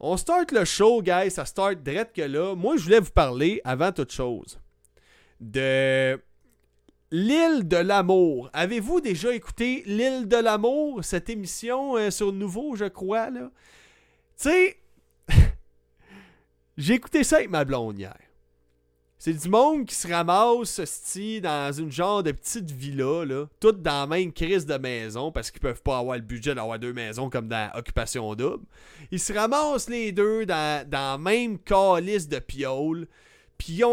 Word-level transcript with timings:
on 0.00 0.16
start 0.16 0.52
le 0.52 0.64
show, 0.64 1.02
guys. 1.02 1.30
Ça 1.30 1.44
start 1.44 1.82
direct 1.82 2.14
que 2.14 2.22
là. 2.22 2.54
Moi, 2.54 2.76
je 2.76 2.84
voulais 2.84 3.00
vous 3.00 3.10
parler, 3.10 3.60
avant 3.64 3.92
toute 3.92 4.12
chose, 4.12 4.58
de 5.40 6.18
L'île 7.12 7.68
de 7.68 7.76
l'amour. 7.76 8.50
Avez-vous 8.52 9.00
déjà 9.00 9.32
écouté 9.32 9.84
L'île 9.86 10.26
de 10.26 10.36
l'amour, 10.36 11.04
cette 11.04 11.30
émission 11.30 11.96
euh, 11.96 12.10
sur 12.10 12.32
Nouveau, 12.32 12.74
je 12.74 12.86
crois, 12.86 13.30
là? 13.30 13.50
Tu 14.36 14.50
sais, 14.50 14.76
j'ai 16.76 16.94
écouté 16.94 17.22
ça 17.22 17.36
avec 17.36 17.50
ma 17.50 17.64
blonde 17.64 17.98
hier. 17.98 18.16
C'est 19.26 19.32
du 19.32 19.48
monde 19.48 19.86
qui 19.86 19.94
se 19.96 20.06
ramasse 20.06 20.84
sti, 20.84 21.40
dans 21.40 21.72
une 21.72 21.90
genre 21.90 22.22
de 22.22 22.30
petite 22.30 22.70
villa, 22.70 23.24
là, 23.24 23.46
toutes 23.58 23.82
dans 23.82 24.02
la 24.02 24.06
même 24.06 24.32
crise 24.32 24.66
de 24.66 24.78
maison, 24.78 25.32
parce 25.32 25.50
qu'ils 25.50 25.58
peuvent 25.58 25.82
pas 25.82 25.98
avoir 25.98 26.16
le 26.16 26.22
budget 26.22 26.54
d'avoir 26.54 26.78
deux 26.78 26.92
maisons 26.92 27.28
comme 27.28 27.48
dans 27.48 27.68
Occupation 27.74 28.32
Double. 28.36 28.64
Ils 29.10 29.18
se 29.18 29.32
ramassent 29.32 29.88
les 29.88 30.12
deux 30.12 30.46
dans, 30.46 30.88
dans 30.88 31.14
la 31.14 31.18
même 31.18 31.58
calice 31.58 32.28
de 32.28 32.38
piole, 32.38 33.08
puis 33.58 33.80
ils 33.80 33.84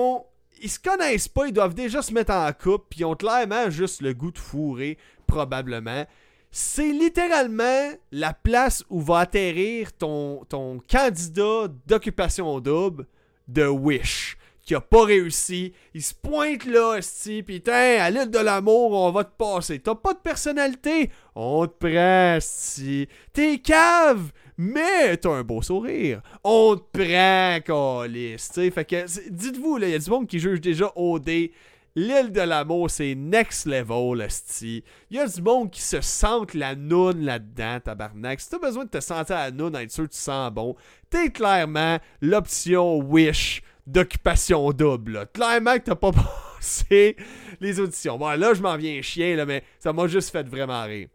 ils 0.61 0.69
se 0.69 0.77
connaissent 0.77 1.29
pas, 1.29 1.47
ils 1.47 1.51
doivent 1.51 1.73
déjà 1.73 2.03
se 2.03 2.13
mettre 2.13 2.31
en 2.31 2.53
couple, 2.53 2.85
puis 2.91 2.99
ils 2.99 3.05
ont 3.05 3.15
clairement 3.15 3.71
juste 3.71 4.03
le 4.03 4.13
goût 4.13 4.29
de 4.29 4.37
fourrer, 4.37 4.99
probablement. 5.25 6.05
C'est 6.51 6.91
littéralement 6.91 7.89
la 8.11 8.33
place 8.33 8.83
où 8.87 9.01
va 9.01 9.21
atterrir 9.21 9.93
ton, 9.93 10.45
ton 10.47 10.79
candidat 10.87 11.69
d'occupation 11.87 12.59
double 12.59 13.07
de 13.47 13.65
Wish 13.65 14.37
qui 14.65 14.75
a 14.75 14.81
pas 14.81 15.05
réussi. 15.05 15.73
Il 15.93 16.01
se 16.01 16.13
pointe 16.13 16.65
là, 16.65 16.95
esti, 16.97 17.43
pis 17.43 17.61
à 17.69 18.09
l'île 18.09 18.29
de 18.29 18.39
l'amour, 18.39 18.91
on 18.91 19.11
va 19.11 19.23
te 19.23 19.35
passer. 19.37 19.79
T'as 19.79 19.95
pas 19.95 20.13
de 20.13 20.19
personnalité, 20.19 21.11
on 21.35 21.67
te 21.67 21.87
prend, 21.87 22.37
esti. 22.37 23.07
T'es 23.33 23.59
cave, 23.59 24.31
mais 24.57 25.17
t'as 25.17 25.31
un 25.31 25.43
beau 25.43 25.61
sourire. 25.61 26.21
On 26.43 26.75
te 26.75 26.97
prend, 26.97 27.59
calice. 27.61 28.51
Fait 28.53 28.85
que, 28.85 29.29
dites-vous, 29.29 29.77
là, 29.77 29.89
y 29.89 29.95
a 29.95 29.99
du 29.99 30.09
monde 30.09 30.27
qui 30.27 30.39
juge 30.39 30.61
déjà 30.61 30.91
OD. 30.95 31.49
L'île 31.95 32.31
de 32.31 32.41
l'amour, 32.41 32.89
c'est 32.89 33.13
next 33.13 33.67
level, 33.67 34.19
esti. 34.21 34.83
Y 35.11 35.19
a 35.19 35.27
du 35.27 35.41
monde 35.43 35.69
qui 35.69 35.81
se 35.81 36.01
sente 36.01 36.55
la 36.55 36.73
noune 36.73 37.23
là-dedans, 37.23 37.81
tabarnak. 37.81 38.39
Si 38.39 38.49
t'as 38.49 38.57
besoin 38.57 38.85
de 38.85 38.89
te 38.89 38.99
sentir 38.99 39.35
la 39.35 39.51
noune, 39.51 39.75
être 39.75 39.91
sûr 39.91 40.05
que 40.05 40.13
tu 40.13 40.19
sens 40.19 40.51
bon, 40.51 40.75
t'es 41.11 41.29
clairement 41.29 41.99
l'option 42.19 42.97
Wish 42.97 43.61
d'occupation 43.85 44.71
double. 44.71 45.27
Clairement 45.33 45.75
que 45.75 45.83
t'as 45.83 45.95
pas 45.95 46.11
passé 46.57 47.15
les 47.59 47.79
auditions. 47.79 48.17
Bon, 48.17 48.29
là, 48.29 48.53
je 48.53 48.61
m'en 48.61 48.77
viens 48.77 49.01
chien, 49.01 49.35
là, 49.35 49.45
mais 49.45 49.63
ça 49.79 49.93
m'a 49.93 50.07
juste 50.07 50.31
fait 50.31 50.47
vraiment 50.47 50.83
rire. 50.83 51.07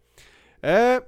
Euh, 0.64 1.00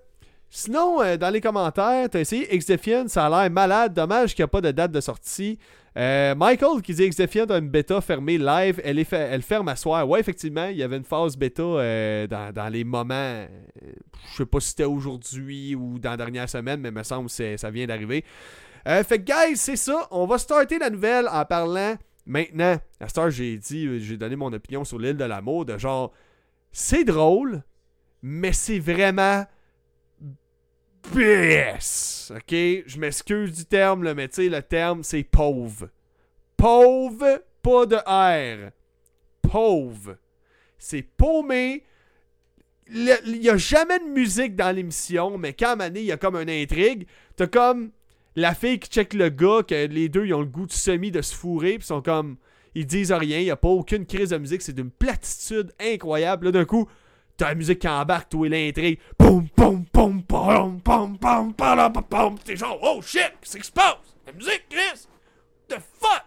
sinon, 0.48 1.02
euh, 1.02 1.16
dans 1.16 1.30
les 1.30 1.40
commentaires, 1.40 2.08
t'as 2.08 2.20
essayé 2.20 2.46
Xdefiant, 2.56 3.08
ça 3.08 3.26
a 3.26 3.42
l'air 3.42 3.50
malade. 3.50 3.94
Dommage 3.94 4.34
qu'il 4.34 4.42
n'y 4.42 4.46
a 4.46 4.48
pas 4.48 4.60
de 4.60 4.70
date 4.70 4.92
de 4.92 5.00
sortie. 5.00 5.58
Euh, 5.98 6.36
Michael 6.36 6.82
qui 6.82 6.94
dit 6.94 7.08
Xdefiant 7.08 7.46
a 7.46 7.58
une 7.58 7.68
bêta 7.68 8.00
fermée 8.00 8.38
live. 8.38 8.80
Elle, 8.84 9.00
est 9.00 9.12
elle 9.12 9.42
ferme 9.42 9.68
à 9.68 9.76
soir. 9.76 10.08
Ouais, 10.08 10.20
effectivement, 10.20 10.66
il 10.66 10.76
y 10.76 10.84
avait 10.84 10.96
une 10.96 11.04
phase 11.04 11.36
bêta 11.36 11.62
dans, 11.62 12.52
dans, 12.54 12.68
les 12.72 12.84
moments. 12.84 13.44
je 14.30 14.36
sais 14.36 14.46
pas 14.46 14.60
si 14.60 14.68
c'était 14.68 14.84
aujourd'hui 14.84 15.74
ou 15.74 15.98
dans 15.98 16.10
la 16.10 16.16
dernière 16.16 16.48
semaine, 16.48 16.80
mais 16.80 16.90
il 16.90 16.94
me 16.94 17.02
semble 17.02 17.28
que 17.28 17.56
ça 17.56 17.70
vient 17.70 17.86
d'arriver. 17.88 18.24
Euh, 18.86 19.04
fait 19.04 19.18
que, 19.22 19.24
guys, 19.24 19.56
c'est 19.56 19.76
ça. 19.76 20.08
On 20.10 20.26
va 20.26 20.38
starter 20.38 20.78
la 20.78 20.90
nouvelle 20.90 21.28
en 21.28 21.44
parlant 21.44 21.96
maintenant. 22.26 22.78
À 23.00 23.08
ce 23.08 23.30
j'ai 23.30 23.58
dit, 23.58 23.86
euh, 23.86 23.98
j'ai 23.98 24.16
donné 24.16 24.36
mon 24.36 24.52
opinion 24.52 24.84
sur 24.84 24.98
l'île 24.98 25.16
de 25.16 25.24
l'amour, 25.24 25.64
de 25.64 25.76
genre, 25.78 26.12
c'est 26.72 27.04
drôle, 27.04 27.62
mais 28.22 28.52
c'est 28.52 28.78
vraiment 28.78 29.44
BS. 31.12 32.32
Ok? 32.34 32.50
Je 32.86 32.98
m'excuse 32.98 33.52
du 33.52 33.64
terme, 33.64 34.12
mais 34.12 34.28
tu 34.28 34.36
sais, 34.36 34.48
le 34.48 34.62
terme, 34.62 35.02
c'est 35.02 35.24
pauvre. 35.24 35.88
Pauvre, 36.56 37.42
pas 37.62 37.86
de 37.86 37.96
R. 37.96 38.70
Pauvre. 39.42 40.16
C'est 40.78 41.02
paumé. 41.02 41.84
Il 42.92 43.40
n'y 43.40 43.48
a 43.48 43.56
jamais 43.56 43.98
de 43.98 44.04
musique 44.04 44.56
dans 44.56 44.74
l'émission, 44.74 45.38
mais 45.38 45.52
quand 45.52 45.78
à 45.80 45.88
il 45.88 46.04
y 46.04 46.12
a 46.12 46.16
comme 46.16 46.36
une 46.36 46.50
intrigue. 46.50 47.06
T'as 47.36 47.46
comme 47.46 47.92
la 48.36 48.54
fille 48.54 48.78
qui 48.78 48.88
check 48.88 49.14
le 49.14 49.28
gars, 49.28 49.62
que 49.66 49.86
les 49.86 50.08
deux 50.08 50.26
ils 50.26 50.34
ont 50.34 50.40
le 50.40 50.46
goût 50.46 50.66
de 50.66 50.72
semi 50.72 51.10
de 51.10 51.22
se 51.22 51.34
fourrer, 51.34 51.78
puis 51.78 51.86
sont 51.86 52.02
comme. 52.02 52.36
Ils 52.74 52.86
disent 52.86 53.12
rien, 53.12 53.40
il 53.40 53.50
a 53.50 53.56
pas 53.56 53.68
aucune 53.68 54.06
crise 54.06 54.30
de 54.30 54.38
musique, 54.38 54.62
c'est 54.62 54.72
d'une 54.72 54.92
platitude 54.92 55.72
incroyable. 55.80 56.46
Là, 56.46 56.52
d'un 56.52 56.64
coup, 56.64 56.88
t'as 57.36 57.48
la 57.48 57.54
musique 57.56 57.80
qui 57.80 57.88
embarque, 57.88 58.28
toi, 58.28 58.46
et 58.46 58.50
l'intrigue. 58.50 59.00
Poum, 59.18 59.48
poum, 59.48 59.84
poum, 59.86 60.22
poum, 60.22 60.80
poum, 60.80 61.18
poum, 61.18 61.52
poum, 61.54 62.04
poum, 62.08 62.38
T'es 62.44 62.54
genre, 62.54 62.78
oh 62.80 63.02
shit, 63.02 63.32
qu'est-ce 63.40 63.56
qui 63.56 63.66
se 63.66 63.72
passe? 63.72 63.96
La 64.24 64.32
musique, 64.32 64.66
Chris! 64.70 65.08
The 65.68 65.80
fuck? 65.98 66.24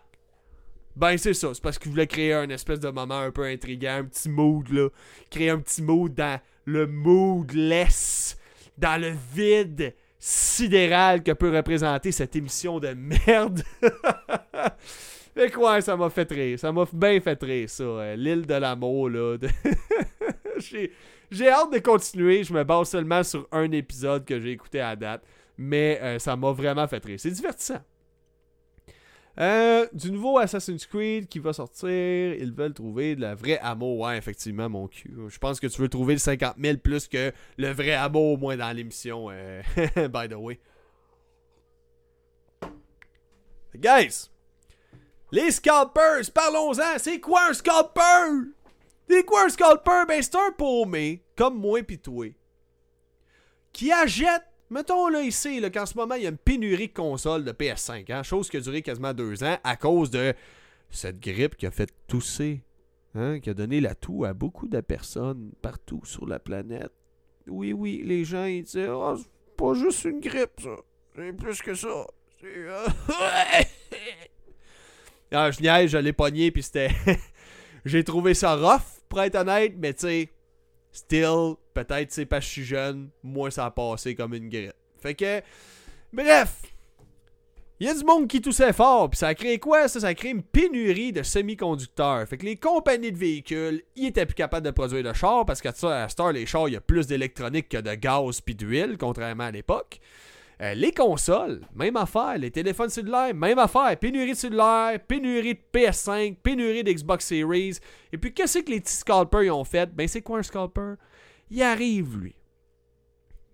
Ben, 0.98 1.18
c'est 1.18 1.34
ça. 1.34 1.54
C'est 1.54 1.64
parce 1.64 1.80
qu'ils 1.80 1.92
voulaient 1.92 2.08
créer 2.08 2.34
un 2.34 2.50
espèce 2.50 2.82
de 2.82 2.90
moment 2.90 3.20
un 3.20 3.32
peu 3.32 3.46
intriguant, 3.46 4.00
un 4.00 4.04
petit 4.04 4.28
mood, 4.28 4.68
là. 4.70 4.90
Créer 5.30 5.50
un 5.50 5.60
petit 5.60 5.82
mood 5.82 6.14
dans 6.14 6.42
le 6.66 6.88
moodless, 6.88 8.38
dans 8.78 9.00
le 9.00 9.16
vide 9.34 9.94
sidéral 10.26 11.22
que 11.22 11.34
peut 11.34 11.54
représenter 11.54 12.14
cette 12.14 12.34
émission 12.38 12.80
de 12.80 12.94
merde. 12.94 13.62
Mais 15.36 15.50
quoi, 15.50 15.82
ça 15.82 15.98
m'a 15.98 16.10
fait 16.10 16.32
rire. 16.32 16.58
Ça 16.58 16.72
m'a 16.72 16.86
bien 16.94 17.20
fait 17.20 17.44
rire, 17.44 17.70
ça. 17.70 17.84
Euh, 17.84 18.16
l'île 18.16 18.46
de 18.46 18.54
l'amour, 18.54 19.10
là. 19.10 19.36
j'ai 20.60 21.50
hâte 21.50 21.74
de 21.74 21.80
continuer. 21.80 22.42
Je 22.46 22.54
me 22.54 22.64
base 22.64 22.88
seulement 22.88 23.22
sur 23.22 23.50
un 23.52 23.70
épisode 23.74 24.24
que 24.24 24.40
j'ai 24.40 24.52
écouté 24.52 24.80
à 24.80 24.96
date. 24.96 25.24
Mais 25.58 26.00
euh, 26.02 26.20
ça 26.20 26.38
m'a 26.38 26.54
vraiment 26.54 26.88
fait 26.88 27.04
rire. 27.04 27.20
C'est 27.20 27.32
divertissant. 27.32 27.82
Euh, 29.40 29.88
du 29.94 30.12
nouveau 30.12 30.38
Assassin's 30.38 30.86
Creed 30.86 31.28
qui 31.28 31.40
va 31.40 31.54
sortir, 31.54 31.90
ils 31.90 32.54
veulent 32.54 32.74
trouver 32.74 33.16
de 33.16 33.22
la 33.22 33.34
vraie 33.34 33.58
amour. 33.60 34.00
Ouais, 34.00 34.18
effectivement, 34.18 34.70
mon 34.70 34.88
cul. 34.88 35.14
Je 35.28 35.38
pense 35.40 35.60
que 35.60 35.68
tu 35.68 35.82
veux 35.82 35.90
trouver 35.90 36.14
le 36.14 36.20
50 36.20 36.56
000 36.60 36.78
plus 36.78 37.08
que 37.08 37.32
le 37.58 37.72
vrai 37.72 37.94
amour, 37.94 38.34
au 38.34 38.38
moins 38.38 38.56
dans 38.56 38.72
l'émission. 38.72 39.30
Euh, 39.32 39.62
by 40.10 40.30
the 40.30 40.36
way. 40.36 40.60
Guys, 43.76 44.30
les 45.32 45.50
scalpers, 45.50 46.32
parlons-en. 46.32 47.00
C'est 47.00 47.20
quoi 47.20 47.50
un 47.50 47.54
scalper? 47.54 48.52
C'est 49.10 49.24
quoi 49.24 49.46
un 49.46 49.50
scalper? 49.50 50.04
Ben, 50.08 50.22
c'est 50.22 50.36
un 50.36 50.52
paumé, 50.56 51.24
comme 51.36 51.60
moi 51.60 51.82
pis 51.82 51.98
toi, 51.98 52.28
qui 53.72 53.92
achète 53.92 54.44
Mettons 54.74 55.08
là 55.08 55.22
ici 55.22 55.62
qu'en 55.72 55.86
ce 55.86 55.96
moment, 55.96 56.16
il 56.16 56.24
y 56.24 56.26
a 56.26 56.30
une 56.30 56.38
pénurie 56.38 56.88
de 56.88 56.94
consoles 56.94 57.44
de 57.44 57.52
PS5, 57.52 58.12
hein, 58.12 58.24
chose 58.24 58.50
qui 58.50 58.58
a 58.58 58.60
duré 58.60 58.82
quasiment 58.82 59.14
deux 59.14 59.44
ans 59.44 59.60
à 59.64 59.76
cause 59.76 60.10
de 60.10 60.34
cette 60.90 61.20
grippe 61.20 61.56
qui 61.56 61.68
a 61.68 61.72
fait 61.72 61.94
tousser, 62.08 62.64
hein, 63.14 63.40
qui 63.40 63.52
a 63.52 63.54
donné 63.54 63.82
la 63.82 63.94
toux 63.94 64.26
à 64.26 64.34
beaucoup 64.34 64.68
de 64.68 64.82
personnes 64.82 65.52
partout 65.62 66.02
sur 66.06 66.26
la 66.26 66.40
planète. 66.40 66.92
Oui, 67.46 67.72
oui, 67.72 68.02
les 68.04 68.26
gens 68.26 68.46
ils 68.46 68.64
disaient 68.64 68.90
oh, 68.90 69.16
c'est 69.16 69.56
pas 69.56 69.76
juste 69.76 70.06
une 70.06 70.20
grippe, 70.20 70.60
ça. 70.60 70.76
C'est 71.16 71.34
plus 71.34 71.62
que 71.62 71.76
ça. 71.76 72.08
Euh, 72.44 72.88
ah, 75.32 75.52
je 75.52 75.62
niaise, 75.62 75.92
je 75.92 76.00
l'ai 76.00 76.14
pogné, 76.14 76.50
puis 76.50 76.64
c'était. 76.64 76.90
J'ai 77.86 78.04
trouvé 78.04 78.34
ça 78.34 78.56
rough, 78.56 79.04
pour 79.08 79.22
être 79.22 79.36
honnête, 79.36 79.76
mais 79.78 79.94
tu 79.94 80.08
sais 80.08 80.30
Still, 80.94 81.56
peut-être 81.74 82.12
c'est 82.12 82.26
parce 82.26 82.46
que 82.46 82.48
je 82.48 82.52
suis 82.52 82.64
jeune, 82.64 83.10
moi 83.24 83.50
ça 83.52 83.66
a 83.66 83.72
passé 83.72 84.16
comme 84.16 84.34
une 84.36 84.48
grippe. 84.48 84.74
Fait 85.00 85.16
que, 85.16 85.42
bref, 86.14 86.62
il 87.80 87.88
y 87.88 87.90
a 87.90 87.96
du 87.96 88.06
monde 88.06 88.28
qui 88.28 88.40
toussait 88.40 88.72
fort, 88.72 89.10
puis 89.10 89.18
ça 89.18 89.28
a 89.28 89.34
créé 89.34 89.58
quoi 89.60 89.88
ça? 89.88 90.00
Ça 90.00 90.08
a 90.08 90.14
créé 90.14 90.32
une 90.32 90.44
pénurie 90.44 91.12
de 91.12 91.24
semi-conducteurs. 91.24 92.26
Fait 92.28 92.38
que 92.38 92.46
les 92.46 92.56
compagnies 92.56 93.12
de 93.12 93.18
véhicules, 93.18 93.82
ils 93.96 94.06
étaient 94.06 94.26
plus 94.26 94.36
capables 94.36 94.66
de 94.66 94.72
produire 94.72 95.04
de 95.04 95.12
chars 95.12 95.46
parce 95.46 95.62
qu'à 95.62 95.74
Star, 95.74 96.32
les 96.32 96.46
chars, 96.46 96.70
il 96.70 96.76
y 96.76 96.78
a 96.78 96.82
plus 96.82 97.08
d'électronique 97.08 97.68
que 97.70 97.80
de 97.80 97.96
gaz 97.96 98.40
puis 98.40 98.56
d'huile, 98.56 98.98
contrairement 98.98 99.46
à 99.46 99.52
l'époque. 99.52 100.00
Euh, 100.64 100.74
les 100.76 100.94
consoles, 100.94 101.60
même 101.76 101.98
affaire. 101.98 102.38
Les 102.38 102.50
téléphones 102.50 102.90
cellulaires, 102.90 103.36
même 103.36 103.60
affaire. 103.60 103.98
Pénurie 104.00 104.32
de 104.32 104.38
cellulaires, 104.38 104.98
pénurie 105.06 105.56
de 105.56 105.60
PS5, 105.74 106.38
pénurie 106.38 106.86
d'Xbox 106.86 107.26
Series. 107.26 107.80
Et 108.14 108.18
puis, 108.18 108.34
qu'est-ce 108.34 108.60
que 108.60 108.72
les 108.72 108.80
petits 108.80 108.96
scalpers 108.96 109.44
ils 109.44 109.52
ont 109.52 109.66
fait? 109.66 109.94
Ben, 109.94 110.08
c'est 110.08 110.22
quoi 110.22 110.40
un 110.40 110.44
scalper? 110.44 110.94
Il 111.50 111.62
arrive, 111.62 112.18
lui. 112.18 112.36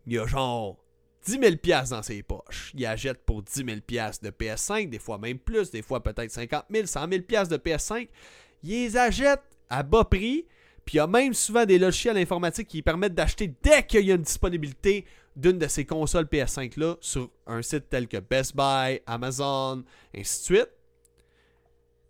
Il 0.06 0.20
a 0.20 0.28
genre 0.28 0.78
10 1.26 1.40
000 1.40 1.56
dans 1.90 2.04
ses 2.04 2.22
poches. 2.22 2.74
Il 2.76 2.86
achète 2.86 3.26
pour 3.26 3.42
10 3.42 3.54
000 3.56 3.68
de 3.68 4.30
PS5, 4.30 4.90
des 4.90 5.00
fois 5.00 5.18
même 5.18 5.40
plus, 5.40 5.72
des 5.72 5.82
fois 5.82 6.04
peut-être 6.04 6.32
50 6.32 6.66
000, 6.72 6.86
100 6.86 7.00
000 7.00 7.10
de 7.10 7.58
PS5. 7.58 8.08
Il 8.64 8.70
les 8.70 8.98
achète 8.98 9.42
à 9.68 9.82
bas 9.82 10.04
prix. 10.04 10.46
Puis 10.86 10.96
il 10.96 10.98
y 10.98 11.02
a 11.02 11.08
même 11.08 11.34
souvent 11.34 11.66
des 11.66 11.78
logiciels 11.78 12.18
informatiques 12.18 12.68
qui 12.68 12.82
permettent 12.82 13.14
d'acheter 13.14 13.54
dès 13.62 13.84
qu'il 13.84 14.06
y 14.06 14.12
a 14.12 14.16
une 14.16 14.22
disponibilité 14.22 15.06
d'une 15.36 15.58
de 15.58 15.68
ces 15.68 15.86
consoles 15.86 16.26
PS5-là 16.26 16.96
sur 17.02 17.30
un 17.48 17.62
site 17.62 17.90
tel 17.90 18.08
que 18.08 18.18
Best 18.18 18.56
Buy, 18.56 19.02
Amazon, 19.06 19.84
ainsi 20.16 20.40
de 20.40 20.44
suite. 20.44 20.70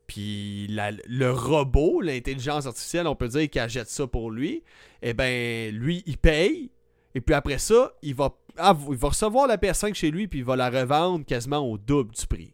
Puis 0.07 0.67
le 0.69 1.29
robot, 1.29 2.01
l'intelligence 2.01 2.65
artificielle, 2.65 3.07
on 3.07 3.15
peut 3.15 3.27
dire 3.27 3.49
qu'il 3.49 3.61
achète 3.61 3.89
ça 3.89 4.07
pour 4.07 4.31
lui. 4.31 4.63
Eh 5.01 5.13
ben, 5.13 5.73
lui, 5.73 6.03
il 6.07 6.17
paye. 6.17 6.71
Et 7.13 7.21
puis 7.21 7.35
après 7.35 7.59
ça, 7.59 7.93
il 8.01 8.15
va, 8.15 8.35
il 8.57 8.97
va 8.97 9.07
recevoir 9.07 9.47
la 9.47 9.57
PS5 9.57 9.93
chez 9.93 10.11
lui, 10.11 10.27
puis 10.27 10.39
il 10.39 10.45
va 10.45 10.55
la 10.55 10.69
revendre 10.69 11.25
quasiment 11.25 11.59
au 11.59 11.77
double 11.77 12.13
du 12.13 12.25
prix. 12.27 12.53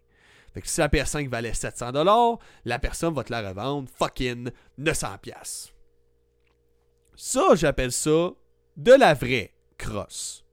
Fait 0.53 0.61
que 0.61 0.69
si 0.69 0.79
la 0.79 0.87
PS5 0.87 1.27
valait 1.27 1.51
700$, 1.51 2.39
la 2.63 2.79
personne 2.79 3.13
va 3.13 3.25
te 3.25 3.31
la 3.31 3.49
revendre 3.49 3.89
fucking 3.97 4.49
900$. 4.79 5.71
Ça, 7.17 7.55
j'appelle 7.55 7.91
ça 7.91 8.31
de 8.77 8.91
la 8.93 9.13
vraie 9.13 9.53
crosse. 9.77 10.44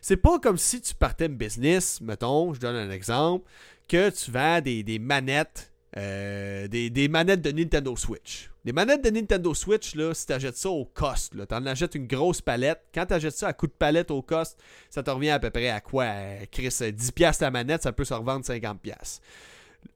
C'est 0.00 0.16
pas 0.16 0.38
comme 0.38 0.58
si 0.58 0.80
tu 0.80 0.94
partais 0.94 1.26
un 1.26 1.30
business, 1.30 2.00
mettons, 2.00 2.54
je 2.54 2.60
donne 2.60 2.76
un 2.76 2.90
exemple, 2.90 3.48
que 3.88 4.10
tu 4.10 4.30
vends 4.30 4.60
des, 4.60 4.98
manettes, 4.98 5.72
euh, 5.96 6.68
des, 6.68 7.08
manettes 7.08 7.42
de 7.42 7.50
Nintendo 7.50 7.96
Switch. 7.96 8.50
Des 8.64 8.72
manettes 8.72 9.02
de 9.02 9.10
Nintendo 9.10 9.54
Switch, 9.54 9.94
là, 9.94 10.12
si 10.12 10.26
tu 10.26 10.32
achètes 10.32 10.56
ça 10.56 10.68
au 10.68 10.84
cost, 10.84 11.32
tu 11.34 11.54
en 11.54 11.66
achètes 11.66 11.94
une 11.94 12.06
grosse 12.06 12.42
palette. 12.42 12.82
Quand 12.94 13.06
tu 13.06 13.14
achètes 13.14 13.36
ça 13.36 13.48
à 13.48 13.52
coup 13.52 13.66
de 13.66 13.72
palette 13.72 14.10
au 14.10 14.20
cost, 14.20 14.58
ça 14.90 15.02
te 15.02 15.10
revient 15.10 15.30
à 15.30 15.38
peu 15.38 15.50
près 15.50 15.70
à 15.70 15.80
quoi? 15.80 16.06
Chris 16.50 16.68
10$ 16.68 17.40
la 17.40 17.50
manette, 17.50 17.82
ça 17.82 17.92
peut 17.92 18.04
se 18.04 18.14
revendre 18.14 18.44
50$ 18.44 19.20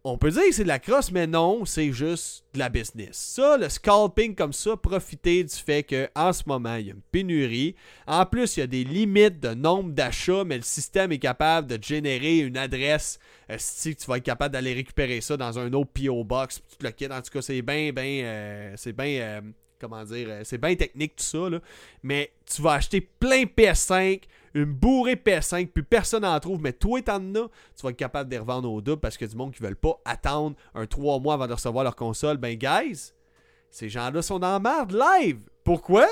on 0.07 0.19
peut 0.19 0.31
dire 0.31 0.43
que 0.43 0.53
c'est 0.53 0.65
de 0.65 0.69
la 0.69 0.79
crosse, 0.79 1.11
mais 1.11 1.27
non, 1.27 1.65
c'est 1.65 1.91
juste 1.93 2.45
de 2.53 2.59
la 2.59 2.69
business. 2.69 3.17
Ça, 3.17 3.57
le 3.57 3.71
scalping 3.71 4.35
comme 4.35 4.53
ça, 4.53 4.77
profiter 4.77 5.43
du 5.43 5.55
fait 5.55 5.83
qu'en 5.83 6.33
ce 6.33 6.43
moment, 6.47 6.77
il 6.77 6.87
y 6.87 6.91
a 6.91 6.95
une 6.95 7.01
pénurie. 7.11 7.75
En 8.07 8.27
plus, 8.27 8.57
il 8.57 8.61
y 8.61 8.63
a 8.63 8.67
des 8.67 8.85
limites 8.85 9.41
de 9.41 9.55
nombre 9.55 9.93
d'achats, 9.93 10.45
mais 10.45 10.57
le 10.57 10.63
système 10.63 11.11
est 11.13 11.19
capable 11.19 11.69
de 11.69 11.83
générer 11.83 12.41
une 12.41 12.59
adresse. 12.59 13.19
Euh, 13.51 13.57
si 13.59 13.97
tu 13.97 14.07
vas 14.07 14.19
être 14.19 14.25
capable 14.25 14.53
d'aller 14.53 14.75
récupérer 14.75 15.23
ça 15.23 15.39
dans 15.39 15.59
un 15.59 15.73
autre 15.73 15.91
PO 15.95 16.23
Box, 16.23 16.61
tu 16.79 16.85
le 16.85 16.91
quittes. 16.91 17.11
En 17.11 17.23
tout 17.23 17.31
cas, 17.31 17.41
c'est 17.41 17.63
bien, 17.63 17.91
bien. 17.93 18.25
Euh, 18.25 18.75
c'est 18.77 18.93
bien. 18.93 19.07
Euh, 19.07 19.41
comment 19.79 20.05
dire, 20.05 20.29
c'est 20.45 20.59
bien 20.59 20.75
technique 20.75 21.17
tout 21.17 21.25
ça, 21.25 21.49
mais 22.03 22.31
tu 22.47 22.63
vas 22.63 22.75
acheter 22.75 23.01
plein 23.01 23.45
PS5, 23.45 24.23
une 24.55 24.73
bourrée 24.73 25.17
PS5, 25.17 25.69
puis 25.69 25.83
personne 25.83 26.23
n'en 26.23 26.39
trouve, 26.39 26.61
mais 26.61 26.73
toi, 26.73 27.03
t'en 27.03 27.19
as, 27.35 27.49
tu 27.77 27.83
vas 27.83 27.91
être 27.91 27.97
capable 27.97 28.31
de 28.31 28.37
les 28.37 28.41
revendre 28.41 28.73
au 28.73 28.81
double 28.81 29.01
parce 29.01 29.17
que 29.17 29.25
du 29.25 29.37
monde 29.37 29.53
qui 29.53 29.63
veulent 29.63 29.77
pas 29.77 30.01
attendre 30.05 30.57
un 30.75 30.87
3 30.87 31.19
mois 31.21 31.35
avant 31.35 31.47
de 31.47 31.53
recevoir 31.53 31.85
leur 31.85 31.97
console. 31.97 32.37
Ben, 32.37 32.57
guys, 32.57 33.13
ces 33.71 33.89
gens-là 33.89 34.23
sont 34.23 34.43
en 34.43 34.61
merde 34.61 34.93
live. 34.93 35.41
Pourquoi? 35.65 36.07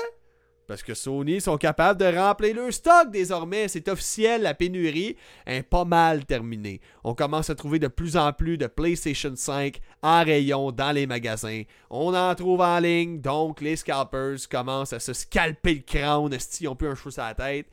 Parce 0.67 0.81
que 0.81 0.93
Sony 0.93 1.41
sont 1.41 1.57
capables 1.57 1.99
de 1.99 2.17
remplir 2.17 2.55
leur 2.55 2.73
stock 2.73 3.11
désormais. 3.11 3.67
C'est 3.67 3.89
officiel, 3.89 4.43
la 4.43 4.53
pénurie 4.53 5.17
est 5.45 5.63
pas 5.63 5.83
mal 5.83 6.25
terminée. 6.25 6.79
On 7.03 7.15
commence 7.15 7.49
à 7.49 7.55
trouver 7.55 7.79
de 7.79 7.87
plus 7.87 8.15
en 8.15 8.31
plus 8.31 8.57
de 8.57 8.67
PlayStation 8.67 9.33
5 9.35 9.79
en 10.01 10.23
rayon 10.23 10.71
dans 10.71 10.93
les 10.93 11.05
magasins. 11.05 11.63
On 11.89 12.15
en 12.15 12.33
trouve 12.35 12.61
en 12.61 12.79
ligne, 12.79 13.19
donc 13.19 13.59
les 13.59 13.75
scalpers 13.75 14.37
commencent 14.49 14.93
à 14.93 14.99
se 14.99 15.13
scalper 15.13 15.75
le 15.75 15.81
crâne. 15.81 16.37
Ils 16.61 16.67
ont 16.67 16.75
plus 16.75 16.87
un 16.87 16.95
cheveu 16.95 17.11
sur 17.11 17.23
la 17.23 17.35
tête? 17.35 17.67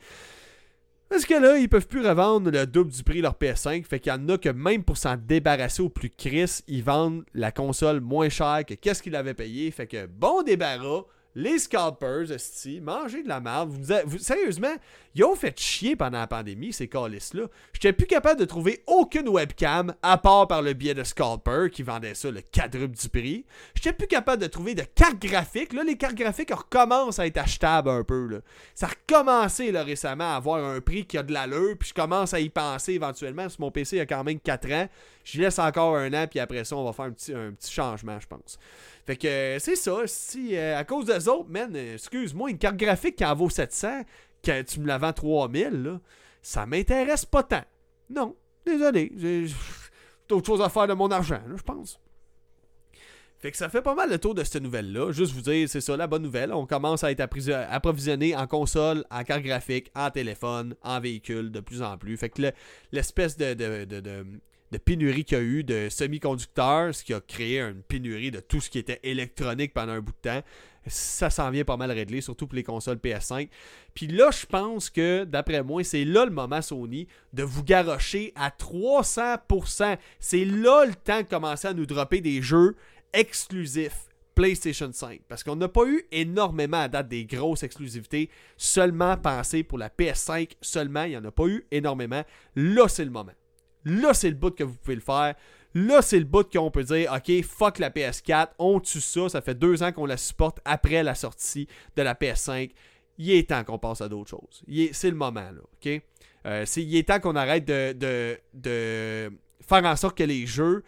Parce 1.11 1.25
que 1.25 1.33
là, 1.33 1.57
ils 1.57 1.67
peuvent 1.67 1.87
plus 1.87 2.07
revendre 2.07 2.49
le 2.49 2.65
double 2.65 2.89
du 2.89 3.03
prix 3.03 3.17
de 3.17 3.23
leur 3.23 3.33
PS5. 3.33 3.83
Fait 3.83 3.99
qu'il 3.99 4.13
y 4.13 4.15
en 4.15 4.29
a 4.29 4.37
que 4.37 4.47
même 4.47 4.81
pour 4.81 4.95
s'en 4.95 5.17
débarrasser 5.17 5.81
au 5.81 5.89
plus 5.89 6.09
Chris, 6.09 6.61
ils 6.69 6.85
vendent 6.85 7.25
la 7.33 7.51
console 7.51 7.99
moins 7.99 8.29
chère 8.29 8.63
que 8.65 8.75
qu'est-ce 8.75 9.03
qu'ils 9.03 9.17
avaient 9.17 9.33
payé. 9.33 9.69
Fait 9.71 9.87
que 9.87 10.05
bon 10.05 10.41
débarras 10.41 11.01
les 11.35 11.59
scalpers, 11.59 12.31
esti, 12.31 12.81
manger 12.81 13.23
de 13.23 13.29
la 13.29 13.39
merde. 13.39 13.73
Sérieusement, 14.19 14.75
ils 15.15 15.23
ont 15.23 15.35
fait 15.35 15.57
chier 15.59 15.95
pendant 15.95 16.19
la 16.19 16.27
pandémie, 16.27 16.73
ces 16.73 16.87
calices-là. 16.87 17.43
J'étais 17.73 17.93
plus 17.93 18.07
capable 18.07 18.39
de 18.39 18.45
trouver 18.45 18.83
aucune 18.87 19.27
webcam, 19.27 19.93
à 20.01 20.17
part 20.17 20.47
par 20.47 20.61
le 20.61 20.73
biais 20.73 20.93
de 20.93 21.03
Scalper, 21.03 21.69
qui 21.71 21.83
vendait 21.83 22.15
ça 22.15 22.31
le 22.31 22.41
quadruple 22.41 22.97
du 22.97 23.09
prix. 23.09 23.45
J'étais 23.75 23.93
plus 23.93 24.07
capable 24.07 24.41
de 24.41 24.47
trouver 24.47 24.75
de 24.75 24.83
cartes 24.83 25.21
graphiques. 25.21 25.73
Là, 25.73 25.83
les 25.83 25.97
cartes 25.97 26.15
graphiques 26.15 26.53
recommencent 26.53 27.19
à 27.19 27.27
être 27.27 27.37
achetables 27.37 27.89
un 27.89 28.03
peu. 28.03 28.41
Ça 28.75 28.87
a 28.87 28.89
recommencé 28.89 29.71
là, 29.71 29.83
récemment 29.83 30.33
à 30.33 30.35
avoir 30.35 30.63
un 30.63 30.79
prix 30.79 31.05
qui 31.05 31.17
a 31.17 31.23
de 31.23 31.33
l'allure, 31.33 31.75
puis 31.79 31.89
je 31.89 31.93
commence 31.93 32.33
à 32.33 32.39
y 32.39 32.49
penser 32.49 32.93
éventuellement. 32.93 33.43
Parce 33.43 33.59
mon 33.59 33.71
PC 33.71 33.99
a 33.99 34.05
quand 34.05 34.23
même 34.23 34.39
4 34.39 34.71
ans. 34.71 34.87
Je 35.23 35.41
laisse 35.41 35.59
encore 35.59 35.95
un 35.95 36.13
an, 36.13 36.27
puis 36.29 36.39
après 36.39 36.63
ça, 36.63 36.75
on 36.75 36.83
va 36.83 36.93
faire 36.93 37.05
un 37.05 37.11
petit, 37.11 37.33
un 37.33 37.51
petit 37.51 37.71
changement, 37.71 38.19
je 38.19 38.27
pense. 38.27 38.57
Fait 39.05 39.15
que 39.15 39.57
c'est 39.59 39.75
ça. 39.75 39.97
Si 40.05 40.55
euh, 40.55 40.77
à 40.77 40.83
cause 40.83 41.05
des 41.05 41.27
autres, 41.27 41.49
man, 41.49 41.71
euh, 41.75 41.93
excuse-moi, 41.95 42.49
une 42.49 42.57
carte 42.57 42.77
graphique 42.77 43.15
qui 43.15 43.25
en 43.25 43.35
vaut 43.35 43.49
700, 43.49 44.03
que 44.43 44.61
tu 44.61 44.79
me 44.79 44.87
la 44.87 44.97
vends 44.97 45.13
3000, 45.13 45.83
là, 45.83 45.99
ça 46.41 46.65
m'intéresse 46.65 47.25
pas 47.25 47.43
tant. 47.43 47.63
Non, 48.09 48.35
désolé. 48.65 49.11
J'ai 49.15 49.47
d'autres 50.27 50.47
choses 50.47 50.61
à 50.61 50.69
faire 50.69 50.87
de 50.87 50.93
mon 50.93 51.09
argent, 51.11 51.41
je 51.55 51.61
pense. 51.61 51.99
Fait 53.41 53.49
que 53.49 53.57
ça 53.57 53.69
fait 53.69 53.81
pas 53.81 53.95
mal 53.95 54.07
le 54.07 54.19
tour 54.19 54.35
de 54.35 54.43
cette 54.43 54.61
nouvelle-là. 54.61 55.11
Juste 55.11 55.33
vous 55.33 55.41
dire, 55.41 55.67
c'est 55.67 55.81
ça 55.81 55.97
la 55.97 56.05
bonne 56.05 56.21
nouvelle. 56.21 56.53
On 56.53 56.67
commence 56.67 57.03
à 57.03 57.11
être 57.11 57.21
approvisionné 57.21 58.35
en 58.35 58.45
console, 58.45 59.03
en 59.09 59.23
carte 59.23 59.41
graphique, 59.41 59.91
en 59.95 60.11
téléphone, 60.11 60.75
en 60.83 60.99
véhicule 60.99 61.51
de 61.51 61.59
plus 61.59 61.81
en 61.81 61.97
plus. 61.97 62.17
Fait 62.17 62.29
que 62.29 62.51
l'espèce 62.91 63.37
de 63.37 63.55
pénurie 64.79 65.25
qu'il 65.25 65.37
y 65.37 65.41
a 65.41 65.43
eu 65.43 65.63
de 65.63 65.89
semi-conducteurs, 65.89 66.95
ce 66.95 67.03
qui 67.03 67.13
a 67.13 67.19
créé 67.19 67.59
une 67.59 67.83
pénurie 67.83 68.31
de 68.31 68.39
tout 68.39 68.61
ce 68.61 68.69
qui 68.69 68.79
était 68.79 68.99
électronique 69.03 69.73
pendant 69.73 69.93
un 69.93 70.01
bout 70.01 70.13
de 70.13 70.29
temps. 70.29 70.41
Ça 70.87 71.29
s'en 71.29 71.51
vient 71.51 71.63
pas 71.63 71.77
mal 71.77 71.91
réglé, 71.91 72.21
surtout 72.21 72.47
pour 72.47 72.55
les 72.55 72.63
consoles 72.63 72.97
PS5. 72.97 73.49
Puis 73.93 74.07
là, 74.07 74.31
je 74.31 74.45
pense 74.45 74.89
que, 74.89 75.25
d'après 75.25 75.61
moi, 75.61 75.83
c'est 75.83 76.05
là 76.05 76.25
le 76.25 76.31
moment 76.31 76.61
Sony 76.61 77.07
de 77.33 77.43
vous 77.43 77.63
garrocher 77.63 78.31
à 78.35 78.49
300%. 78.49 79.97
C'est 80.19 80.45
là 80.45 80.85
le 80.85 80.95
temps 80.95 81.21
de 81.21 81.27
commencer 81.27 81.67
à 81.67 81.73
nous 81.73 81.85
dropper 81.85 82.21
des 82.21 82.41
jeux 82.41 82.75
exclusifs. 83.13 84.07
PlayStation 84.33 84.89
5. 84.91 85.21
Parce 85.27 85.43
qu'on 85.43 85.57
n'a 85.57 85.67
pas 85.67 85.85
eu 85.85 86.03
énormément 86.11 86.81
à 86.81 86.87
date 86.87 87.09
des 87.09 87.25
grosses 87.25 87.63
exclusivités 87.63 88.29
seulement 88.57 89.17
pensées 89.17 89.63
pour 89.63 89.77
la 89.77 89.89
PS5 89.89 90.51
seulement. 90.61 91.03
Il 91.03 91.09
n'y 91.09 91.17
en 91.17 91.25
a 91.25 91.31
pas 91.31 91.47
eu 91.47 91.67
énormément. 91.69 92.23
Là, 92.55 92.87
c'est 92.87 93.05
le 93.05 93.11
moment. 93.11 93.33
Là, 93.85 94.13
c'est 94.13 94.29
le 94.29 94.35
bout 94.35 94.55
que 94.55 94.63
vous 94.63 94.75
pouvez 94.75 94.95
le 94.95 95.01
faire. 95.01 95.35
Là, 95.73 96.01
c'est 96.01 96.19
le 96.19 96.25
bout 96.25 96.49
qu'on 96.51 96.69
peut 96.69 96.83
dire, 96.83 97.13
OK, 97.13 97.43
fuck 97.43 97.79
la 97.79 97.89
PS4, 97.89 98.49
on 98.59 98.79
tue 98.79 99.01
ça. 99.01 99.29
Ça 99.29 99.41
fait 99.41 99.55
deux 99.55 99.83
ans 99.83 99.91
qu'on 99.91 100.05
la 100.05 100.17
supporte 100.17 100.59
après 100.65 101.03
la 101.03 101.15
sortie 101.15 101.67
de 101.95 102.01
la 102.01 102.13
PS5. 102.13 102.71
Il 103.17 103.31
est 103.31 103.49
temps 103.49 103.63
qu'on 103.63 103.77
passe 103.77 104.01
à 104.01 104.09
d'autres 104.09 104.29
choses. 104.29 104.63
C'est 104.93 105.09
le 105.09 105.15
moment, 105.15 105.49
là, 105.51 105.61
OK? 105.61 106.01
Euh, 106.47 106.65
il 106.75 106.95
est 106.95 107.07
temps 107.07 107.19
qu'on 107.19 107.35
arrête 107.35 107.65
de, 107.65 107.93
de, 107.93 108.37
de, 108.53 109.31
faire 109.61 109.85
en 109.85 109.95
sorte 109.95 110.17
que 110.17 110.23
les 110.23 110.47
jeux 110.47 110.83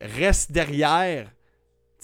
restent 0.00 0.52
derrière 0.52 1.30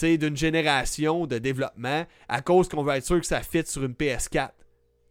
d'une 0.01 0.37
génération 0.37 1.27
de 1.27 1.39
développement 1.39 2.07
à 2.29 2.41
cause 2.41 2.69
qu'on 2.69 2.83
veut 2.83 2.95
être 2.95 3.05
sûr 3.05 3.21
que 3.21 3.27
ça 3.27 3.43
fit 3.43 3.67
sur 3.67 3.85
une 3.85 3.95
PS4 3.95 4.51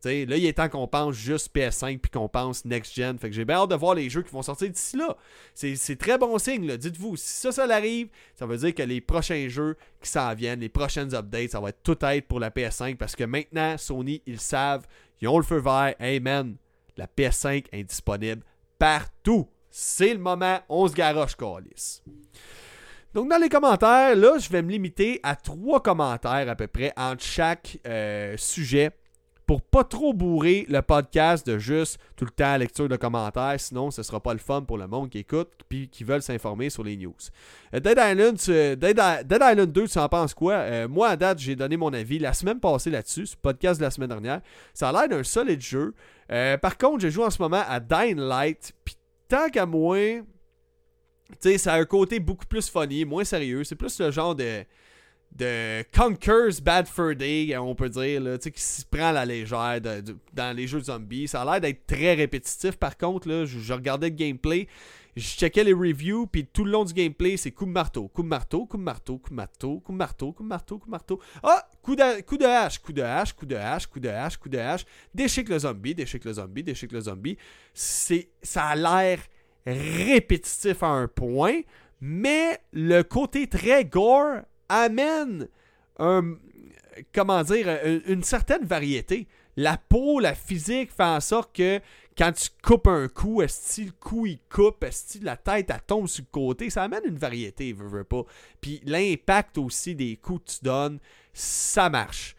là, 0.04 0.38
il 0.38 0.46
est 0.46 0.54
temps 0.54 0.70
qu'on 0.70 0.88
pense 0.88 1.16
juste 1.16 1.54
PS5 1.56 2.00
puis 2.00 2.12
qu'on 2.12 2.30
pense 2.30 2.66
next 2.66 2.96
gen. 2.96 3.18
Fait 3.18 3.30
que 3.30 3.36
j'ai 3.36 3.46
bien 3.46 3.58
hâte 3.58 3.70
de 3.70 3.76
voir 3.76 3.96
les 3.96 4.10
jeux 4.10 4.22
qui 4.22 4.32
vont 4.32 4.42
sortir 4.42 4.70
d'ici 4.70 4.98
là. 4.98 5.16
C'est 5.54 5.98
très 5.98 6.18
bon 6.18 6.38
signe. 6.38 6.78
Dites-vous, 6.78 7.16
si 7.18 7.42
ça, 7.42 7.52
ça 7.52 7.64
arrive, 7.64 8.10
ça 8.36 8.46
veut 8.46 8.58
dire 8.58 8.74
que 8.74 8.84
les 8.84 9.02
prochains 9.02 9.48
jeux 9.50 9.76
qui 10.02 10.10
s'en 10.10 10.34
viennent, 10.34 10.60
les 10.60 10.70
prochaines 10.70 11.14
updates, 11.14 11.52
ça 11.52 11.60
va 11.60 11.70
être 11.70 11.84
tout 11.84 11.98
être 12.06 12.28
pour 12.28 12.40
la 12.40 12.50
PS5 12.50 12.96
parce 12.96 13.16
que 13.16 13.24
maintenant, 13.24 13.78
Sony, 13.78 14.22
ils 14.26 14.40
savent, 14.40 14.86
ils 15.22 15.28
ont 15.28 15.38
le 15.38 15.44
feu 15.44 15.58
vert. 15.58 15.96
Hey 16.00 16.20
man, 16.20 16.56
la 16.96 17.08
PS5 17.08 17.66
est 17.72 17.84
disponible 17.84 18.44
partout. 18.80 19.48
C'est 19.70 20.14
le 20.14 20.20
moment, 20.20 20.60
on 20.70 20.88
se 20.88 20.94
garoche, 20.94 21.36
Calis. 21.36 22.02
Donc, 23.14 23.30
dans 23.30 23.38
les 23.38 23.50
commentaires, 23.50 24.16
là, 24.16 24.38
je 24.38 24.50
vais 24.50 24.62
me 24.62 24.70
limiter 24.70 25.20
à 25.24 25.36
trois 25.36 25.82
commentaires 25.82 26.48
à 26.50 26.56
peu 26.56 26.68
près 26.68 26.94
entre 26.96 27.24
chaque 27.24 27.80
euh, 27.88 28.36
sujet 28.38 28.92
pour 29.48 29.62
pas 29.62 29.86
trop 29.86 30.14
bourrer 30.14 30.66
le 30.68 30.82
podcast 30.82 31.48
de 31.48 31.58
juste 31.58 31.98
tout 32.18 32.26
le 32.26 32.32
temps 32.32 32.58
lecture 32.58 32.90
de 32.90 32.98
commentaires, 32.98 33.56
sinon 33.58 33.92
ce 33.92 34.04
sera 34.04 34.20
pas 34.20 34.34
le 34.34 34.40
fun 34.40 34.62
pour 34.64 34.78
le 34.78 34.88
monde 34.88 35.10
qui 35.10 35.20
écoute 35.20 35.50
puis 35.70 35.88
qui 35.88 36.04
veulent 36.04 36.22
s'informer 36.22 36.70
sur 36.70 36.84
les 36.84 36.98
news. 36.98 37.16
Euh, 37.74 37.80
Dead, 37.80 37.98
Island, 37.98 38.36
Dead, 38.78 39.42
Island 39.42 39.72
2, 39.72 39.88
tu 39.88 39.98
en 40.00 40.10
penses 40.10 40.34
quoi? 40.34 40.54
Euh, 40.54 40.88
moi, 40.90 41.08
à 41.08 41.16
date, 41.16 41.40
j'ai 41.40 41.56
donné 41.56 41.78
mon 41.78 41.94
avis 41.94 42.20
la 42.20 42.34
semaine 42.34 42.60
passée 42.60 42.90
là-dessus, 42.90 43.26
ce 43.26 43.38
podcast 43.38 43.80
de 43.80 43.86
la 43.86 43.92
semaine 43.92 44.10
dernière. 44.10 44.42
Ça 44.74 44.90
a 44.90 44.92
l'air 44.92 45.08
d'un 45.08 45.24
solide 45.24 45.62
jeu. 45.62 45.96
Euh, 46.30 46.58
par 46.58 46.78
contre, 46.78 47.00
je 47.00 47.10
joue 47.10 47.24
en 47.24 47.30
ce 47.30 47.42
moment 47.42 47.64
à 47.68 47.80
Dying 47.80 48.18
Light, 48.18 48.74
puis 48.84 48.98
tant 49.30 49.48
qu'à 49.50 49.66
moi, 49.66 49.98
tu 49.98 50.26
sais, 51.40 51.58
ça 51.58 51.74
a 51.74 51.80
un 51.80 51.86
côté 51.86 52.20
beaucoup 52.20 52.46
plus 52.46 52.70
funny, 52.70 53.06
moins 53.06 53.24
sérieux. 53.24 53.64
C'est 53.64 53.76
plus 53.76 53.98
le 54.00 54.12
genre 54.12 54.36
de 54.36 54.66
de 55.36 55.84
Conquers 55.96 56.62
Bad 56.64 56.88
Fur 56.88 57.16
Day, 57.16 57.56
on 57.58 57.76
peut 57.76 57.90
dire, 57.90 58.22
là, 58.22 58.38
qui 58.38 58.62
se 58.62 58.84
prend 58.86 59.10
à 59.10 59.12
la 59.12 59.26
légère 59.26 59.80
dans 60.34 60.56
les 60.56 60.68
jeux 60.68 60.80
de 60.80 60.86
zombies. 60.86 61.28
Ça 61.28 61.42
a 61.42 61.46
l'air 61.46 61.62
d'être 61.62 61.86
très 61.86 62.16
répétitif 62.16 62.78
par 62.78 62.98
contre. 62.98 63.28
Là, 63.28 63.46
je, 63.46 63.74
regardais 63.74 64.10
le 64.10 64.16
gameplay, 64.16 64.68
je 65.16 65.28
checkais 65.28 65.64
les 65.64 65.74
reviews, 65.74 66.28
puis 66.28 66.46
tout 66.46 66.64
le 66.64 66.72
long 66.72 66.86
du 66.86 66.94
gameplay, 66.94 67.38
c'est 67.38 67.52
coup 67.52 67.66
de 67.66 67.72
marteau, 67.72 68.08
coup 68.08 68.24
de 68.24 68.28
marteau, 68.28 68.66
coup 68.66 68.78
de 68.78 68.84
marteau, 68.84 69.20
coup 69.20 69.30
de 69.30 69.36
marteau, 69.36 69.80
coup 69.80 69.92
de 69.92 69.98
marteau, 69.98 70.32
coup 70.32 70.44
de 70.44 70.48
marteau, 70.48 70.78
coup 70.80 70.86
de 70.86 70.92
marteau. 70.92 71.22
Ah, 71.44 71.68
coup 71.82 71.96
de, 71.96 72.22
coup 72.22 72.38
de 72.38 72.46
hache, 72.46 72.80
coup 72.80 72.94
de 72.94 73.02
hache, 73.02 73.34
coup 73.34 73.46
de 73.46 73.56
hache, 73.56 73.88
coup 73.88 74.00
de 74.00 74.10
hache, 74.10 74.38
coup 74.38 74.50
de 74.50 74.58
hache. 74.58 74.86
Déchique 75.14 75.50
le 75.50 75.60
zombie, 75.60 75.94
déchique 75.94 76.26
le 76.26 76.34
zombie, 76.34 76.64
déchique 76.64 76.92
le 76.92 77.02
zombie. 77.02 77.38
C'est, 77.74 78.30
ça 78.42 78.66
a 78.66 78.76
l'air 78.76 79.20
répétitif 79.66 80.82
à 80.82 80.88
un 80.88 81.08
point, 81.08 81.62
mais 82.00 82.60
le 82.72 83.04
côté 83.04 83.48
très 83.48 83.86
gore 83.86 84.42
amène 84.70 85.48
une 86.00 86.40
certaine 88.24 88.66
variété. 88.66 89.28
la 89.58 89.78
peau, 89.78 90.20
la 90.20 90.36
physique 90.36 90.92
fait 90.92 91.04
en 91.04 91.20
sorte 91.20 91.56
que 91.56 91.82
quand 92.18 92.32
tu 92.32 92.50
coupes 92.64 92.88
un 92.88 93.08
coup, 93.08 93.42
est 93.42 93.78
le 93.78 93.92
coup 93.92 94.26
il 94.26 94.40
coupe, 94.50 94.84
est 94.84 95.22
la 95.22 95.38
tête 95.38 95.72
tombe 95.86 96.08
sur 96.08 96.24
le 96.24 96.32
côté, 96.32 96.70
ça 96.70 96.84
amène 96.84 97.04
une 97.06 97.18
variété, 97.18 97.74
veux, 97.74 97.88
veux 97.88 98.04
pas. 98.04 98.24
Puis 98.62 98.82
l'impact 98.86 99.58
aussi 99.58 99.94
des 99.94 100.18
coups 100.18 100.46
que 100.46 100.58
tu 100.58 100.64
donnes, 100.64 101.00
ça 101.34 101.90
marche. 101.90 102.36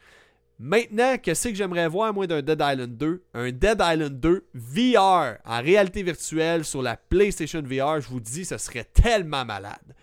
Maintenant, 0.61 1.17
qu'est-ce 1.19 1.51
que 1.51 1.55
j'aimerais 1.55 1.89
voir, 1.89 2.13
moi, 2.13 2.27
d'un 2.27 2.43
Dead 2.43 2.61
Island 2.61 2.97
2 2.97 3.23
Un 3.35 3.53
Dead 3.53 3.81
Island 3.81 4.19
2 4.19 4.49
VR, 4.55 5.37
en 5.45 5.63
réalité 5.63 6.03
virtuelle, 6.03 6.65
sur 6.65 6.83
la 6.83 6.97
PlayStation 6.97 7.63
VR, 7.63 8.01
je 8.01 8.09
vous 8.09 8.19
dis, 8.19 8.45
ce 8.45 8.59
serait 8.59 8.83
tellement 8.83 9.45
malade. 9.45 9.95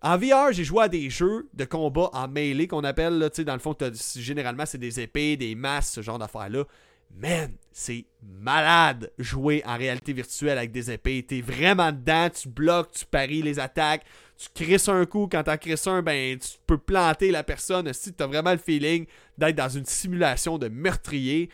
En 0.00 0.16
VR, 0.16 0.52
j'ai 0.52 0.64
joué 0.64 0.84
à 0.84 0.88
des 0.88 1.10
jeux 1.10 1.48
de 1.54 1.64
combat 1.64 2.10
en 2.12 2.28
melee 2.28 2.68
qu'on 2.68 2.84
appelle, 2.84 3.18
là, 3.18 3.28
dans 3.30 3.52
le 3.54 3.58
fond, 3.58 3.76
généralement, 4.16 4.64
c'est 4.64 4.78
des 4.78 5.00
épées, 5.00 5.36
des 5.36 5.54
masses, 5.54 5.92
ce 5.92 6.02
genre 6.02 6.18
d'affaires-là. 6.18 6.64
Man, 7.10 7.52
c'est 7.72 8.04
malade 8.22 9.10
jouer 9.18 9.62
en 9.66 9.76
réalité 9.76 10.12
virtuelle 10.12 10.58
avec 10.58 10.70
des 10.72 10.90
épées. 10.90 11.24
T'es 11.26 11.40
vraiment 11.40 11.90
dedans, 11.90 12.28
tu 12.28 12.48
bloques, 12.48 12.92
tu 12.92 13.06
paries 13.06 13.42
les 13.42 13.58
attaques, 13.58 14.04
tu 14.36 14.48
crisses 14.54 14.88
un 14.88 15.06
coup. 15.06 15.26
Quand 15.26 15.42
t'en 15.42 15.56
crisses 15.56 15.86
un, 15.86 16.02
ben, 16.02 16.38
tu 16.38 16.58
peux 16.66 16.78
planter 16.78 17.30
la 17.30 17.42
personne. 17.42 17.90
Si 17.94 18.12
t'as 18.12 18.26
vraiment 18.26 18.52
le 18.52 18.58
feeling 18.58 19.06
d'être 19.38 19.56
dans 19.56 19.70
une 19.70 19.86
simulation 19.86 20.58
de 20.58 20.68
meurtrier, 20.68 21.48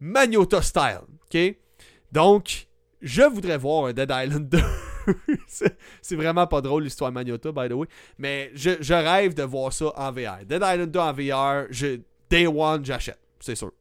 Magnota 0.00 0.62
style, 0.62 1.00
ok? 1.32 1.56
Donc, 2.10 2.66
je 3.00 3.22
voudrais 3.22 3.56
voir 3.56 3.86
un 3.86 3.92
Dead 3.92 4.12
Island 4.12 4.48
2. 4.48 4.58
c'est 6.02 6.16
vraiment 6.16 6.46
pas 6.46 6.60
drôle 6.60 6.84
l'histoire 6.84 7.10
de 7.10 7.14
Magnota, 7.14 7.52
by 7.52 7.68
the 7.68 7.72
way. 7.72 7.86
Mais 8.18 8.50
je, 8.54 8.92
rêve 8.92 9.34
de 9.34 9.42
voir 9.42 9.72
ça 9.72 9.92
en 9.96 10.12
VR. 10.12 10.44
Dead 10.46 10.62
Island 10.62 10.90
2 10.90 10.98
en 10.98 11.12
VR, 11.12 11.66
je, 11.70 12.00
day 12.30 12.46
one, 12.46 12.84
j'achète, 12.84 13.18
c'est 13.40 13.54
sûr. 13.54 13.72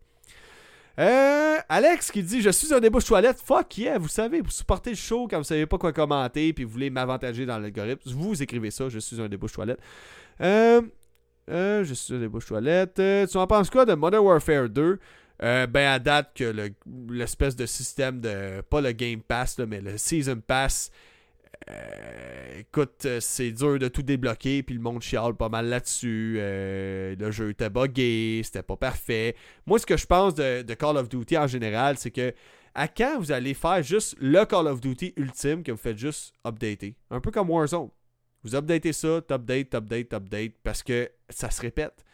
Euh, 0.99 1.57
Alex 1.69 2.11
qui 2.11 2.23
dit 2.23 2.41
Je 2.41 2.49
suis 2.49 2.73
un 2.73 2.79
débouche 2.79 3.05
toilette. 3.05 3.39
Fuck 3.39 3.77
yeah, 3.77 3.99
vous 3.99 4.07
savez, 4.07 4.41
vous 4.41 4.49
supportez 4.49 4.89
le 4.89 4.95
show 4.95 5.27
quand 5.29 5.37
vous 5.37 5.43
savez 5.43 5.67
pas 5.67 5.77
quoi 5.77 5.93
commenter 5.93 6.53
puis 6.53 6.63
vous 6.63 6.71
voulez 6.71 6.89
m'avantager 6.89 7.45
dans 7.45 7.59
l'algorithme. 7.59 8.09
Vous 8.09 8.41
écrivez 8.41 8.71
ça 8.71 8.89
Je 8.89 8.97
suis 8.97 9.21
un 9.21 9.29
débouche 9.29 9.53
toilette. 9.53 9.79
Euh, 10.41 10.81
euh, 11.51 11.83
je 11.83 11.93
suis 11.93 12.15
un 12.15 12.19
débouche 12.19 12.47
toilette. 12.47 12.95
Tu 12.95 13.37
en 13.37 13.45
penses 13.45 13.69
quoi 13.69 13.85
de 13.85 13.93
Modern 13.93 14.25
Warfare 14.25 14.69
2 14.69 14.99
euh, 15.43 15.67
ben 15.67 15.87
à 15.87 15.99
date 15.99 16.31
que 16.33 16.71
l'espèce 17.11 17.55
de 17.55 17.67
système 17.67 18.19
de 18.19 18.61
pas 18.61 18.81
le 18.81 18.91
Game 18.91 19.21
Pass 19.21 19.59
mais 19.59 19.81
le 19.81 19.95
Season 19.97 20.41
Pass 20.45 20.91
euh, 21.69 22.59
écoute, 22.59 23.05
euh, 23.05 23.19
c'est 23.19 23.51
dur 23.51 23.77
de 23.79 23.87
tout 23.87 24.01
débloquer, 24.01 24.63
puis 24.63 24.75
le 24.75 24.81
monde 24.81 25.01
chiale 25.01 25.33
pas 25.33 25.49
mal 25.49 25.67
là-dessus. 25.67 26.37
Euh, 26.39 27.15
le 27.17 27.31
jeu 27.31 27.49
était 27.49 27.69
buggé, 27.69 28.41
c'était 28.43 28.63
pas 28.63 28.77
parfait. 28.77 29.35
Moi, 29.65 29.79
ce 29.79 29.85
que 29.85 29.97
je 29.97 30.05
pense 30.05 30.33
de, 30.35 30.73
Call 30.73 30.97
of 30.97 31.09
Duty 31.09 31.37
en 31.37 31.47
général, 31.47 31.97
c'est 31.97 32.11
que 32.11 32.33
à 32.73 32.87
quand 32.87 33.19
vous 33.19 33.31
allez 33.31 33.53
faire 33.53 33.81
juste 33.81 34.15
le 34.19 34.45
Call 34.45 34.67
of 34.67 34.79
Duty 34.79 35.13
ultime 35.17 35.63
que 35.63 35.71
vous 35.71 35.77
faites 35.77 35.97
juste 35.97 36.33
updater? 36.45 36.95
Un 37.09 37.19
peu 37.19 37.31
comme 37.31 37.49
Warzone. 37.49 37.89
Vous 38.43 38.55
updatez 38.55 38.93
ça, 38.93 39.17
update, 39.17 39.73
update, 39.73 40.13
update, 40.13 40.53
parce 40.63 40.83
que 40.83 41.09
ça 41.29 41.49
se 41.49 41.61
répète. 41.61 42.05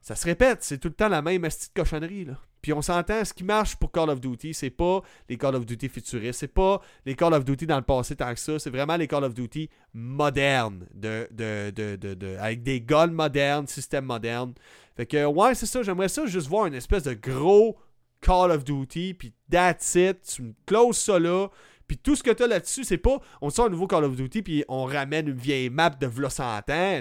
Ça 0.00 0.16
se 0.16 0.26
répète, 0.26 0.62
c'est 0.62 0.78
tout 0.78 0.88
le 0.88 0.94
temps 0.94 1.08
la 1.08 1.22
même 1.22 1.42
petite 1.42 1.72
cochonnerie, 1.74 2.26
là. 2.26 2.38
Puis 2.64 2.72
on 2.72 2.80
s'entend, 2.80 3.22
ce 3.26 3.34
qui 3.34 3.44
marche 3.44 3.76
pour 3.76 3.92
Call 3.92 4.08
of 4.08 4.22
Duty, 4.22 4.54
c'est 4.54 4.70
pas 4.70 5.02
les 5.28 5.36
Call 5.36 5.54
of 5.54 5.66
Duty 5.66 5.86
futuristes, 5.90 6.40
c'est 6.40 6.48
pas 6.48 6.80
les 7.04 7.14
Call 7.14 7.34
of 7.34 7.44
Duty 7.44 7.66
dans 7.66 7.76
le 7.76 7.82
passé 7.82 8.16
tant 8.16 8.32
que 8.32 8.40
ça, 8.40 8.58
c'est 8.58 8.70
vraiment 8.70 8.96
les 8.96 9.06
Call 9.06 9.22
of 9.22 9.34
Duty 9.34 9.68
modernes, 9.92 10.86
de, 10.94 11.28
de, 11.30 12.36
avec 12.38 12.62
des 12.62 12.80
guns 12.80 13.08
modernes, 13.08 13.66
système 13.66 14.06
moderne. 14.06 14.54
Fait 14.96 15.04
que, 15.04 15.26
ouais, 15.26 15.54
c'est 15.54 15.66
ça, 15.66 15.82
j'aimerais 15.82 16.08
ça 16.08 16.24
juste 16.24 16.46
voir 16.46 16.64
une 16.64 16.72
espèce 16.72 17.02
de 17.02 17.12
gros 17.12 17.76
Call 18.22 18.50
of 18.50 18.64
Duty, 18.64 19.12
puis 19.12 19.34
that's 19.50 19.94
it, 19.96 20.22
tu 20.22 20.40
me 20.44 20.54
closes 20.64 20.96
ça 20.96 21.18
là, 21.18 21.48
puis 21.86 21.98
tout 21.98 22.16
ce 22.16 22.22
que 22.22 22.30
t'as 22.30 22.46
là-dessus, 22.46 22.84
c'est 22.84 22.96
pas 22.96 23.18
on 23.42 23.50
sort 23.50 23.66
un 23.66 23.68
nouveau 23.68 23.86
Call 23.86 24.04
of 24.04 24.16
Duty, 24.16 24.40
puis 24.40 24.64
on 24.68 24.86
ramène 24.86 25.28
une 25.28 25.36
vieille 25.36 25.68
map 25.68 25.90
de 25.90 26.06
v'là 26.06 26.30
100 26.30 26.70
ans, 26.70 27.00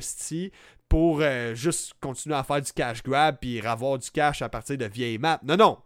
pour 0.94 1.22
euh, 1.22 1.56
juste 1.56 1.96
continuer 2.00 2.36
à 2.36 2.44
faire 2.44 2.62
du 2.62 2.72
cash 2.72 3.02
grab 3.02 3.40
puis 3.42 3.60
avoir 3.66 3.98
du 3.98 4.12
cash 4.12 4.44
à 4.44 4.48
partir 4.48 4.78
de 4.78 4.86
vieilles 4.86 5.18
maps. 5.18 5.40
Non, 5.42 5.58
non. 5.58 5.80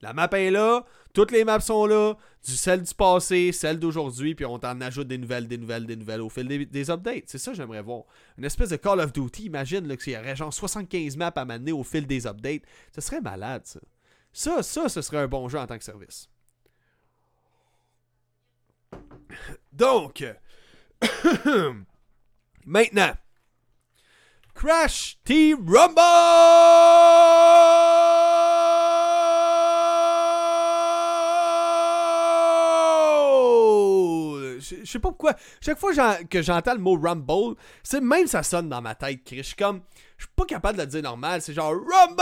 La 0.00 0.14
map 0.14 0.30
est 0.32 0.50
là, 0.50 0.86
toutes 1.12 1.30
les 1.32 1.44
maps 1.44 1.60
sont 1.60 1.84
là, 1.84 2.14
du 2.42 2.56
celle 2.56 2.82
du 2.82 2.94
passé, 2.94 3.52
celle 3.52 3.78
d'aujourd'hui, 3.78 4.34
puis 4.34 4.46
on 4.46 4.58
t'en 4.58 4.80
ajoute 4.80 5.06
des 5.06 5.18
nouvelles, 5.18 5.46
des 5.46 5.58
nouvelles, 5.58 5.84
des 5.84 5.96
nouvelles 5.96 6.22
au 6.22 6.30
fil 6.30 6.48
des, 6.48 6.90
updates. 6.90 7.24
C'est 7.26 7.36
ça 7.36 7.50
que 7.50 7.58
j'aimerais 7.58 7.82
voir. 7.82 8.04
Une 8.38 8.46
espèce 8.46 8.70
de 8.70 8.76
Call 8.76 9.00
of 9.00 9.12
Duty, 9.12 9.44
imagine 9.44 9.94
qu'il 9.98 10.14
y 10.14 10.16
aurait 10.16 10.34
genre 10.34 10.54
75 10.54 11.18
maps 11.18 11.34
à 11.36 11.44
m'amener 11.44 11.72
au 11.72 11.84
fil 11.84 12.06
des 12.06 12.26
updates. 12.26 12.62
Ce 12.94 13.02
serait 13.02 13.20
malade, 13.20 13.66
ça. 13.66 13.80
Ça, 14.32 14.62
ça, 14.62 14.88
ce 14.88 15.02
serait 15.02 15.18
un 15.18 15.28
bon 15.28 15.46
jeu 15.50 15.58
en 15.58 15.66
tant 15.66 15.76
que 15.76 15.84
service. 15.84 16.30
Donc, 19.74 20.24
maintenant, 22.64 23.12
Crash 24.60 25.16
Team 25.24 25.66
Rumble! 25.66 26.00
Je 34.60 34.84
sais 34.84 34.98
pas 34.98 35.08
pourquoi. 35.08 35.34
Chaque 35.62 35.78
fois 35.78 35.92
que 36.28 36.42
j'entends 36.42 36.74
le 36.74 36.78
mot 36.78 37.00
Rumble, 37.00 37.56
c'est 37.82 38.02
même 38.02 38.26
ça 38.26 38.42
sonne 38.42 38.68
dans 38.68 38.82
ma 38.82 38.94
tête, 38.94 39.20
Je 39.32 39.40
suis 39.40 39.56
comme. 39.56 39.80
Je 40.18 40.24
suis 40.24 40.34
pas 40.36 40.44
capable 40.44 40.76
de 40.76 40.82
le 40.82 40.88
dire 40.88 41.02
normal. 41.04 41.40
C'est 41.40 41.54
genre 41.54 41.72
Rumble! 41.72 42.20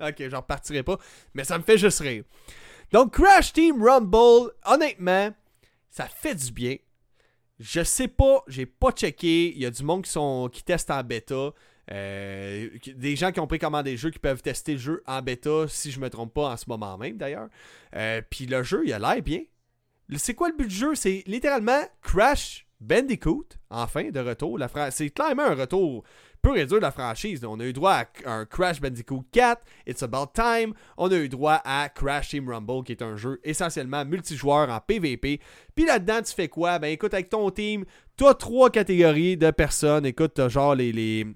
ok, 0.00 0.28
j'en 0.28 0.38
repartirai 0.38 0.82
pas. 0.82 0.98
Mais 1.32 1.44
ça 1.44 1.58
me 1.58 1.62
fait 1.62 1.78
juste 1.78 2.00
rire. 2.00 2.24
Donc, 2.90 3.14
Crash 3.14 3.52
Team 3.52 3.80
Rumble, 3.80 4.50
honnêtement, 4.64 5.30
ça 5.90 6.08
fait 6.08 6.34
du 6.34 6.50
bien. 6.50 6.74
Je 7.60 7.84
sais 7.84 8.08
pas, 8.08 8.42
j'ai 8.48 8.64
pas 8.64 8.90
checké. 8.90 9.52
Il 9.54 9.58
y 9.58 9.66
a 9.66 9.70
du 9.70 9.82
monde 9.82 10.02
qui, 10.02 10.10
sont, 10.10 10.48
qui 10.50 10.64
testent 10.64 10.90
en 10.90 11.04
bêta. 11.04 11.52
Euh, 11.92 12.70
des 12.96 13.16
gens 13.16 13.32
qui 13.32 13.40
ont 13.40 13.46
précommandé 13.46 13.90
des 13.90 13.96
jeux 13.98 14.10
qui 14.10 14.18
peuvent 14.18 14.40
tester 14.40 14.72
le 14.72 14.78
jeu 14.78 15.02
en 15.06 15.20
bêta, 15.20 15.66
si 15.68 15.90
je 15.90 16.00
me 16.00 16.08
trompe 16.08 16.32
pas 16.32 16.52
en 16.52 16.56
ce 16.56 16.64
moment 16.68 16.96
même 16.96 17.18
d'ailleurs. 17.18 17.48
Euh, 17.94 18.22
puis 18.30 18.46
le 18.46 18.62
jeu, 18.62 18.82
il 18.86 18.92
a 18.94 18.98
l'air 18.98 19.22
bien. 19.22 19.42
C'est 20.16 20.34
quoi 20.34 20.48
le 20.48 20.56
but 20.56 20.68
du 20.68 20.74
jeu? 20.74 20.94
C'est 20.94 21.22
littéralement 21.26 21.82
Crash 22.00 22.66
Bandicoot, 22.80 23.46
enfin, 23.68 24.10
de 24.10 24.20
retour. 24.20 24.58
C'est 24.90 25.10
clairement 25.10 25.44
un 25.44 25.54
retour 25.54 26.02
peut 26.42 26.52
réduire 26.52 26.80
la 26.80 26.90
franchise. 26.90 27.44
On 27.44 27.60
a 27.60 27.64
eu 27.64 27.72
droit 27.72 28.04
à 28.24 28.32
un 28.32 28.44
Crash 28.46 28.80
Bandicoot 28.80 29.24
4, 29.32 29.62
It's 29.86 30.02
About 30.02 30.32
Time. 30.34 30.74
On 30.96 31.10
a 31.10 31.16
eu 31.16 31.28
droit 31.28 31.60
à 31.64 31.88
Crash 31.88 32.30
Team 32.30 32.48
Rumble, 32.48 32.84
qui 32.84 32.92
est 32.92 33.02
un 33.02 33.16
jeu 33.16 33.40
essentiellement 33.44 34.04
multijoueur 34.04 34.70
en 34.70 34.80
PvP. 34.80 35.40
Puis 35.74 35.84
là-dedans, 35.84 36.22
tu 36.22 36.32
fais 36.32 36.48
quoi? 36.48 36.78
Ben 36.78 36.88
écoute, 36.88 37.14
avec 37.14 37.28
ton 37.28 37.50
team, 37.50 37.84
tu 38.16 38.26
as 38.26 38.34
trois 38.34 38.70
catégories 38.70 39.36
de 39.36 39.50
personnes. 39.50 40.06
Écoute, 40.06 40.34
tu 40.34 40.50
genre 40.50 40.74
les, 40.74 40.92
les. 40.92 41.26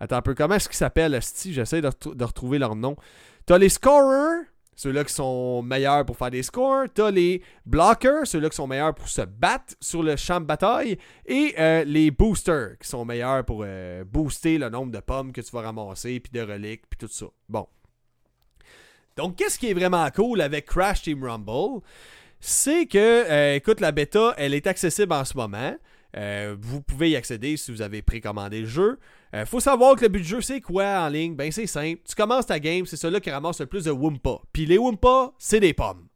Attends 0.00 0.16
un 0.16 0.22
peu, 0.22 0.34
comment 0.34 0.54
est-ce 0.54 0.68
qu'ils 0.68 0.76
s'appellent, 0.76 1.18
J'essaie 1.46 1.80
de, 1.80 1.90
de 2.14 2.24
retrouver 2.24 2.58
leur 2.58 2.76
nom. 2.76 2.96
Tu 3.46 3.52
as 3.52 3.58
les 3.58 3.68
scorers 3.68 4.44
ceux-là 4.78 5.02
qui 5.02 5.12
sont 5.12 5.60
meilleurs 5.60 6.06
pour 6.06 6.16
faire 6.16 6.30
des 6.30 6.44
scores. 6.44 6.86
T'as 6.94 7.10
les 7.10 7.42
blockers, 7.66 8.24
ceux-là 8.28 8.48
qui 8.48 8.54
sont 8.54 8.68
meilleurs 8.68 8.94
pour 8.94 9.08
se 9.08 9.22
battre 9.22 9.74
sur 9.80 10.04
le 10.04 10.14
champ 10.14 10.40
de 10.40 10.46
bataille. 10.46 10.98
Et 11.26 11.52
euh, 11.58 11.82
les 11.82 12.12
boosters, 12.12 12.78
qui 12.78 12.86
sont 12.86 13.04
meilleurs 13.04 13.44
pour 13.44 13.64
euh, 13.66 14.04
booster 14.04 14.56
le 14.56 14.68
nombre 14.68 14.92
de 14.92 15.00
pommes 15.00 15.32
que 15.32 15.40
tu 15.40 15.50
vas 15.50 15.62
ramasser, 15.62 16.20
puis 16.20 16.30
de 16.30 16.46
reliques, 16.46 16.82
puis 16.88 16.96
tout 16.96 17.12
ça. 17.12 17.26
Bon. 17.48 17.66
Donc, 19.16 19.34
qu'est-ce 19.34 19.58
qui 19.58 19.68
est 19.68 19.74
vraiment 19.74 20.08
cool 20.12 20.40
avec 20.40 20.66
Crash 20.66 21.02
Team 21.02 21.24
Rumble? 21.24 21.82
C'est 22.38 22.86
que, 22.86 22.98
euh, 22.98 23.56
écoute, 23.56 23.80
la 23.80 23.90
bêta, 23.90 24.32
elle 24.36 24.54
est 24.54 24.68
accessible 24.68 25.12
en 25.12 25.24
ce 25.24 25.36
moment. 25.36 25.74
Vous 26.14 26.82
pouvez 26.82 27.10
y 27.10 27.16
accéder 27.16 27.56
si 27.56 27.70
vous 27.70 27.82
avez 27.82 28.02
précommandé 28.02 28.60
le 28.60 28.66
jeu. 28.66 28.98
Euh, 29.34 29.44
faut 29.44 29.60
savoir 29.60 29.96
que 29.96 30.02
le 30.02 30.08
but 30.08 30.20
du 30.20 30.28
jeu, 30.28 30.40
c'est 30.40 30.60
quoi 30.60 31.00
en 31.00 31.08
ligne? 31.08 31.36
Ben, 31.36 31.52
c'est 31.52 31.66
simple. 31.66 32.00
Tu 32.08 32.14
commences 32.14 32.46
ta 32.46 32.58
game, 32.58 32.86
c'est 32.86 32.96
celui 32.96 33.20
qui 33.20 33.30
ramasse 33.30 33.60
le 33.60 33.66
plus 33.66 33.84
de 33.84 33.90
Wumpa. 33.90 34.38
Puis 34.52 34.64
les 34.64 34.78
Wumpa, 34.78 35.32
c'est 35.38 35.60
des 35.60 35.74
pommes. 35.74 36.08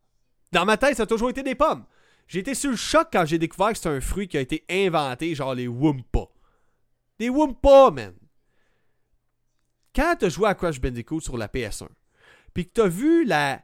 Dans 0.50 0.64
ma 0.64 0.76
tête, 0.76 0.96
ça 0.96 1.02
a 1.02 1.06
toujours 1.06 1.30
été 1.30 1.42
des 1.42 1.54
pommes. 1.54 1.84
J'ai 2.26 2.40
été 2.40 2.54
sur 2.54 2.70
le 2.70 2.76
choc 2.76 3.08
quand 3.12 3.26
j'ai 3.26 3.38
découvert 3.38 3.72
que 3.72 3.78
c'est 3.78 3.88
un 3.88 4.00
fruit 4.00 4.28
qui 4.28 4.38
a 4.38 4.40
été 4.40 4.64
inventé, 4.70 5.34
genre 5.34 5.54
les 5.54 5.68
Wumpa. 5.68 6.28
Des 7.18 7.28
Wumpa, 7.28 7.90
man. 7.90 8.14
Quand 9.94 10.16
t'as 10.18 10.30
joué 10.30 10.48
à 10.48 10.54
Crash 10.54 10.80
Bandicoot 10.80 11.20
sur 11.20 11.36
la 11.36 11.48
PS1, 11.48 11.88
puis 12.54 12.66
que 12.66 12.72
t'as 12.72 12.88
vu 12.88 13.24
la, 13.24 13.62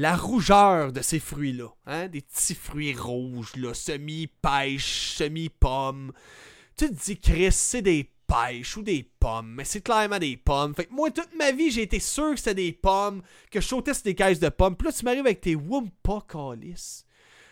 la 0.00 0.16
rougeur 0.16 0.92
de 0.92 1.02
ces 1.02 1.18
fruits-là, 1.18 1.68
hein, 1.84 2.08
des 2.08 2.22
petits 2.22 2.54
fruits 2.54 2.94
rouges, 2.94 3.52
semi-pêche, 3.74 5.16
semi-pomme, 5.16 6.12
tu 6.74 6.88
te 6.88 6.94
dis, 6.94 7.20
Chris, 7.20 7.52
c'est 7.52 7.82
des 7.82 8.10
pêche 8.26 8.78
ou 8.78 8.82
des 8.82 9.02
pommes, 9.02 9.52
mais 9.56 9.64
c'est 9.66 9.82
clairement 9.82 10.18
des 10.18 10.38
pommes. 10.38 10.74
Fait 10.74 10.86
que 10.86 10.94
moi, 10.94 11.10
toute 11.10 11.36
ma 11.36 11.52
vie, 11.52 11.70
j'ai 11.70 11.82
été 11.82 12.00
sûr 12.00 12.30
que 12.30 12.36
c'était 12.36 12.54
des 12.54 12.72
pommes, 12.72 13.20
que 13.50 13.60
je 13.60 13.66
sautais 13.66 13.92
sur 13.92 14.04
des 14.04 14.14
caisses 14.14 14.40
de 14.40 14.48
pommes. 14.48 14.74
Puis 14.74 14.86
là, 14.86 14.92
tu 14.92 15.04
m'arrives 15.04 15.26
avec 15.26 15.42
tes 15.42 15.54
Wumpa. 15.54 16.24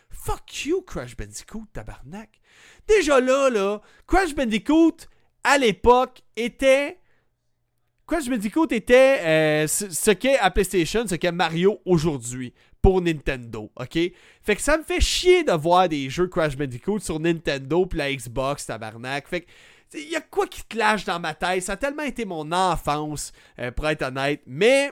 Fuck 0.08 0.64
you, 0.64 0.80
Crash 0.80 1.16
Bandicoot, 1.18 1.66
tabarnak. 1.74 2.40
Déjà 2.86 3.20
là, 3.20 3.50
là, 3.50 3.82
Crash 4.06 4.34
Bandicoot, 4.34 4.96
à 5.44 5.58
l'époque, 5.58 6.22
était 6.34 6.98
Crash 8.08 8.26
Bandicoot 8.26 8.68
était 8.70 9.20
euh, 9.20 9.66
ce 9.66 10.10
qu'est 10.12 10.38
à 10.38 10.50
PlayStation, 10.50 11.06
ce 11.06 11.14
qu'est 11.14 11.30
Mario 11.30 11.78
aujourd'hui 11.84 12.54
pour 12.80 13.02
Nintendo, 13.02 13.70
ok? 13.76 13.98
Fait 14.42 14.56
que 14.56 14.62
ça 14.62 14.78
me 14.78 14.82
fait 14.82 15.00
chier 15.00 15.44
de 15.44 15.52
voir 15.52 15.90
des 15.90 16.08
jeux 16.08 16.26
Crash 16.26 16.56
Bandicoot 16.56 17.00
sur 17.00 17.20
Nintendo 17.20 17.84
puis 17.84 17.98
la 17.98 18.10
Xbox, 18.14 18.64
tabarnak. 18.64 19.28
Fait 19.28 19.42
que 19.42 19.46
il 19.92 20.08
y 20.08 20.16
a 20.16 20.22
quoi 20.22 20.46
qui 20.46 20.62
te 20.64 20.78
lâche 20.78 21.04
dans 21.04 21.20
ma 21.20 21.34
tête? 21.34 21.62
Ça 21.62 21.72
a 21.72 21.76
tellement 21.76 22.02
été 22.02 22.24
mon 22.24 22.50
enfance, 22.50 23.32
euh, 23.58 23.70
pour 23.72 23.86
être 23.88 24.02
honnête. 24.02 24.40
Mais 24.46 24.90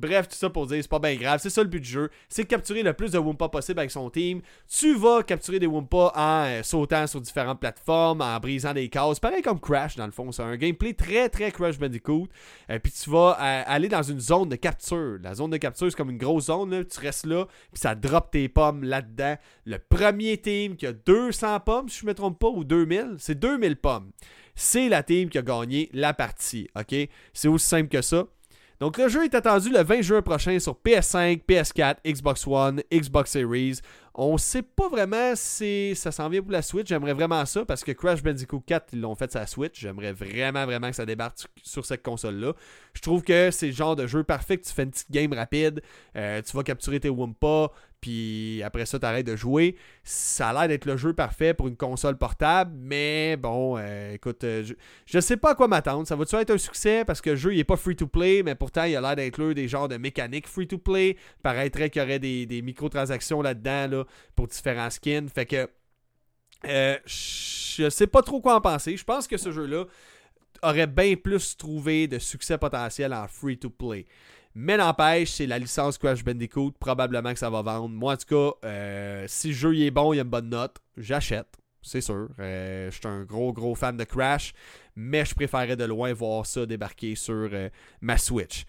Bref, 0.00 0.26
tout 0.26 0.36
ça 0.36 0.48
pour 0.48 0.66
dire, 0.66 0.78
c'est 0.80 0.90
pas 0.90 0.98
bien 0.98 1.16
grave. 1.16 1.38
C'est 1.42 1.50
ça 1.50 1.62
le 1.62 1.68
but 1.68 1.80
du 1.80 1.88
jeu. 1.88 2.08
C'est 2.30 2.44
de 2.44 2.48
capturer 2.48 2.82
le 2.82 2.94
plus 2.94 3.10
de 3.12 3.18
Wumpa 3.18 3.50
possible 3.50 3.78
avec 3.78 3.90
son 3.90 4.08
team. 4.08 4.40
Tu 4.66 4.94
vas 4.96 5.22
capturer 5.22 5.58
des 5.58 5.66
Wumpa 5.66 6.12
en 6.14 6.44
euh, 6.46 6.62
sautant 6.62 7.06
sur 7.06 7.20
différentes 7.20 7.60
plateformes, 7.60 8.22
en 8.22 8.38
brisant 8.40 8.72
des 8.72 8.88
cases. 8.88 9.20
Pareil 9.20 9.42
comme 9.42 9.60
Crash, 9.60 9.96
dans 9.96 10.06
le 10.06 10.12
fond. 10.12 10.32
C'est 10.32 10.42
un 10.42 10.56
gameplay 10.56 10.94
très, 10.94 11.28
très 11.28 11.52
Crash 11.52 11.78
Bandicoot. 11.78 12.26
Euh, 12.70 12.78
puis 12.78 12.90
tu 12.90 13.10
vas 13.10 13.36
euh, 13.38 13.62
aller 13.66 13.88
dans 13.88 14.02
une 14.02 14.20
zone 14.20 14.48
de 14.48 14.56
capture. 14.56 15.18
La 15.22 15.34
zone 15.34 15.50
de 15.50 15.58
capture, 15.58 15.90
c'est 15.90 15.96
comme 15.96 16.10
une 16.10 16.18
grosse 16.18 16.46
zone. 16.46 16.70
là. 16.70 16.84
Tu 16.84 16.98
restes 16.98 17.26
là, 17.26 17.44
puis 17.44 17.80
ça 17.80 17.94
drop 17.94 18.30
tes 18.30 18.48
pommes 18.48 18.84
là-dedans. 18.84 19.36
Le 19.66 19.78
premier 19.78 20.38
team 20.38 20.76
qui 20.76 20.86
a 20.86 20.94
200 20.94 21.60
pommes, 21.60 21.90
si 21.90 22.00
je 22.00 22.06
me 22.06 22.14
trompe 22.14 22.38
pas, 22.38 22.48
ou 22.48 22.64
2000, 22.64 23.16
c'est 23.18 23.38
2000 23.38 23.76
pommes. 23.76 24.10
C'est 24.54 24.88
la 24.88 25.02
team 25.02 25.28
qui 25.28 25.36
a 25.36 25.42
gagné 25.42 25.90
la 25.92 26.14
partie. 26.14 26.68
OK? 26.78 26.94
C'est 27.34 27.48
aussi 27.48 27.66
simple 27.66 27.88
que 27.88 28.00
ça. 28.00 28.24
Donc 28.82 28.98
le 28.98 29.06
jeu 29.06 29.22
est 29.22 29.34
attendu 29.36 29.70
le 29.70 29.80
20 29.84 30.02
juin 30.02 30.22
prochain 30.22 30.58
sur 30.58 30.72
PS5, 30.84 31.42
PS4, 31.48 31.98
Xbox 32.04 32.44
One, 32.48 32.82
Xbox 32.92 33.30
Series. 33.30 33.78
On 34.12 34.36
sait 34.36 34.62
pas 34.62 34.88
vraiment 34.88 35.34
si 35.36 35.94
ça 35.94 36.10
s'en 36.10 36.28
vient 36.28 36.42
pour 36.42 36.50
la 36.50 36.62
Switch. 36.62 36.88
J'aimerais 36.88 37.12
vraiment 37.12 37.46
ça 37.46 37.64
parce 37.64 37.84
que 37.84 37.92
Crash 37.92 38.24
Bandicoot 38.24 38.58
4, 38.66 38.88
ils 38.94 39.00
l'ont 39.00 39.14
fait 39.14 39.30
sur 39.30 39.38
la 39.38 39.46
Switch. 39.46 39.78
J'aimerais 39.80 40.10
vraiment, 40.12 40.66
vraiment 40.66 40.90
que 40.90 40.96
ça 40.96 41.06
débarque 41.06 41.38
sur- 41.62 41.86
cette 41.86 42.02
console-là. 42.02 42.54
Je 42.94 43.00
trouve 43.02 43.22
que 43.22 43.52
c'est 43.52 43.66
le 43.68 43.72
genre 43.72 43.94
de 43.94 44.08
jeu 44.08 44.24
parfait 44.24 44.58
tu 44.58 44.72
fais 44.72 44.82
une 44.82 44.90
petite 44.90 45.12
game 45.12 45.32
rapide. 45.32 45.80
euh, 46.16 46.42
tu 46.42 46.56
vas 46.56 46.64
capturer 46.64 46.98
tes 46.98 47.08
Wumpa, 47.08 47.68
puis 48.02 48.62
après 48.64 48.84
ça, 48.84 48.98
t'arrêtes 48.98 49.26
de 49.26 49.36
jouer. 49.36 49.76
Ça 50.04 50.50
a 50.50 50.52
l'air 50.52 50.68
d'être 50.68 50.84
le 50.84 50.96
jeu 50.98 51.14
parfait 51.14 51.54
pour 51.54 51.68
une 51.68 51.76
console 51.76 52.18
portable, 52.18 52.72
mais 52.76 53.36
bon, 53.36 53.78
euh, 53.78 54.12
écoute, 54.12 54.42
euh, 54.44 54.64
je, 54.64 54.74
je 55.06 55.20
sais 55.20 55.36
pas 55.38 55.52
à 55.52 55.54
quoi 55.54 55.68
m'attendre. 55.68 56.06
Ça 56.06 56.16
va-tu 56.16 56.34
être 56.36 56.50
un 56.50 56.58
succès? 56.58 57.04
Parce 57.06 57.20
que 57.20 57.30
le 57.30 57.36
jeu 57.36 57.54
il 57.54 57.60
est 57.60 57.64
pas 57.64 57.76
free 57.76 57.96
to 57.96 58.08
play, 58.08 58.42
mais 58.42 58.56
pourtant 58.56 58.84
il 58.84 58.96
a 58.96 59.00
l'air 59.00 59.16
d'inclure 59.16 59.54
des 59.54 59.68
genres 59.68 59.88
de 59.88 59.96
mécaniques 59.96 60.48
free 60.48 60.66
to 60.66 60.78
play. 60.78 61.16
Paraîtrait 61.42 61.90
qu'il 61.90 62.02
y 62.02 62.04
aurait 62.04 62.18
des, 62.18 62.44
des 62.44 62.60
microtransactions 62.60 63.40
là-dedans 63.40 63.86
là, 63.88 64.04
pour 64.34 64.48
différents 64.48 64.90
skins. 64.90 65.28
Fait 65.28 65.46
que 65.46 65.68
euh, 66.66 66.98
je 67.06 67.88
sais 67.88 68.06
pas 68.06 68.22
trop 68.22 68.40
quoi 68.40 68.56
en 68.56 68.60
penser. 68.60 68.96
Je 68.96 69.04
pense 69.04 69.26
que 69.28 69.36
ce 69.36 69.52
jeu-là 69.52 69.84
aurait 70.62 70.86
bien 70.86 71.14
plus 71.16 71.56
trouvé 71.56 72.06
de 72.08 72.18
succès 72.18 72.58
potentiel 72.58 73.12
en 73.12 73.26
free 73.28 73.58
to 73.58 73.70
play. 73.70 74.06
Mais 74.54 74.76
n'empêche, 74.76 75.30
c'est 75.30 75.46
la 75.46 75.58
licence 75.58 75.96
Crash 75.96 76.24
Bandicoot. 76.24 76.72
Probablement 76.78 77.32
que 77.32 77.38
ça 77.38 77.48
va 77.48 77.62
vendre. 77.62 77.88
Moi, 77.88 78.14
en 78.14 78.16
tout 78.16 78.26
cas, 78.26 78.66
euh, 78.66 79.24
si 79.28 79.48
le 79.48 79.54
jeu 79.54 79.78
est 79.78 79.90
bon, 79.90 80.12
il 80.12 80.18
a 80.18 80.22
une 80.22 80.28
bonne 80.28 80.50
note, 80.50 80.76
j'achète. 80.96 81.58
C'est 81.80 82.00
sûr. 82.00 82.28
Euh, 82.38 82.90
je 82.90 82.96
suis 82.96 83.08
un 83.08 83.22
gros, 83.24 83.52
gros 83.52 83.74
fan 83.74 83.96
de 83.96 84.04
Crash. 84.04 84.52
Mais 84.94 85.24
je 85.24 85.34
préférerais 85.34 85.76
de 85.76 85.84
loin 85.84 86.12
voir 86.12 86.44
ça 86.44 86.66
débarquer 86.66 87.14
sur 87.14 87.48
euh, 87.52 87.70
ma 88.02 88.18
Switch. 88.18 88.64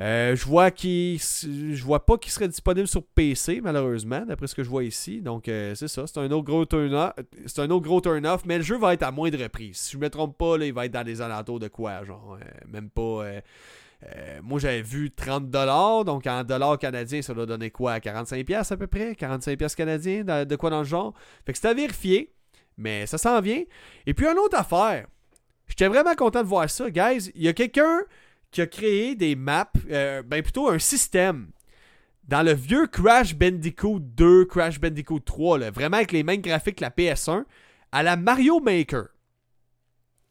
Je 0.00 0.44
vois 0.44 0.70
je 0.76 1.84
vois 1.84 2.04
pas 2.04 2.18
qu'il 2.18 2.32
serait 2.32 2.48
disponible 2.48 2.88
sur 2.88 3.04
PC 3.04 3.60
malheureusement 3.62 4.26
d'après 4.26 4.48
ce 4.48 4.54
que 4.56 4.64
je 4.64 4.68
vois 4.68 4.82
ici 4.82 5.20
donc 5.20 5.44
c'est 5.44 5.86
ça 5.86 6.08
c'est 6.08 6.18
un 6.18 6.28
autre 6.32 6.42
gros 6.42 6.66
turn 6.66 6.92
off 6.92 7.12
c'est 7.46 7.60
un 7.60 7.70
autre 7.70 7.84
gros 7.84 8.00
turn 8.00 8.26
off 8.26 8.44
mais 8.44 8.58
le 8.58 8.64
jeu 8.64 8.76
va 8.76 8.92
être 8.94 9.04
à 9.04 9.12
moindre 9.12 9.46
prix 9.46 9.70
si 9.72 9.92
je 9.92 9.98
me 9.98 10.10
trompe 10.10 10.36
pas 10.36 10.58
là, 10.58 10.66
il 10.66 10.72
va 10.72 10.86
être 10.86 10.92
dans 10.92 11.06
les 11.06 11.20
alentours 11.20 11.60
de 11.60 11.68
quoi 11.68 12.04
genre 12.04 12.36
même 12.66 12.90
pas 12.90 13.22
euh, 14.02 14.40
moi 14.42 14.58
j'avais 14.58 14.82
vu 14.82 15.08
30$ 15.08 16.04
donc 16.04 16.26
en 16.26 16.44
dollars 16.44 16.78
canadiens 16.78 17.22
ça 17.22 17.32
doit 17.32 17.46
donner 17.46 17.70
quoi? 17.70 17.98
45$ 17.98 18.72
à 18.72 18.76
peu 18.76 18.86
près? 18.86 19.12
45$ 19.12 19.74
canadiens 19.74 20.24
de, 20.44 20.56
quoi 20.56 20.70
dans 20.70 20.80
le 20.80 20.84
genre? 20.84 21.14
Fait 21.46 21.52
que 21.52 21.58
c'est 21.58 21.68
à 21.68 21.74
vérifier 21.74 22.30
mais 22.76 23.06
ça 23.06 23.18
s'en 23.18 23.40
vient. 23.40 23.62
Et 24.04 24.14
puis 24.14 24.26
une 24.26 24.38
autre 24.38 24.58
affaire. 24.58 25.06
J'étais 25.68 25.88
vraiment 25.88 26.14
content 26.14 26.42
de 26.42 26.48
voir 26.48 26.68
ça. 26.68 26.90
Guys 26.90 27.30
il 27.34 27.42
y 27.42 27.48
a 27.48 27.52
quelqu'un 27.52 28.00
qui 28.50 28.60
a 28.60 28.66
créé 28.66 29.14
des 29.14 29.34
maps, 29.34 29.70
euh, 29.90 30.22
ben 30.22 30.42
plutôt 30.42 30.68
un 30.68 30.78
système. 30.78 31.48
Dans 32.24 32.42
le 32.42 32.52
vieux 32.52 32.86
Crash 32.86 33.34
Bandicoot 33.34 34.00
2, 34.00 34.46
Crash 34.46 34.80
Bandicoot 34.80 35.20
3, 35.20 35.58
là, 35.58 35.70
vraiment 35.70 35.96
avec 35.96 36.12
les 36.12 36.22
mêmes 36.22 36.40
graphiques 36.40 36.76
que 36.76 36.84
la 36.84 36.90
PS1, 36.90 37.44
à 37.92 38.02
la 38.02 38.16
Mario 38.16 38.60
Maker. 38.60 39.08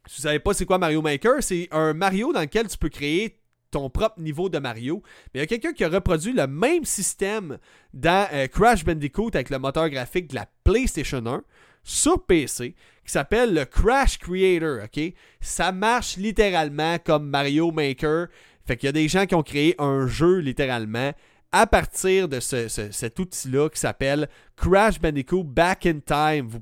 Si 0.06 0.18
vous 0.18 0.24
savez 0.24 0.40
pas 0.40 0.54
c'est 0.54 0.66
quoi 0.66 0.78
Mario 0.78 1.02
Maker, 1.02 1.42
c'est 1.42 1.68
un 1.72 1.94
Mario 1.94 2.34
dans 2.34 2.42
lequel 2.42 2.68
tu 2.68 2.78
peux 2.78 2.90
créer 2.90 3.40
ton 3.74 3.90
propre 3.90 4.20
niveau 4.20 4.50
de 4.50 4.60
Mario. 4.60 5.04
Mais 5.34 5.40
il 5.40 5.42
y 5.42 5.44
a 5.44 5.48
quelqu'un 5.48 5.74
qui 5.74 5.84
a 5.84 5.90
reproduit 5.90 6.34
le 6.34 6.48
même 6.48 6.86
système 6.86 7.58
dans 7.94 8.28
euh, 8.34 8.48
Crash 8.48 8.86
Bandicoot 8.86 9.32
avec 9.34 9.50
le 9.50 9.60
moteur 9.60 9.90
graphique 9.90 10.30
de 10.30 10.36
la 10.36 10.48
PlayStation 10.64 11.24
1 11.26 11.44
sur 11.84 12.26
PC 12.26 12.76
qui 13.06 13.12
s'appelle 13.12 13.54
le 13.54 13.66
Crash 13.66 14.18
Creator, 14.18 14.86
ok? 14.86 15.14
Ça 15.42 15.72
marche 15.72 16.16
littéralement 16.16 16.98
comme 17.00 17.30
Mario 17.30 17.72
Maker. 17.72 18.28
Fait 18.66 18.78
qu'il 18.78 18.88
y 18.88 18.90
a 18.90 18.94
des 18.94 19.10
gens 19.10 19.26
qui 19.26 19.36
ont 19.36 19.44
créé 19.44 19.76
un 19.78 20.08
jeu 20.08 20.38
littéralement 20.38 21.12
à 21.56 21.68
partir 21.68 22.28
de 22.28 22.40
ce- 22.40 22.68
ce- 22.68 22.92
cet 22.92 23.20
outil-là 23.20 23.70
qui 23.70 23.80
s'appelle 23.80 24.28
Crash 24.58 25.00
Bandicoot 25.00 25.44
Back 25.44 25.86
in 25.86 26.00
Time. 26.06 26.48
Vous 26.48 26.60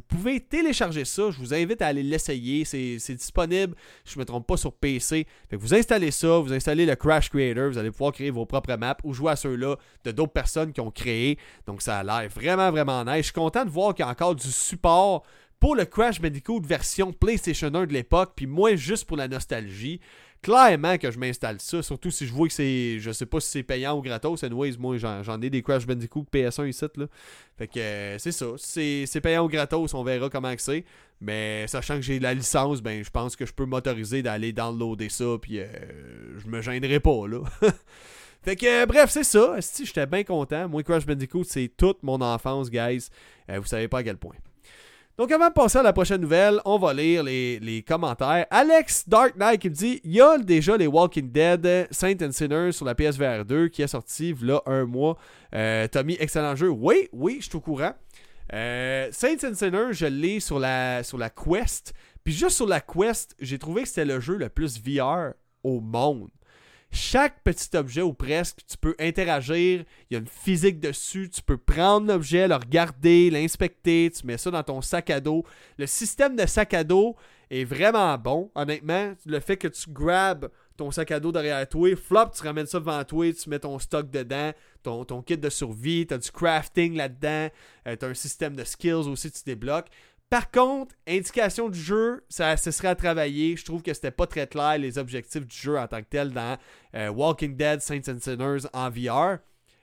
pouvez, 0.00 0.40
télécharger 0.40 1.04
ça. 1.04 1.30
Je 1.30 1.38
vous 1.38 1.54
invite 1.54 1.80
à 1.80 1.86
aller 1.86 2.02
l'essayer. 2.02 2.64
C'est 2.64 3.14
disponible, 3.14 3.74
je 4.04 4.16
ne 4.16 4.20
me 4.20 4.24
trompe 4.24 4.46
pas, 4.46 4.56
sur 4.56 4.72
PC. 4.72 5.26
Vous 5.52 5.72
installez 5.72 6.10
ça, 6.10 6.38
vous 6.38 6.52
installez 6.52 6.84
le 6.84 6.96
Crash 6.96 7.30
Creator, 7.30 7.70
vous 7.70 7.78
allez 7.78 7.92
pouvoir 7.92 8.12
créer 8.12 8.30
vos 8.30 8.44
propres 8.44 8.74
maps 8.76 8.96
ou 9.04 9.14
jouer 9.14 9.30
à 9.32 9.36
ceux-là 9.36 9.76
de 10.04 10.10
d'autres 10.10 10.32
personnes 10.32 10.72
qui 10.72 10.80
ont 10.80 10.90
créé. 10.90 11.38
Donc 11.66 11.80
ça 11.80 12.00
a 12.00 12.02
l'air 12.02 12.28
vraiment, 12.28 12.70
vraiment 12.72 13.04
nice. 13.04 13.18
Je 13.18 13.22
suis 13.22 13.32
content 13.32 13.64
de 13.64 13.70
voir 13.70 13.94
qu'il 13.94 14.04
y 14.04 14.08
a 14.08 14.10
encore 14.10 14.34
du 14.34 14.50
support 14.50 15.22
pour 15.60 15.76
le 15.76 15.84
Crash 15.84 16.20
Bandicoot 16.20 16.60
version 16.66 17.12
PlayStation 17.12 17.68
1 17.72 17.86
de 17.86 17.92
l'époque, 17.92 18.32
puis 18.36 18.46
moi 18.46 18.74
juste 18.76 19.04
pour 19.06 19.16
la 19.16 19.28
nostalgie. 19.28 20.00
Clairement 20.40 20.98
que 20.98 21.10
je 21.10 21.18
m'installe 21.18 21.60
ça, 21.60 21.82
surtout 21.82 22.10
si 22.12 22.26
je 22.26 22.32
vois 22.32 22.46
que 22.46 22.54
c'est. 22.54 22.98
Je 23.00 23.10
sais 23.10 23.26
pas 23.26 23.40
si 23.40 23.50
c'est 23.50 23.62
payant 23.64 23.98
ou 23.98 24.02
gratos. 24.02 24.44
Anyways, 24.44 24.76
moi 24.78 24.96
j'en 24.96 25.42
ai 25.42 25.50
des 25.50 25.62
Crash 25.62 25.86
Bandicoot 25.86 26.26
PS1 26.32 26.68
ici. 26.68 26.84
Là. 26.96 27.06
Fait 27.56 27.66
que 27.66 27.80
euh, 27.80 28.18
c'est 28.18 28.32
ça. 28.32 28.46
C'est 28.56 29.20
payant 29.20 29.44
ou 29.44 29.48
gratos, 29.48 29.92
on 29.94 30.04
verra 30.04 30.30
comment 30.30 30.54
c'est. 30.56 30.84
Mais 31.20 31.66
sachant 31.66 31.96
que 31.96 32.02
j'ai 32.02 32.20
la 32.20 32.34
licence, 32.34 32.80
ben 32.80 33.02
je 33.02 33.10
pense 33.10 33.34
que 33.34 33.46
je 33.46 33.52
peux 33.52 33.66
m'autoriser 33.66 34.22
d'aller 34.22 34.52
downloader 34.52 35.08
ça, 35.08 35.36
puis 35.42 35.58
euh, 35.58 35.66
je 36.38 36.46
me 36.46 36.62
gênerai 36.62 37.00
pas 37.00 37.26
là. 37.26 37.40
Fait 38.42 38.56
que, 38.56 38.86
bref, 38.86 39.10
c'est 39.10 39.24
ça. 39.24 39.56
Si 39.60 39.84
j'étais 39.84 40.06
bien 40.06 40.22
content. 40.22 40.68
Moi, 40.68 40.82
Crash 40.82 41.04
Bandicoot, 41.04 41.44
c'est 41.44 41.70
toute 41.76 42.02
mon 42.02 42.20
enfance, 42.20 42.70
guys. 42.70 43.08
Euh, 43.50 43.58
vous 43.58 43.66
savez 43.66 43.88
pas 43.88 43.98
à 43.98 44.02
quel 44.04 44.16
point. 44.16 44.36
Donc, 45.18 45.32
avant 45.32 45.48
de 45.48 45.52
passer 45.52 45.78
à 45.78 45.82
la 45.82 45.92
prochaine 45.92 46.20
nouvelle, 46.20 46.60
on 46.64 46.78
va 46.78 46.94
lire 46.94 47.24
les, 47.24 47.84
commentaires. 47.86 48.46
Alex 48.50 49.08
Dark 49.08 49.34
Knight 49.34 49.60
qui 49.60 49.68
me 49.68 49.74
dit 49.74 50.00
Il 50.04 50.12
y 50.12 50.20
a 50.20 50.38
déjà 50.38 50.76
les 50.76 50.86
Walking 50.86 51.32
Dead 51.32 51.88
Saint 51.90 52.14
and 52.22 52.30
Sinner 52.30 52.70
sur 52.70 52.86
la 52.86 52.94
PSVR 52.94 53.44
2 53.44 53.66
qui 53.66 53.82
est 53.82 53.88
sorti 53.88 54.32
là 54.40 54.62
un 54.64 54.84
mois. 54.84 55.18
Euh, 55.56 55.88
Tommy, 55.88 56.16
excellent 56.20 56.54
jeu. 56.54 56.68
Oui, 56.68 57.08
oui, 57.12 57.38
je 57.40 57.46
suis 57.46 57.56
au 57.56 57.60
courant. 57.60 57.94
Euh, 58.52 59.08
Saints 59.10 59.44
and 59.44 59.54
Sinners, 59.54 59.92
je 59.92 60.06
l'ai 60.06 60.38
sur 60.38 60.60
la, 60.60 61.02
sur 61.02 61.18
la 61.18 61.30
Quest. 61.30 61.94
Puis 62.22 62.32
juste 62.32 62.54
sur 62.54 62.68
la 62.68 62.80
Quest, 62.80 63.34
j'ai 63.40 63.58
trouvé 63.58 63.82
que 63.82 63.88
c'était 63.88 64.04
le 64.04 64.20
jeu 64.20 64.36
le 64.36 64.48
plus 64.48 64.80
VR 64.80 65.32
au 65.64 65.80
monde. 65.80 66.30
Chaque 66.90 67.42
petit 67.42 67.76
objet 67.76 68.00
ou 68.00 68.14
presque, 68.14 68.60
tu 68.66 68.76
peux 68.78 68.94
interagir, 68.98 69.84
il 70.10 70.14
y 70.14 70.16
a 70.16 70.20
une 70.20 70.26
physique 70.26 70.80
dessus, 70.80 71.28
tu 71.28 71.42
peux 71.42 71.58
prendre 71.58 72.06
l'objet, 72.06 72.48
le 72.48 72.54
regarder, 72.54 73.30
l'inspecter, 73.30 74.10
tu 74.10 74.26
mets 74.26 74.38
ça 74.38 74.50
dans 74.50 74.62
ton 74.62 74.80
sac 74.80 75.10
à 75.10 75.20
dos. 75.20 75.44
Le 75.76 75.86
système 75.86 76.34
de 76.34 76.46
sac 76.46 76.72
à 76.72 76.84
dos 76.84 77.14
est 77.50 77.64
vraiment 77.64 78.16
bon, 78.16 78.50
honnêtement. 78.54 79.12
Le 79.26 79.40
fait 79.40 79.58
que 79.58 79.68
tu 79.68 79.90
grabes 79.90 80.48
ton 80.78 80.90
sac 80.90 81.10
à 81.10 81.20
dos 81.20 81.32
derrière 81.32 81.68
toi, 81.68 81.94
flop, 81.96 82.30
tu 82.34 82.42
ramènes 82.42 82.66
ça 82.66 82.78
devant 82.78 83.04
toi, 83.04 83.32
tu 83.32 83.50
mets 83.50 83.58
ton 83.58 83.78
stock 83.78 84.10
dedans, 84.10 84.52
ton, 84.82 85.22
kit 85.22 85.36
de 85.36 85.50
survie, 85.50 86.06
tu 86.06 86.14
as 86.14 86.18
du 86.18 86.30
crafting 86.30 86.96
là-dedans, 86.96 87.48
tu 87.84 88.04
as 88.04 88.08
un 88.08 88.14
système 88.14 88.56
de 88.56 88.64
skills 88.64 89.08
aussi, 89.08 89.30
tu 89.30 89.42
débloques. 89.44 89.88
Par 90.30 90.50
contre, 90.50 90.94
indication 91.06 91.70
du 91.70 91.78
jeu, 91.80 92.22
ça, 92.28 92.56
ce 92.58 92.70
serait 92.70 92.88
à 92.88 92.94
travailler. 92.94 93.56
Je 93.56 93.64
trouve 93.64 93.82
que 93.82 93.94
c'était 93.94 94.10
pas 94.10 94.26
très 94.26 94.46
clair 94.46 94.76
les 94.78 94.98
objectifs 94.98 95.46
du 95.46 95.56
jeu 95.56 95.78
en 95.78 95.86
tant 95.86 96.00
que 96.00 96.08
tel 96.10 96.32
dans 96.32 96.58
euh, 96.94 97.08
Walking 97.08 97.56
Dead, 97.56 97.80
Saints 97.80 98.08
and 98.08 98.18
Sinners 98.20 98.68
en 98.74 98.90
VR. 98.90 99.38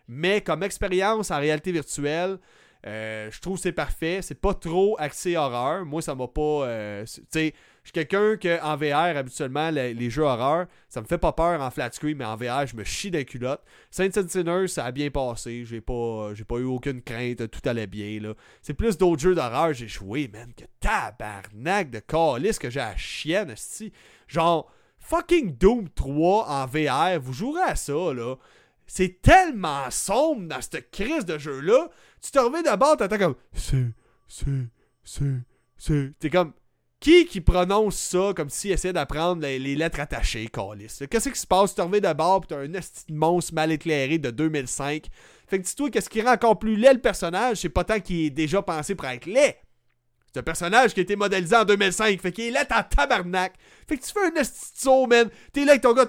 Mais 0.08 0.42
comme 0.42 0.62
expérience 0.62 1.32
en 1.32 1.40
réalité 1.40 1.72
virtuelle, 1.72 2.38
euh, 2.86 3.32
je 3.32 3.42
trouve 3.42 3.56
que 3.56 3.64
c'est 3.64 3.72
parfait. 3.72 4.20
C'est 4.22 4.40
pas 4.40 4.54
trop 4.54 4.96
axé 5.00 5.36
horreur. 5.36 5.84
Moi, 5.84 6.04
ça 6.04 6.14
m'a 6.14 6.28
pas. 6.28 6.68
euh, 6.68 7.06
tu 7.06 7.22
sais, 7.32 7.54
je 7.86 7.90
suis 7.90 8.08
quelqu'un 8.08 8.36
que 8.36 8.60
en 8.64 8.76
VR, 8.78 9.16
habituellement, 9.16 9.70
les, 9.70 10.10
jeux 10.10 10.24
horreur, 10.24 10.66
ça 10.90 11.02
me 11.02 11.06
fait 11.06 11.20
pas 11.20 11.34
peur 11.34 11.62
en 11.62 11.70
flat 11.70 11.92
screen, 11.92 12.18
mais 12.18 12.26
en 12.26 12.36
VR, 12.36 12.66
je 12.66 12.76
me 12.76 12.84
chie 12.84 13.12
des 13.12 13.26
culottes. 13.26 13.62
Saints 13.92 14.10
and 14.18 14.28
Sinners, 14.28 14.70
ça 14.70 14.86
a 14.86 14.92
bien 14.92 15.12
passé. 15.12 15.66
J'ai 15.66 15.82
pas, 15.82 16.34
j'ai 16.34 16.46
pas 16.46 16.56
eu 16.56 16.64
aucune 16.64 17.04
crainte. 17.04 17.48
Tout 17.52 17.70
allait 17.70 17.86
bien, 17.86 18.20
là. 18.20 18.34
C'est 18.64 18.74
plus 18.74 18.98
d'autres 18.98 19.22
jeux 19.22 19.36
d'horreur 19.36 19.74
j'ai 19.74 19.88
joué, 19.88 20.28
man, 20.34 20.52
que 20.58 20.64
tabarnak 20.80 21.92
de 21.92 22.00
calice 22.00 22.58
que 22.58 22.72
j'ai 22.72 22.80
à 22.80 22.98
chienne, 22.98 23.52
esti. 23.52 23.94
Genre, 24.28 24.68
fucking 24.98 25.56
Doom 25.56 25.88
3 25.90 26.48
en 26.50 26.66
VR, 26.66 27.20
vous 27.22 27.34
jouerez 27.34 27.70
à 27.70 27.76
ça, 27.76 27.94
là. 28.16 28.36
C'est 28.88 29.22
tellement 29.22 29.92
sombre 29.92 30.48
dans 30.48 30.62
cette 30.62 30.90
crise 30.90 31.26
de 31.26 31.38
jeu-là. 31.38 31.90
Tu 32.20 32.32
te 32.32 32.40
remets 32.40 32.64
d'abord, 32.64 32.98
t'attends 32.98 33.20
comme. 33.20 33.36
C'est, 33.54 33.92
c'est, 34.28 34.70
c'est, 35.04 35.44
c'est. 35.78 36.14
T'es 36.18 36.32
comme. 36.32 36.54
Qui 37.00 37.26
qui 37.26 37.42
prononce 37.42 37.98
ça 37.98 38.34
comme 38.36 38.50
s'il 38.50 38.72
essayait 38.72 38.94
d'apprendre 38.94 39.42
les, 39.42 39.76
lettres 39.76 40.00
attachées, 40.00 40.48
Calis? 40.48 41.00
Qu'est-ce 41.10 41.30
qui 41.30 41.40
se 41.40 41.46
passe? 41.46 41.72
Tu 41.72 41.76
te 41.76 41.82
remets 41.82 42.02
d'abord, 42.02 42.42
pis 42.42 42.48
t'as 42.48 42.60
un 42.60 42.74
esti 42.74 43.12
de 43.12 43.18
monstre 43.18 43.54
mal 43.54 43.72
éclairé 43.72 44.18
de 44.18 44.32
2005. 44.32 45.06
Fait 45.48 45.60
que 45.60 45.64
dis-toi, 45.64 45.92
qu'est-ce 45.92 46.10
qui 46.10 46.22
rend 46.22 46.34
encore 46.34 46.58
plus 46.58 46.76
laid 46.76 46.94
le 46.94 47.02
personnage? 47.02 47.58
C'est 47.58 47.70
pas 47.70 47.84
tant 47.84 48.00
qu'il 48.00 48.26
est 48.26 48.30
déjà 48.32 48.62
pensé 48.62 48.96
pour 48.96 49.08
être 49.08 49.28
laid. 49.28 49.58
C'est 50.36 50.40
un 50.40 50.44
personnage 50.44 50.94
qui 50.94 51.00
a 51.00 51.04
été 51.04 51.16
modélisé 51.16 51.56
en 51.56 51.64
2005. 51.64 52.20
Fait 52.20 52.32
qu'il 52.32 52.46
est 52.46 52.52
là 52.52 52.66
en 52.70 52.84
tabarnak. 52.84 53.54
Fait 53.88 53.98
que 53.98 54.04
tu 54.04 54.12
fais 54.12 54.26
un 54.26 54.42
esti 54.42 54.90
man. 55.08 55.30
T'es 55.54 55.64
là 55.64 55.72
avec 55.72 55.82
ton 55.82 55.94
gars. 55.94 56.06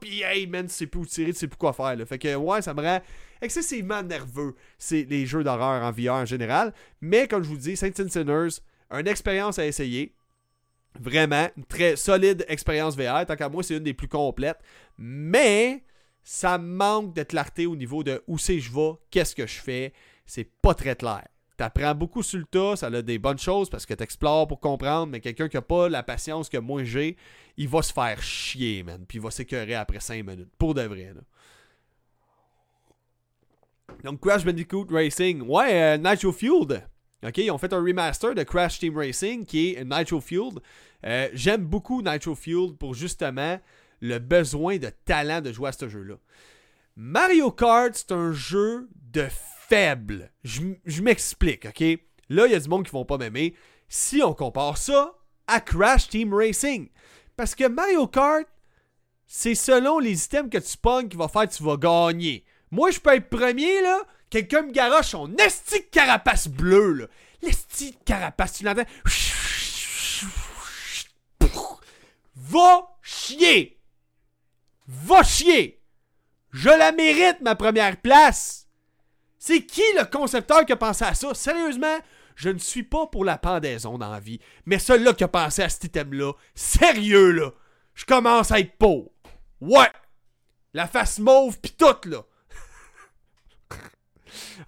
Pis 0.00 0.22
hey, 0.22 0.46
man, 0.46 0.66
tu 0.66 0.72
sais 0.72 0.86
plus 0.86 1.00
où 1.00 1.04
tirer, 1.04 1.32
tu 1.32 1.40
sais 1.40 1.48
plus 1.48 1.58
quoi 1.58 1.74
faire. 1.74 1.96
Fait 2.06 2.18
que 2.18 2.34
ouais, 2.34 2.62
ça 2.62 2.72
me 2.72 2.80
rend 2.80 3.02
excessivement 3.42 4.02
nerveux. 4.02 4.54
C'est 4.78 5.02
les 5.02 5.26
jeux 5.26 5.44
d'horreur 5.44 5.82
en 5.82 5.92
VR 5.92 6.14
en 6.14 6.24
général. 6.24 6.72
Mais 7.02 7.28
comme 7.28 7.42
je 7.42 7.48
vous 7.48 7.58
dis, 7.58 7.76
Saints 7.76 7.92
and 8.00 8.08
Sinners, 8.08 8.62
une 8.92 9.08
expérience 9.08 9.58
à 9.58 9.66
essayer. 9.66 10.14
Vraiment, 11.00 11.48
une 11.56 11.64
très 11.64 11.96
solide 11.96 12.44
expérience 12.48 12.96
VR. 12.96 13.24
Tant 13.26 13.36
qu'à 13.36 13.48
moi, 13.48 13.62
c'est 13.62 13.76
une 13.76 13.84
des 13.84 13.94
plus 13.94 14.08
complètes. 14.08 14.58
Mais 14.98 15.82
ça 16.22 16.58
manque 16.58 17.14
de 17.14 17.22
clarté 17.22 17.66
au 17.66 17.76
niveau 17.76 18.04
de 18.04 18.22
où 18.26 18.38
c'est 18.38 18.60
je 18.60 18.72
vais, 18.72 18.92
qu'est-ce 19.10 19.34
que 19.34 19.46
je 19.46 19.60
fais. 19.60 19.92
C'est 20.26 20.48
pas 20.60 20.74
très 20.74 20.94
clair. 20.94 21.26
T'apprends 21.56 21.94
beaucoup 21.94 22.22
sur 22.22 22.38
le 22.38 22.44
tas, 22.44 22.76
ça 22.76 22.86
a 22.86 23.02
des 23.02 23.18
bonnes 23.18 23.38
choses 23.38 23.68
parce 23.68 23.86
que 23.86 23.94
t'explores 23.94 24.48
pour 24.48 24.60
comprendre, 24.60 25.08
mais 25.08 25.20
quelqu'un 25.20 25.48
qui 25.48 25.56
a 25.56 25.62
pas 25.62 25.88
la 25.88 26.02
patience 26.02 26.48
que 26.48 26.56
moi 26.58 26.82
j'ai, 26.82 27.16
il 27.56 27.68
va 27.68 27.82
se 27.82 27.92
faire 27.92 28.20
chier, 28.22 28.82
man. 28.82 29.04
Puis 29.06 29.18
il 29.18 29.20
va 29.20 29.30
s'écœurer 29.30 29.74
après 29.74 30.00
5 30.00 30.24
minutes. 30.24 30.50
Pour 30.58 30.74
de 30.74 30.82
vrai, 30.82 31.12
là. 31.14 31.20
Donc 34.04 34.20
Crash 34.20 34.44
Bandicoot 34.44 34.86
Racing. 34.90 35.42
Ouais, 35.42 35.82
euh, 35.82 35.98
Nitro 35.98 36.32
Fueled. 36.32 36.82
OK, 37.24 37.38
ils 37.38 37.50
ont 37.50 37.58
fait 37.58 37.72
un 37.72 37.80
remaster 37.80 38.34
de 38.34 38.42
Crash 38.42 38.78
Team 38.80 38.96
Racing 38.96 39.44
qui 39.44 39.74
est 39.74 39.84
Nitro 39.84 40.20
Fueled. 40.20 40.58
Euh, 41.06 41.28
j'aime 41.32 41.64
beaucoup 41.64 42.02
Nitro 42.02 42.34
Fueled 42.34 42.76
pour 42.76 42.94
justement 42.94 43.60
le 44.00 44.18
besoin 44.18 44.78
de 44.78 44.90
talent 45.04 45.40
de 45.40 45.52
jouer 45.52 45.68
à 45.68 45.72
ce 45.72 45.88
jeu-là. 45.88 46.16
Mario 46.96 47.50
Kart, 47.50 47.94
c'est 47.94 48.12
un 48.12 48.32
jeu 48.32 48.88
de 49.12 49.26
faible. 49.68 50.30
Je, 50.42 51.02
m'explique, 51.02 51.66
ok? 51.66 51.80
Là, 52.28 52.46
il 52.46 52.52
y 52.52 52.54
a 52.54 52.60
du 52.60 52.68
monde 52.68 52.84
qui 52.84 52.92
vont 52.92 53.04
pas 53.04 53.18
m'aimer. 53.18 53.54
Si 53.88 54.20
on 54.22 54.34
compare 54.34 54.76
ça 54.76 55.14
à 55.46 55.60
Crash 55.60 56.08
Team 56.08 56.34
Racing. 56.34 56.88
Parce 57.36 57.54
que 57.54 57.68
Mario 57.68 58.06
Kart, 58.06 58.46
c'est 59.26 59.54
selon 59.54 59.98
les 59.98 60.24
items 60.24 60.50
que 60.50 60.58
tu 60.58 60.76
pognes 60.76 61.08
qui 61.08 61.16
va 61.16 61.28
faire 61.28 61.48
que 61.48 61.54
tu 61.54 61.62
vas 61.62 61.76
gagner. 61.76 62.44
Moi, 62.70 62.90
je 62.90 63.00
peux 63.00 63.14
être 63.14 63.30
premier, 63.30 63.80
là. 63.80 64.00
Quelqu'un 64.32 64.62
me 64.62 64.72
garoche 64.72 65.08
son 65.08 65.36
esti 65.36 65.90
carapace 65.90 66.48
bleu, 66.48 66.92
là. 66.94 67.06
L'esti 67.42 67.94
carapace, 68.02 68.54
tu 68.54 68.64
l'entends? 68.64 68.86
Va 72.34 72.96
chier! 73.02 73.78
Va 74.86 75.22
chier! 75.22 75.82
Je 76.50 76.70
la 76.70 76.92
mérite, 76.92 77.42
ma 77.42 77.56
première 77.56 78.00
place! 78.00 78.68
C'est 79.38 79.66
qui 79.66 79.82
le 79.98 80.06
concepteur 80.06 80.64
qui 80.64 80.72
a 80.72 80.76
pensé 80.76 81.04
à 81.04 81.12
ça? 81.12 81.34
Sérieusement, 81.34 81.98
je 82.34 82.48
ne 82.48 82.58
suis 82.58 82.84
pas 82.84 83.06
pour 83.08 83.26
la 83.26 83.36
pendaison 83.36 83.98
dans 83.98 84.10
la 84.10 84.20
vie. 84.20 84.40
Mais 84.64 84.78
celui-là 84.78 85.12
qui 85.12 85.24
a 85.24 85.28
pensé 85.28 85.62
à 85.62 85.68
cet 85.68 85.84
item-là, 85.84 86.32
sérieux, 86.54 87.32
là, 87.32 87.50
je 87.92 88.06
commence 88.06 88.50
à 88.50 88.60
être 88.60 88.78
pauvre. 88.78 89.10
Ouais! 89.60 89.92
La 90.72 90.86
face 90.86 91.18
mauve 91.18 91.60
pis 91.60 91.72
tout, 91.72 92.08
là. 92.08 92.22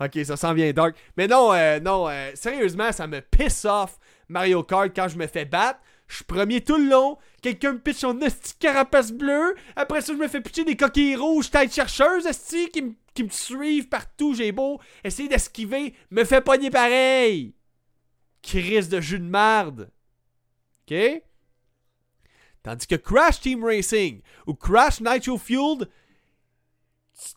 Ok, 0.00 0.24
ça 0.24 0.36
s'en 0.36 0.54
vient 0.54 0.72
dark. 0.72 0.96
Mais 1.16 1.26
non, 1.26 1.52
euh, 1.52 1.80
non, 1.80 2.08
euh, 2.08 2.30
sérieusement, 2.34 2.92
ça 2.92 3.06
me 3.06 3.20
piss 3.20 3.64
off 3.64 3.98
Mario 4.28 4.62
Kart 4.62 4.90
quand 4.94 5.08
je 5.08 5.18
me 5.18 5.26
fais 5.26 5.44
battre. 5.44 5.80
Je 6.06 6.16
suis 6.16 6.24
premier 6.24 6.60
tout 6.60 6.76
le 6.76 6.88
long. 6.88 7.18
Quelqu'un 7.42 7.72
me 7.74 7.78
pitch 7.78 7.98
son 7.98 8.20
esti 8.20 8.54
carapace 8.58 9.12
bleue. 9.12 9.54
Après 9.74 10.00
ça, 10.00 10.12
je 10.12 10.18
me 10.18 10.28
fais 10.28 10.40
pitcher 10.40 10.64
des 10.64 10.76
coquilles 10.76 11.16
rouges, 11.16 11.50
tête 11.50 11.74
chercheuse, 11.74 12.26
esti, 12.26 12.68
qui, 12.68 12.82
me 13.22 13.30
suivent 13.30 13.88
partout. 13.88 14.34
J'ai 14.34 14.52
beau 14.52 14.80
essayer 15.02 15.28
d'esquiver. 15.28 15.94
Me 16.10 16.24
fait 16.24 16.40
pogner 16.40 16.70
pareil. 16.70 17.54
Crise 18.42 18.88
de 18.88 19.00
jus 19.00 19.18
de 19.18 19.24
marde. 19.24 19.90
OK? 20.86 21.22
Tandis 22.62 22.86
que 22.86 22.96
Crash 22.96 23.40
Team 23.40 23.64
Racing 23.64 24.22
ou 24.46 24.54
Crash 24.54 25.00
Nitro 25.00 25.36
Fueled, 25.36 25.88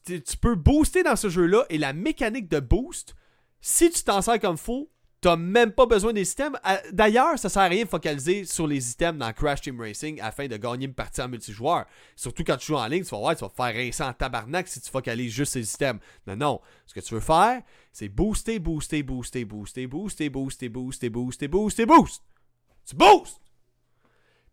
tu, 0.05 0.37
peux 0.41 0.55
booster 0.55 1.03
dans 1.03 1.15
ce 1.15 1.29
jeu-là 1.29 1.65
et 1.69 1.77
la 1.77 1.93
mécanique 1.93 2.49
de 2.49 2.59
boost, 2.59 3.15
si 3.61 3.89
tu 3.89 4.03
t'en 4.03 4.21
sers 4.21 4.39
comme 4.39 4.57
faux, 4.57 4.89
T'as 5.19 5.35
même 5.35 5.71
pas 5.71 5.87
besoin 5.87 6.13
des 6.13 6.31
items. 6.31 6.59
D'ailleurs, 6.91 7.39
ça 7.39 7.49
sert 7.49 7.63
à 7.63 7.67
rien 7.67 7.85
de 7.85 7.89
focaliser 7.89 8.45
sur 8.45 8.67
les 8.67 8.91
items 8.91 9.17
dans 9.17 9.33
Crash 9.33 9.61
Team 9.61 9.81
Racing 9.81 10.21
afin 10.21 10.47
de 10.47 10.57
gagner 10.57 10.85
une 10.85 10.93
partie 10.93 11.21
en 11.21 11.27
multijoueur. 11.27 11.85
Surtout 12.15 12.43
quand 12.43 12.57
tu 12.57 12.67
joues 12.67 12.75
en 12.75 12.85
ligne, 12.85 13.03
tu 13.03 13.09
vas 13.09 13.17
voir, 13.17 13.35
tu 13.35 13.43
vas 13.43 13.49
faire 13.49 13.73
rincer 13.73 14.03
en 14.03 14.13
tabarnak 14.13 14.67
si 14.67 14.79
tu 14.79 14.91
focalises 14.91 15.33
juste 15.33 15.53
ces 15.53 15.73
items. 15.73 15.99
Non, 16.27 16.35
non. 16.35 16.61
Ce 16.85 16.93
que 16.93 16.99
tu 16.99 17.15
veux 17.15 17.19
faire, 17.19 17.63
c'est 17.91 18.09
booster, 18.09 18.59
booster, 18.59 19.01
booster, 19.01 19.43
booster, 19.43 19.87
booster, 19.87 20.29
booster, 20.29 20.69
booster, 20.69 21.09
booster, 21.09 21.47
booster, 21.47 21.85
boost. 21.87 22.23
Tu 22.85 22.95
boostes! 22.95 23.41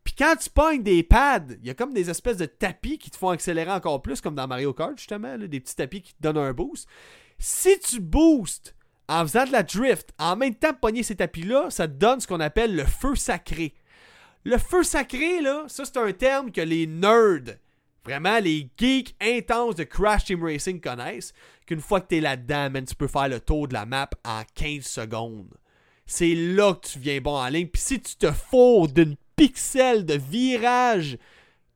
Puis 0.05 0.15
quand 0.17 0.37
tu 0.37 0.51
pognes 0.51 0.83
des 0.83 1.03
pads, 1.03 1.55
il 1.61 1.67
y 1.67 1.71
a 1.71 1.75
comme 1.75 1.95
des 1.95 2.11
espèces 2.11 2.37
de 2.37 2.47
tapis 2.47 2.99
qui 2.99 3.11
te 3.11 3.17
font 3.17 3.31
accélérer 3.31 3.71
encore 3.71 4.03
plus, 4.03 4.21
comme 4.21 4.35
dans 4.35 4.47
Mario 4.47 4.75
Kart, 4.75 4.97
justement, 4.97 5.39
des 5.39 5.61
petits 5.61 5.77
tapis 5.77 6.03
qui 6.03 6.13
te 6.13 6.23
donnent 6.23 6.39
un 6.39 6.53
boost. 6.53 6.87
Si 7.39 7.79
tu 7.81 8.01
boostes 8.01 8.75
en 9.09 9.23
faisant 9.23 9.47
de 9.47 9.53
la 9.53 9.63
drift, 9.63 10.11
en 10.19 10.37
même 10.37 10.55
temps 10.55 10.75
pogner 10.75 11.03
ces 11.03 11.17
tapis-là, 11.17 11.71
ça 11.71 11.89
te 11.89 11.95
donne 11.95 12.21
ce 12.21 12.27
qu'on 12.27 12.41
appelle 12.41 12.77
le 12.77 12.85
feu 12.85 13.15
sacré. 13.17 13.75
Le 14.45 14.59
feu 14.59 14.83
sacré, 14.83 15.41
là, 15.41 15.65
ça 15.69 15.85
c'est 15.87 15.97
un 15.97 16.13
terme 16.13 16.53
que 16.53 16.61
les 16.61 16.87
nerds, 16.87 17.57
vraiment 18.05 18.39
les 18.39 18.69
geeks 18.77 19.17
intenses 19.23 19.77
de 19.77 19.85
Crash 19.85 20.27
Team 20.27 20.45
Racing 20.45 20.81
connaissent, 20.81 21.33
qu'une 21.67 21.81
fois 21.81 22.03
que 22.03 22.09
t'es 22.09 22.21
là-dedans, 22.21 22.71
tu 22.87 22.95
peux 22.95 23.09
faire 23.09 23.29
le 23.29 23.41
tour 23.41 23.69
de 23.69 23.73
la 23.73 23.87
map 23.87 24.11
en 24.25 24.43
15 24.55 24.85
secondes. 24.85 25.55
C'est 26.07 26.35
là 26.35 26.75
que 26.75 26.87
tu 26.89 26.99
viens 26.99 27.21
bon 27.23 27.37
en 27.37 27.49
ligne. 27.49 27.69
Puis 27.69 27.81
si 27.81 28.01
tu 28.01 28.17
te 28.17 28.31
fous 28.31 28.87
d'une 28.87 29.17
pixel 29.37 30.05
de 30.05 30.15
virage, 30.15 31.19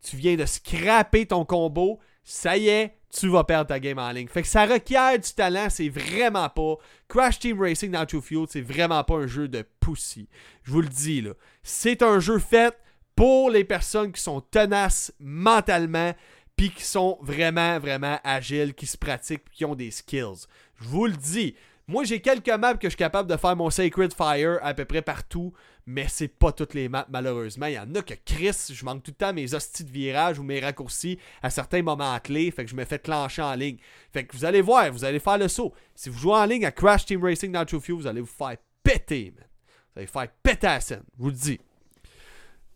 tu 0.03 0.17
viens 0.17 0.37
de 0.37 0.47
scraper 0.47 1.27
ton 1.27 1.45
combo, 1.45 1.99
ça 2.25 2.57
y 2.57 2.69
est, 2.69 2.99
tu 3.11 3.29
vas 3.29 3.45
perdre 3.45 3.69
ta 3.69 3.81
game 3.81 3.99
en 3.99 4.11
ligne. 4.11 4.29
Fait 4.29 4.43
que 4.43 4.49
ça 4.49 4.67
requiert 4.67 5.19
du 5.19 5.33
talent, 5.33 5.69
c'est 5.71 5.89
vraiment 5.89 6.49
pas. 6.49 6.77
Crash 7.09 7.39
Team 7.39 7.61
Racing 7.61 7.91
dans 7.91 8.07
Fuel, 8.07 8.47
c'est 8.49 8.61
vraiment 8.61 9.03
pas 9.03 9.15
un 9.15 9.27
jeu 9.27 9.49
de 9.49 9.65
pussy. 9.81 10.29
Je 10.63 10.73
vous 10.73 10.83
le 10.83 10.89
dis 10.89 11.23
là. 11.23 11.33
C'est 11.63 12.03
un 12.03 12.21
jeu 12.21 12.39
fait 12.39 12.77
pour 13.17 13.51
les 13.51 13.65
personnes 13.65 14.13
qui 14.13 14.23
sont 14.23 14.41
tenaces 14.41 15.13
mentalement, 15.19 16.13
puis 16.57 16.71
qui 16.71 16.85
sont 16.85 17.19
vraiment, 17.23 17.79
vraiment 17.79 18.19
agiles, 18.25 18.75
qui 18.75 18.87
se 18.87 18.99
pratiquent, 18.99 19.49
qui 19.51 19.65
ont 19.65 19.75
des 19.75 19.91
skills. 19.91 20.47
Je 20.81 20.89
vous 20.89 21.07
le 21.07 21.17
dis. 21.17 21.55
Moi, 21.87 22.05
j'ai 22.05 22.21
quelques 22.21 22.51
maps 22.51 22.75
que 22.75 22.87
je 22.87 22.91
suis 22.91 22.97
capable 22.97 23.31
de 23.31 23.37
faire 23.39 23.57
mon 23.57 23.71
Sacred 23.71 24.13
Fire 24.13 24.59
à 24.63 24.75
peu 24.75 24.85
près 24.85 25.01
partout, 25.01 25.55
mais 25.91 26.07
c'est 26.07 26.29
pas 26.29 26.53
toutes 26.53 26.75
les 26.75 26.91
maps, 26.91 27.07
malheureusement. 27.09 27.65
Il 27.65 27.73
y 27.73 27.79
en 27.79 27.95
a 27.95 28.03
que 28.03 28.13
Chris, 28.23 28.55
je 28.71 28.85
manque 28.85 29.03
tout 29.03 29.11
le 29.11 29.17
temps 29.17 29.33
mes 29.33 29.55
hosties 29.55 29.85
de 29.85 29.91
virage 29.91 30.39
ou 30.39 30.43
mes 30.43 30.61
raccourcis 30.61 31.19
à 31.43 31.49
certains 31.49 31.81
moments 31.81 32.19
clés, 32.21 32.51
fait 32.51 32.67
que 32.67 32.71
je 32.71 32.77
me 32.77 32.85
fais 32.85 32.99
clencher 32.99 33.41
en 33.41 33.55
ligne. 33.55 33.79
Fait 34.13 34.27
que 34.27 34.37
vous 34.37 34.45
allez 34.45 34.61
voir, 34.61 34.93
vous 34.93 35.07
allez 35.07 35.19
faire 35.19 35.39
le 35.39 35.49
saut. 35.49 35.73
Si 35.95 36.11
vous 36.11 36.19
jouez 36.19 36.35
en 36.35 36.45
ligne 36.45 36.67
à 36.67 36.73
Crash 36.73 37.07
Team 37.07 37.25
Racing 37.25 37.55
True 37.65 37.81
Few, 37.81 37.97
vous 37.97 38.07
allez 38.07 38.21
vous 38.21 38.27
faire 38.27 38.59
péter, 38.83 39.33
man. 39.35 39.47
Vous 39.95 40.01
allez 40.01 40.07
faire 40.07 40.29
péter 40.43 40.67
la 40.67 40.81
scène, 40.83 41.05
je 41.17 41.23
vous 41.23 41.31
le 41.31 41.35
dis. 41.35 41.59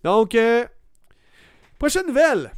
Donc, 0.03 0.35
euh, 0.35 0.65
prochaine 1.79 2.07
nouvelle. 2.07 2.51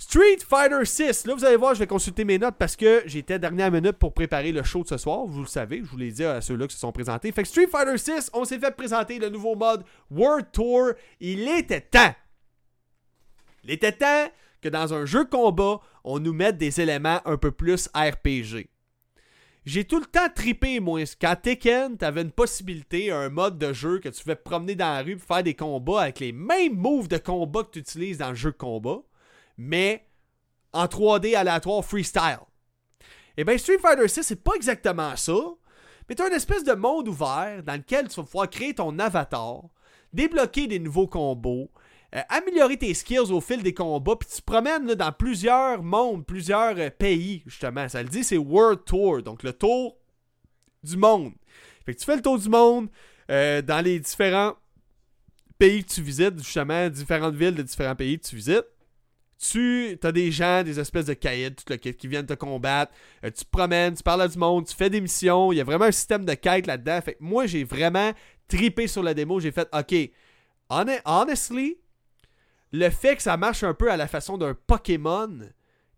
Street 0.00 0.38
Fighter 0.48 0.82
6. 0.82 1.26
Là, 1.26 1.34
vous 1.34 1.44
allez 1.44 1.56
voir, 1.56 1.74
je 1.74 1.80
vais 1.80 1.86
consulter 1.86 2.24
mes 2.24 2.38
notes 2.38 2.54
parce 2.58 2.74
que 2.74 3.02
j'étais 3.04 3.38
dernière 3.38 3.70
minute 3.70 3.98
pour 3.98 4.14
préparer 4.14 4.50
le 4.50 4.62
show 4.62 4.82
de 4.82 4.88
ce 4.88 4.96
soir. 4.96 5.26
Vous 5.26 5.42
le 5.42 5.46
savez, 5.46 5.82
je 5.84 5.90
vous 5.90 5.98
l'ai 5.98 6.10
dit 6.10 6.24
à 6.24 6.40
ceux-là 6.40 6.66
qui 6.68 6.74
se 6.74 6.80
sont 6.80 6.90
présentés. 6.90 7.30
Fait 7.32 7.42
que 7.42 7.48
Street 7.48 7.66
Fighter 7.66 7.98
6, 7.98 8.30
on 8.32 8.46
s'est 8.46 8.58
fait 8.58 8.74
présenter 8.74 9.18
le 9.18 9.28
nouveau 9.28 9.56
mode 9.56 9.84
World 10.10 10.46
Tour. 10.52 10.92
Il 11.20 11.46
était 11.46 11.82
temps. 11.82 12.14
Il 13.62 13.72
était 13.72 13.92
temps 13.92 14.28
que 14.62 14.70
dans 14.70 14.94
un 14.94 15.04
jeu 15.04 15.26
combat, 15.26 15.80
on 16.02 16.18
nous 16.18 16.32
mette 16.32 16.56
des 16.56 16.80
éléments 16.80 17.20
un 17.26 17.36
peu 17.36 17.50
plus 17.50 17.90
RPG. 17.94 18.70
J'ai 19.66 19.84
tout 19.84 20.00
le 20.00 20.06
temps 20.06 20.30
tripé, 20.34 20.80
moi. 20.80 21.02
Quand 21.20 21.36
Tekken, 21.36 21.98
t'avais 21.98 22.22
une 22.22 22.32
possibilité, 22.32 23.12
un 23.12 23.28
mode 23.28 23.58
de 23.58 23.74
jeu 23.74 23.98
que 23.98 24.08
tu 24.08 24.22
pouvais 24.22 24.34
promener 24.34 24.76
dans 24.76 24.94
la 24.94 25.02
rue 25.02 25.18
pour 25.18 25.28
faire 25.28 25.42
des 25.42 25.52
combats 25.52 26.00
avec 26.00 26.20
les 26.20 26.32
mêmes 26.32 26.74
moves 26.74 27.08
de 27.08 27.18
combat 27.18 27.64
que 27.64 27.72
tu 27.72 27.80
utilises 27.80 28.16
dans 28.16 28.30
le 28.30 28.34
jeu 28.34 28.50
combat 28.50 29.02
mais 29.60 30.06
en 30.72 30.86
3D 30.86 31.36
aléatoire 31.36 31.84
freestyle. 31.84 32.40
Eh 33.36 33.44
bien, 33.44 33.58
Street 33.58 33.78
Fighter 33.78 34.08
6, 34.08 34.22
c'est 34.22 34.42
pas 34.42 34.54
exactement 34.54 35.14
ça, 35.16 35.34
mais 36.08 36.14
tu 36.14 36.22
as 36.22 36.28
une 36.28 36.32
espèce 36.32 36.64
de 36.64 36.72
monde 36.72 37.08
ouvert 37.08 37.62
dans 37.62 37.74
lequel 37.74 38.08
tu 38.08 38.16
vas 38.16 38.22
pouvoir 38.22 38.48
créer 38.48 38.74
ton 38.74 38.98
avatar, 38.98 39.64
débloquer 40.14 40.66
des 40.66 40.78
nouveaux 40.78 41.06
combos, 41.06 41.70
euh, 42.14 42.22
améliorer 42.30 42.78
tes 42.78 42.94
skills 42.94 43.30
au 43.30 43.40
fil 43.42 43.62
des 43.62 43.74
combats, 43.74 44.16
puis 44.16 44.28
tu 44.28 44.40
te 44.40 44.46
promènes 44.46 44.94
dans 44.94 45.12
plusieurs 45.12 45.82
mondes, 45.82 46.24
plusieurs 46.24 46.78
euh, 46.78 46.88
pays, 46.90 47.42
justement. 47.46 47.86
Ça 47.88 48.02
le 48.02 48.08
dit, 48.08 48.24
c'est 48.24 48.38
World 48.38 48.84
Tour, 48.86 49.22
donc 49.22 49.42
le 49.42 49.52
tour 49.52 49.98
du 50.82 50.96
monde. 50.96 51.34
Fait 51.84 51.94
que 51.94 52.00
tu 52.00 52.06
fais 52.06 52.16
le 52.16 52.22
tour 52.22 52.38
du 52.38 52.48
monde 52.48 52.88
euh, 53.30 53.60
dans 53.60 53.84
les 53.84 54.00
différents 54.00 54.54
pays 55.58 55.84
que 55.84 55.92
tu 55.92 56.00
visites, 56.00 56.38
justement, 56.38 56.88
différentes 56.88 57.34
villes 57.34 57.54
de 57.54 57.62
différents 57.62 57.94
pays 57.94 58.18
que 58.18 58.26
tu 58.26 58.36
visites. 58.36 58.66
Tu 59.40 59.98
as 60.02 60.12
des 60.12 60.30
gens, 60.30 60.62
des 60.62 60.78
espèces 60.78 61.06
de 61.06 61.14
caïds, 61.14 61.54
qui 61.98 62.08
viennent 62.08 62.26
te 62.26 62.34
combattre. 62.34 62.92
tu 63.22 63.32
te 63.32 63.50
promènes, 63.50 63.94
tu 63.94 64.02
parles 64.02 64.22
à 64.22 64.28
du 64.28 64.38
monde, 64.38 64.66
tu 64.66 64.74
fais 64.74 64.90
des 64.90 65.00
missions. 65.00 65.50
Il 65.50 65.56
y 65.56 65.60
a 65.60 65.64
vraiment 65.64 65.86
un 65.86 65.92
système 65.92 66.26
de 66.26 66.34
quête 66.34 66.66
là-dedans. 66.66 67.00
Fait 67.00 67.14
que 67.14 67.18
moi, 67.20 67.46
j'ai 67.46 67.64
vraiment 67.64 68.12
tripé 68.48 68.86
sur 68.86 69.02
la 69.02 69.14
démo. 69.14 69.40
J'ai 69.40 69.52
fait, 69.52 69.68
OK, 69.72 69.94
honestly, 70.68 71.78
le 72.72 72.90
fait 72.90 73.16
que 73.16 73.22
ça 73.22 73.36
marche 73.36 73.62
un 73.62 73.74
peu 73.74 73.90
à 73.90 73.96
la 73.96 74.08
façon 74.08 74.36
d'un 74.36 74.54
Pokémon, 74.54 75.38
tu 75.38 75.46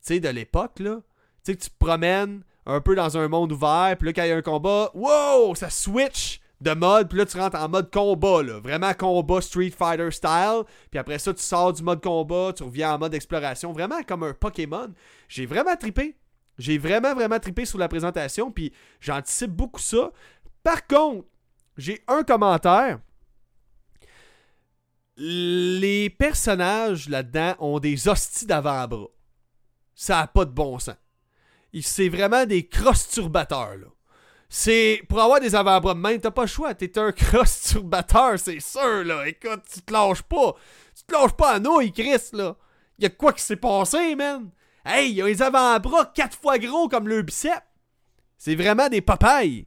sais, 0.00 0.20
de 0.20 0.28
l'époque, 0.28 0.78
là. 0.78 1.00
Tu 1.44 1.52
sais, 1.52 1.56
que 1.56 1.62
tu 1.64 1.70
te 1.70 1.76
promènes 1.78 2.44
un 2.64 2.80
peu 2.80 2.94
dans 2.94 3.18
un 3.18 3.26
monde 3.26 3.50
ouvert, 3.50 3.96
puis 3.98 4.06
là, 4.06 4.12
quand 4.12 4.22
il 4.22 4.28
y 4.28 4.32
a 4.32 4.36
un 4.36 4.42
combat, 4.42 4.90
wow, 4.94 5.54
ça 5.56 5.68
switch 5.68 6.40
de 6.62 6.74
mode, 6.74 7.08
puis 7.08 7.18
là, 7.18 7.26
tu 7.26 7.36
rentres 7.36 7.58
en 7.58 7.68
mode 7.68 7.90
combat, 7.92 8.42
là. 8.42 8.60
Vraiment 8.60 8.94
combat 8.94 9.40
Street 9.40 9.72
Fighter 9.76 10.10
style. 10.10 10.62
Puis 10.90 10.98
après 10.98 11.18
ça, 11.18 11.34
tu 11.34 11.42
sors 11.42 11.72
du 11.72 11.82
mode 11.82 12.02
combat, 12.02 12.52
tu 12.56 12.62
reviens 12.62 12.94
en 12.94 12.98
mode 12.98 13.14
exploration. 13.14 13.72
Vraiment 13.72 14.02
comme 14.02 14.22
un 14.22 14.32
Pokémon. 14.32 14.92
J'ai 15.28 15.46
vraiment 15.46 15.76
tripé. 15.76 16.16
J'ai 16.58 16.78
vraiment, 16.78 17.14
vraiment 17.14 17.38
tripé 17.38 17.64
sur 17.64 17.78
la 17.78 17.88
présentation, 17.88 18.50
puis 18.50 18.72
j'anticipe 19.00 19.50
beaucoup 19.50 19.80
ça. 19.80 20.12
Par 20.62 20.86
contre, 20.86 21.26
j'ai 21.76 22.04
un 22.08 22.22
commentaire 22.22 23.00
les 25.16 26.10
personnages 26.10 27.08
là-dedans 27.08 27.54
ont 27.58 27.78
des 27.78 28.08
hosties 28.08 28.46
d'avant-bras. 28.46 29.08
Ça 29.94 30.16
n'a 30.20 30.26
pas 30.26 30.44
de 30.44 30.50
bon 30.50 30.78
sens. 30.78 30.96
C'est 31.80 32.08
vraiment 32.08 32.44
des 32.44 32.66
cross-turbateurs, 32.66 33.76
là. 33.76 33.86
C'est. 34.54 35.00
Pour 35.08 35.18
avoir 35.18 35.40
des 35.40 35.54
avant-bras 35.54 35.94
de 35.94 36.16
t'as 36.18 36.30
pas 36.30 36.42
le 36.42 36.46
choix. 36.46 36.74
T'es 36.74 36.98
un 36.98 37.10
cross-turbateur, 37.10 38.34
c'est 38.38 38.60
sûr, 38.60 39.02
là. 39.02 39.26
Écoute, 39.26 39.62
tu 39.72 39.80
te 39.80 39.90
lâches 39.90 40.20
pas. 40.20 40.54
Tu 40.94 41.04
te 41.04 41.12
lâches 41.14 41.32
pas 41.32 41.52
à 41.52 41.58
nouilles, 41.58 41.90
Chris, 41.90 42.20
là. 42.34 42.54
Y'a 42.98 43.08
quoi 43.08 43.32
qui 43.32 43.42
s'est 43.42 43.56
passé, 43.56 44.14
man? 44.14 44.50
Hey, 44.84 45.14
y'a 45.14 45.24
les 45.24 45.40
avant-bras 45.40 46.12
quatre 46.14 46.36
fois 46.36 46.58
gros 46.58 46.86
comme 46.86 47.08
le 47.08 47.22
bicep. 47.22 47.62
C'est 48.36 48.54
vraiment 48.54 48.90
des 48.90 49.00
papayes. 49.00 49.66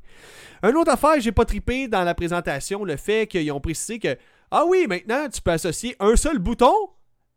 Un 0.61 0.75
autre 0.75 0.91
affaire, 0.91 1.19
j'ai 1.19 1.31
pas 1.31 1.45
tripé 1.45 1.87
dans 1.87 2.03
la 2.03 2.13
présentation, 2.13 2.83
le 2.83 2.95
fait 2.95 3.25
qu'ils 3.25 3.51
ont 3.51 3.59
précisé 3.59 3.97
que 3.97 4.15
ah 4.51 4.65
oui, 4.67 4.85
maintenant, 4.87 5.27
tu 5.29 5.41
peux 5.41 5.51
associer 5.51 5.95
un 5.99 6.15
seul 6.15 6.37
bouton 6.37 6.75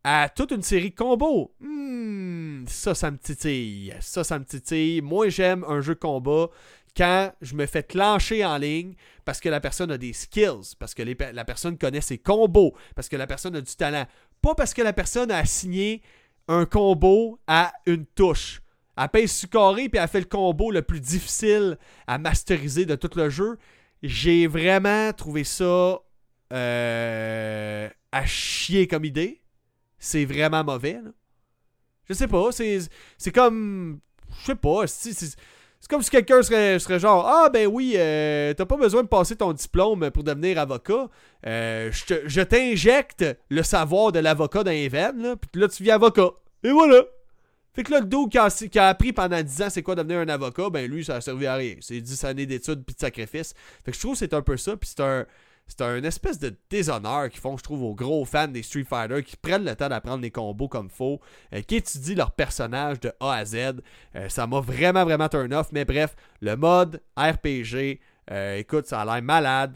à 0.03 0.29
toute 0.29 0.51
une 0.51 0.61
série 0.61 0.91
de 0.91 0.95
combos. 0.95 1.51
Hmm, 1.59 2.65
ça, 2.67 2.93
ça 2.95 3.11
me 3.11 3.17
titille. 3.17 3.93
Ça, 4.01 4.23
ça 4.23 4.39
me 4.39 4.45
titille. 4.45 5.01
Moi, 5.01 5.29
j'aime 5.29 5.65
un 5.67 5.81
jeu 5.81 5.95
combat 5.95 6.47
quand 6.95 7.31
je 7.41 7.55
me 7.55 7.65
fais 7.65 7.83
clencher 7.83 8.45
en 8.45 8.57
ligne 8.57 8.95
parce 9.25 9.39
que 9.39 9.49
la 9.49 9.59
personne 9.59 9.91
a 9.91 9.97
des 9.97 10.13
skills, 10.13 10.75
parce 10.79 10.93
que 10.93 11.03
la 11.03 11.45
personne 11.45 11.77
connaît 11.77 12.01
ses 12.01 12.17
combos, 12.17 12.73
parce 12.95 13.09
que 13.09 13.15
la 13.15 13.27
personne 13.27 13.55
a 13.55 13.61
du 13.61 13.75
talent. 13.75 14.05
Pas 14.41 14.55
parce 14.55 14.73
que 14.73 14.81
la 14.81 14.93
personne 14.93 15.31
a 15.31 15.37
assigné 15.37 16.01
un 16.47 16.65
combo 16.65 17.39
à 17.47 17.71
une 17.85 18.05
touche. 18.05 18.61
Elle 18.97 19.09
pèse 19.09 19.31
sur 19.31 19.49
carré 19.49 19.87
puis 19.87 19.99
elle 20.01 20.07
fait 20.07 20.19
le 20.19 20.25
combo 20.25 20.71
le 20.71 20.81
plus 20.81 20.99
difficile 20.99 21.77
à 22.07 22.17
masteriser 22.17 22.85
de 22.85 22.95
tout 22.95 23.11
le 23.15 23.29
jeu. 23.29 23.57
J'ai 24.03 24.47
vraiment 24.47 25.13
trouvé 25.13 25.43
ça 25.43 25.99
euh, 26.51 27.89
à 28.11 28.25
chier 28.25 28.87
comme 28.87 29.05
idée. 29.05 29.41
C'est 29.99 30.25
vraiment 30.25 30.63
mauvais. 30.63 30.99
Je 32.09 32.13
sais 32.13 32.27
pas. 32.27 32.49
C'est 32.51 33.31
comme. 33.33 33.99
Je 34.41 34.45
sais 34.45 34.55
pas. 34.55 34.85
C'est 35.79 35.89
comme 35.89 36.01
si 36.01 36.09
quelqu'un 36.09 36.41
serait, 36.41 36.99
genre 36.99 37.25
Ah, 37.25 37.49
ben 37.49 37.67
oui, 37.67 37.93
euh, 37.95 38.53
t'as 38.53 38.65
pas 38.65 38.77
besoin 38.77 39.01
de 39.03 39.07
passer 39.07 39.35
ton 39.35 39.53
diplôme 39.53 40.11
pour 40.11 40.23
devenir 40.23 40.59
avocat. 40.59 41.07
Euh, 41.45 41.89
je 41.91 42.41
t'injecte 42.41 43.25
le 43.49 43.63
savoir 43.63 44.11
de 44.11 44.19
l'avocat 44.19 44.63
dans 44.63 44.71
les 44.71 44.89
veines, 44.89 45.21
là, 45.21 45.35
puis 45.35 45.61
là, 45.61 45.67
tu 45.67 45.83
viens 45.83 45.95
avocat. 45.95 46.31
Et 46.63 46.71
voilà. 46.71 47.03
Fait 47.73 47.83
que 47.83 47.91
là, 47.91 47.99
le 47.99 48.07
dos 48.07 48.27
qui 48.27 48.37
a, 48.37 48.49
qui 48.49 48.79
a, 48.79 48.87
appris 48.87 49.13
pendant 49.13 49.41
10 49.41 49.61
ans 49.61 49.69
c'est 49.69 49.83
quoi 49.83 49.95
devenir 49.95 50.19
un 50.19 50.27
avocat, 50.27 50.69
ben 50.69 50.89
lui, 50.89 51.05
ça 51.05 51.15
a 51.15 51.21
servi 51.21 51.45
à 51.45 51.55
rien. 51.55 51.75
C'est 51.79 52.01
10 52.01 52.25
années 52.25 52.45
d'études 52.45 52.83
puis 52.83 52.95
de 52.95 52.99
sacrifices. 52.99 53.53
Fait 53.85 53.91
que 53.91 53.95
je 53.95 54.01
trouve 54.01 54.13
que 54.13 54.19
c'est 54.19 54.33
un 54.33 54.41
peu 54.41 54.57
ça, 54.57 54.75
puis 54.75 54.89
c'est 54.89 55.03
un 55.03 55.25
c'est 55.69 55.81
un 55.83 56.03
espèce 56.03 56.39
de 56.39 56.55
déshonneur 56.69 57.29
qu'ils 57.29 57.39
font, 57.39 57.55
je 57.55 57.63
trouve, 57.63 57.83
aux 57.83 57.93
gros 57.93 58.25
fans 58.25 58.47
des 58.47 58.63
Street 58.63 58.83
Fighter 58.83 59.23
qui 59.23 59.37
prennent 59.37 59.63
le 59.63 59.75
temps 59.75 59.87
d'apprendre 59.87 60.21
les 60.21 60.31
combos 60.31 60.67
comme 60.67 60.89
faut, 60.89 61.21
euh, 61.53 61.61
qui 61.61 61.75
étudient 61.75 62.15
leur 62.15 62.31
personnage 62.31 62.99
de 62.99 63.11
A 63.19 63.33
à 63.33 63.45
Z. 63.45 63.55
Euh, 64.15 64.29
ça 64.29 64.47
m'a 64.47 64.61
vraiment, 64.61 65.05
vraiment 65.05 65.29
turn 65.29 65.53
off. 65.53 65.67
Mais 65.71 65.85
bref, 65.85 66.15
le 66.41 66.55
mode 66.55 67.01
RPG, 67.15 67.99
euh, 68.31 68.57
écoute, 68.57 68.87
ça 68.87 69.01
a 69.01 69.05
l'air 69.05 69.23
malade. 69.23 69.75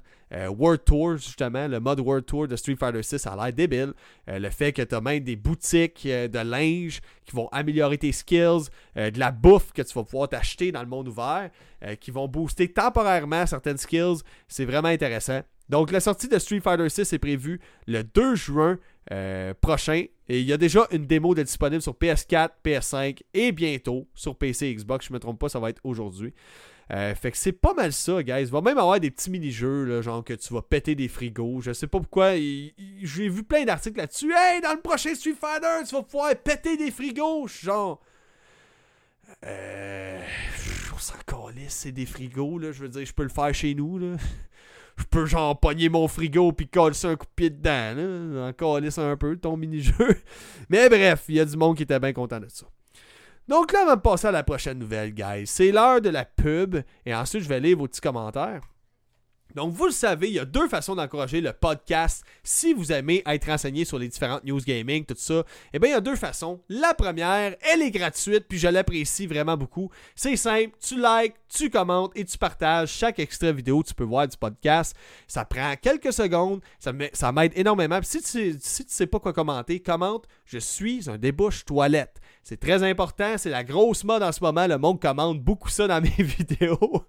World 0.50 0.84
Tour, 0.84 1.18
justement, 1.18 1.68
le 1.68 1.80
mode 1.80 2.00
World 2.00 2.26
Tour 2.26 2.48
de 2.48 2.56
Street 2.56 2.76
Fighter 2.76 3.04
6 3.04 3.28
a 3.28 3.36
l'air 3.36 3.54
débile. 3.54 3.94
le 4.26 4.50
fait 4.50 4.74
que 4.74 4.82
tu 4.82 4.96
as 4.96 5.00
même 5.00 5.20
des 5.20 5.36
boutiques 5.36 6.08
de 6.08 6.40
linge 6.40 7.02
qui 7.24 7.36
vont 7.36 7.48
améliorer 7.52 8.00
tes 8.00 8.12
skills, 8.12 8.64
de 8.96 9.20
la 9.20 9.30
bouffe 9.30 9.72
que 9.74 9.84
tu 9.84 9.94
vas 9.94 10.04
pouvoir 10.04 10.30
t'acheter 10.30 10.72
dans 10.72 10.82
le 10.82 10.88
monde 10.88 11.08
ouvert, 11.08 11.52
qui 12.00 12.10
vont 12.10 12.28
booster 12.28 12.68
temporairement 12.68 13.46
certaines 13.46 13.78
skills, 13.78 14.24
c'est 14.48 14.66
vraiment 14.66 14.88
intéressant. 14.88 15.44
Donc, 15.70 15.92
la 15.92 16.00
sortie 16.00 16.28
de 16.28 16.38
Street 16.40 16.60
Fighter 16.60 16.90
6 16.90 17.14
est 17.14 17.20
prévue 17.20 17.60
le 17.88 18.04
2 18.04 18.36
juin 18.36 18.78
euh, 19.12 19.54
prochain. 19.60 20.06
Et 20.30 20.40
il 20.40 20.46
y 20.46 20.54
a 20.54 20.58
déjà 20.58 20.88
une 20.92 21.06
démo 21.06 21.36
de 21.36 21.44
disponible 21.44 21.82
sur 21.82 21.94
PS4, 21.94 22.50
PS5 22.64 23.22
et 23.34 23.52
bientôt 23.52 24.08
sur 24.14 24.38
PC 24.38 24.68
et 24.68 24.76
Xbox. 24.76 25.08
Je 25.08 25.12
ne 25.12 25.16
me 25.16 25.20
trompe 25.20 25.40
pas, 25.40 25.50
ça 25.50 25.60
va 25.60 25.70
être 25.70 25.82
aujourd'hui. 25.84 26.34
Euh, 26.92 27.16
fait 27.16 27.32
que 27.32 27.38
c'est 27.38 27.54
pas 27.54 27.74
mal 27.74 27.92
ça, 27.92 28.22
guys. 28.24 28.42
Il 28.42 28.52
va 28.52 28.62
même 28.62 28.78
avoir 28.78 29.00
des 29.00 29.12
petits 29.12 29.30
mini-jeux, 29.30 30.02
genre 30.02 30.24
que 30.24 30.34
tu 30.34 30.54
vas 30.54 30.62
péter 30.62 30.96
des 30.96 31.08
frigos. 31.08 31.62
Je 31.62 31.74
sais 31.74 31.88
pas 31.88 32.00
pourquoi. 32.00 32.36
J'ai 32.36 33.30
vu 33.30 33.44
plein 33.44 33.66
d'articles 33.66 33.98
là-dessus. 33.98 34.34
Hey, 34.36 34.62
dans 34.62 34.74
le 34.74 34.82
prochain 34.82 35.16
Street 35.16 35.36
Fighter, 35.40 35.88
tu 35.88 35.96
vas 35.96 36.04
pouvoir 36.04 36.36
péter 36.36 36.78
des 36.78 36.92
frigos. 36.92 37.48
Genre. 37.48 38.02
Euh. 39.46 40.22
On 40.94 41.00
s'en 41.00 41.16
calisse, 41.26 41.74
c'est 41.74 41.92
des 41.92 42.06
frigos, 42.06 42.60
là. 42.60 42.72
Je 42.72 42.82
veux 42.82 42.90
dire, 42.90 43.06
je 43.06 43.14
peux 43.14 43.24
le 43.24 43.30
faire 43.30 43.54
chez 43.54 43.74
nous, 43.74 43.98
là 43.98 44.18
je 44.98 45.04
peux 45.06 45.26
genre 45.26 45.60
mon 45.92 46.08
frigo 46.08 46.52
puis 46.52 46.68
coller 46.68 47.06
un 47.06 47.16
coup 47.16 47.26
de 47.26 47.32
pied 47.36 47.50
dedans. 47.50 47.94
Là. 47.96 48.52
En 48.62 48.92
ça 48.92 49.04
un 49.04 49.18
peu 49.18 49.36
ton 49.38 49.58
mini-jeu. 49.58 50.18
Mais 50.70 50.90
bref, 50.90 51.26
il 51.30 51.36
y 51.36 51.40
a 51.40 51.46
du 51.46 51.58
monde 51.58 51.78
qui 51.78 51.84
était 51.84 52.00
bien 52.00 52.14
content 52.14 52.40
de 52.40 52.48
ça. 52.50 52.66
Donc 53.48 53.74
là, 53.74 53.80
on 53.84 53.88
va 53.88 53.98
passer 53.98 54.28
à 54.28 54.32
la 54.32 54.44
prochaine 54.44 54.80
nouvelle, 54.80 55.14
guys. 55.14 55.48
C'est 55.48 55.72
l'heure 55.72 56.00
de 56.00 56.10
la 56.10 56.26
pub. 56.26 56.78
Et 57.06 57.14
ensuite, 57.14 57.44
je 57.44 57.50
vais 57.50 57.60
lire 57.60 57.78
vos 57.78 57.88
petits 57.88 58.02
commentaires. 58.02 58.62
Donc, 59.56 59.72
vous 59.72 59.86
le 59.86 59.92
savez, 59.92 60.30
il 60.30 60.34
y 60.34 60.40
a 60.40 60.46
deux 60.46 60.68
façons 60.68 60.96
d'encourager 60.96 61.40
le 61.40 61.54
podcast. 61.54 62.24
Si 62.44 62.74
vous 62.74 62.92
aimez 62.92 63.22
être 63.26 63.46
renseigné 63.46 63.86
sur 63.86 64.00
les 64.00 64.08
différentes 64.08 64.44
news 64.44 64.60
gaming, 64.60 65.06
tout 65.06 65.14
ça, 65.16 65.44
eh 65.74 65.80
bien, 65.80 65.90
il 65.90 65.94
y 65.94 65.96
a 65.96 66.02
deux 66.02 66.16
façons. 66.16 66.60
La 66.70 66.96
première, 66.96 67.56
elle 67.62 67.84
est 67.84 67.92
gratuite, 67.92 68.46
puis 68.50 68.58
je 68.58 68.68
l'apprécie 68.68 69.28
vraiment 69.28 69.56
beaucoup. 69.56 69.92
C'est 70.16 70.38
simple, 70.38 70.76
tu 70.80 70.96
likes, 70.96 71.36
tu 71.50 71.70
commentes 71.70 72.12
et 72.16 72.26
tu 72.26 72.38
partages 72.38 72.90
chaque 72.90 73.20
extrait 73.20 73.54
vidéo 73.54 73.84
que 73.84 73.90
tu 73.90 73.94
peux 73.94 74.04
voir 74.04 74.28
du 74.28 74.38
podcast. 74.38 74.96
Ça 75.28 75.46
prend 75.46 75.76
quelques 75.80 76.14
secondes, 76.14 76.62
ça 76.80 77.32
m'aide 77.32 77.54
énormément. 77.56 78.00
si 78.02 78.22
tu, 78.24 78.58
si 78.60 78.86
tu 78.86 78.92
sais 78.92 79.08
pas 79.08 79.20
quoi 79.20 79.34
commenter, 79.34 79.80
commente 79.80 80.26
«Je 80.46 80.58
suis 80.58 81.10
un 81.10 81.18
débouche 81.18 81.64
toilette». 81.64 82.20
C'est 82.44 82.60
très 82.60 82.84
important, 82.84 83.38
c'est 83.38 83.50
la 83.50 83.64
grosse 83.64 84.04
mode 84.04 84.22
en 84.22 84.34
ce 84.34 84.44
moment. 84.44 84.68
Le 84.68 84.78
monde 84.78 85.02
commande 85.02 85.40
beaucoup 85.40 85.70
ça 85.70 85.88
dans 85.88 86.02
mes 86.18 86.24
vidéos. 86.24 87.06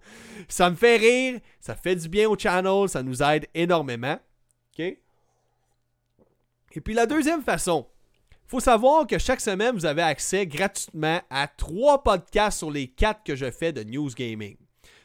ça 0.49 0.71
me 0.71 0.77
fait 0.77 0.97
rire, 0.97 1.41
ça 1.61 1.75
fait 1.75 1.97
du 1.97 2.09
bien 2.09 2.29
au 2.29 2.39
channel, 2.39 2.89
ça 2.89 3.03
nous 3.03 3.23
aide 3.23 3.47
énormément. 3.53 4.19
Et 6.77 6.81
puis 6.81 6.95
la 6.95 7.07
deuxième 7.07 7.43
façon, 7.43 7.87
il 8.31 8.49
faut 8.49 8.61
savoir 8.61 9.07
que 9.07 9.19
chaque 9.19 9.41
semaine, 9.41 9.75
vous 9.75 9.87
avez 9.87 10.03
accès 10.03 10.47
gratuitement 10.47 11.21
à 11.31 11.47
trois 11.47 12.03
podcasts 12.03 12.59
sur 12.59 12.71
les 12.71 12.89
quatre 12.89 13.23
que 13.25 13.37
je 13.37 13.51
fais 13.51 13.73
de 13.73 13.83
News 13.85 14.11
Gaming. 14.11 14.57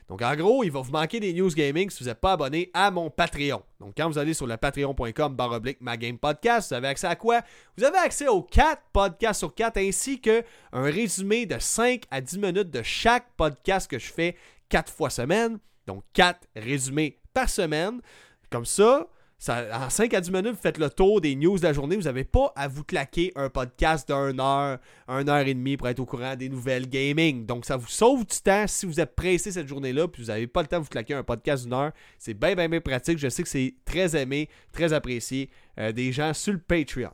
Donc, 0.10 0.24
en 0.24 0.36
gros, 0.36 0.64
il 0.64 0.72
va 0.72 0.82
vous 0.82 0.92
manquer 0.92 1.20
des 1.20 1.32
news 1.34 1.50
gaming 1.50 1.88
si 1.92 2.04
vous 2.04 2.10
n'êtes 2.10 2.20
pas 2.20 2.32
abonné 2.32 2.72
à 2.74 2.90
mon 2.90 3.12
Patreon. 3.12 3.62
Donc, 3.80 3.94
quand 3.96 4.10
vous 4.10 4.18
allez 4.18 4.34
sur 4.34 4.48
le 4.48 4.58
patreon.com 4.58 5.36
baroblique 5.36 5.78
ma 5.82 5.98
game 5.98 6.18
podcast, 6.18 6.70
vous 6.70 6.76
avez 6.76 6.88
accès 6.88 7.06
à 7.06 7.16
quoi? 7.16 7.42
Vous 7.78 7.84
avez 7.84 8.00
accès 8.00 8.28
aux 8.28 8.42
4 8.42 8.82
podcasts 8.92 9.38
sur 9.40 9.54
4 9.54 9.78
ainsi 9.78 10.20
qu'un 10.20 10.42
résumé 10.74 11.46
de 11.46 11.60
5 11.60 12.06
à 12.10 12.22
10 12.22 12.40
minutes 12.40 12.72
de 12.72 12.82
chaque 12.82 13.28
podcast 13.38 13.90
que 13.90 14.00
je 14.00 14.12
fais 14.12 14.36
4 14.70 14.92
fois 14.92 15.12
semaine. 15.12 15.60
Donc, 15.86 16.04
4 16.14 16.40
résumés 16.56 17.20
par 17.32 17.48
semaine. 17.48 18.02
Comme 18.50 18.66
ça, 18.66 19.08
en 19.48 19.90
5 19.90 20.14
à 20.14 20.22
10 20.22 20.32
minutes, 20.32 20.52
vous 20.52 20.62
faites 20.62 20.78
le 20.78 20.90
tour 20.90 21.22
des 21.22 21.36
news 21.36 21.58
de 21.58 21.64
la 21.64 21.72
journée. 21.72 21.96
Vous 21.96 22.04
n'avez 22.04 22.26
pas 22.26 22.52
à 22.56 22.68
vous 22.68 22.84
claquer 22.84 23.32
un 23.36 23.50
podcast 23.50 24.12
d'une 24.12 24.40
heure, 24.40 24.80
une 25.08 25.30
heure 25.30 25.48
et 25.48 25.54
demie 25.54 25.78
pour 25.78 25.88
être 25.88 26.00
au 26.00 26.06
courant 26.06 26.36
des 26.36 26.50
nouvelles 26.50 26.90
gaming. 26.90 27.46
Donc, 27.46 27.66
ça 27.66 27.78
vous 27.78 27.88
sauve 27.88 28.26
du 28.26 28.38
temps 28.44 28.66
si 28.68 28.86
vous 28.86 29.00
êtes 29.00 29.16
pressé 29.16 29.52
cette 29.52 29.68
journée-là 29.68 30.08
puis 30.08 30.24
vous 30.24 30.28
n'avez 30.28 30.48
pas 30.48 30.62
le 30.62 30.68
temps 30.68 30.80
de 30.80 30.84
vous 30.84 30.90
claquer 30.90 31.14
un 31.14 31.24
podcast 31.24 31.64
d'une 31.64 31.74
heure. 31.74 31.92
C'est 32.18 32.34
bien, 32.34 32.54
bien, 32.54 32.68
bien 32.68 32.82
pratique. 32.82 33.18
Je 33.18 33.30
sais 33.30 33.44
que 33.44 33.50
c'est 33.50 33.76
très 33.86 34.16
aimé, 34.22 34.50
très 34.74 34.92
apprécié 34.92 35.50
euh, 35.80 35.92
des 35.94 36.12
gens 36.12 36.34
sur 36.34 36.54
le 36.54 36.60
Patreon. 36.60 37.12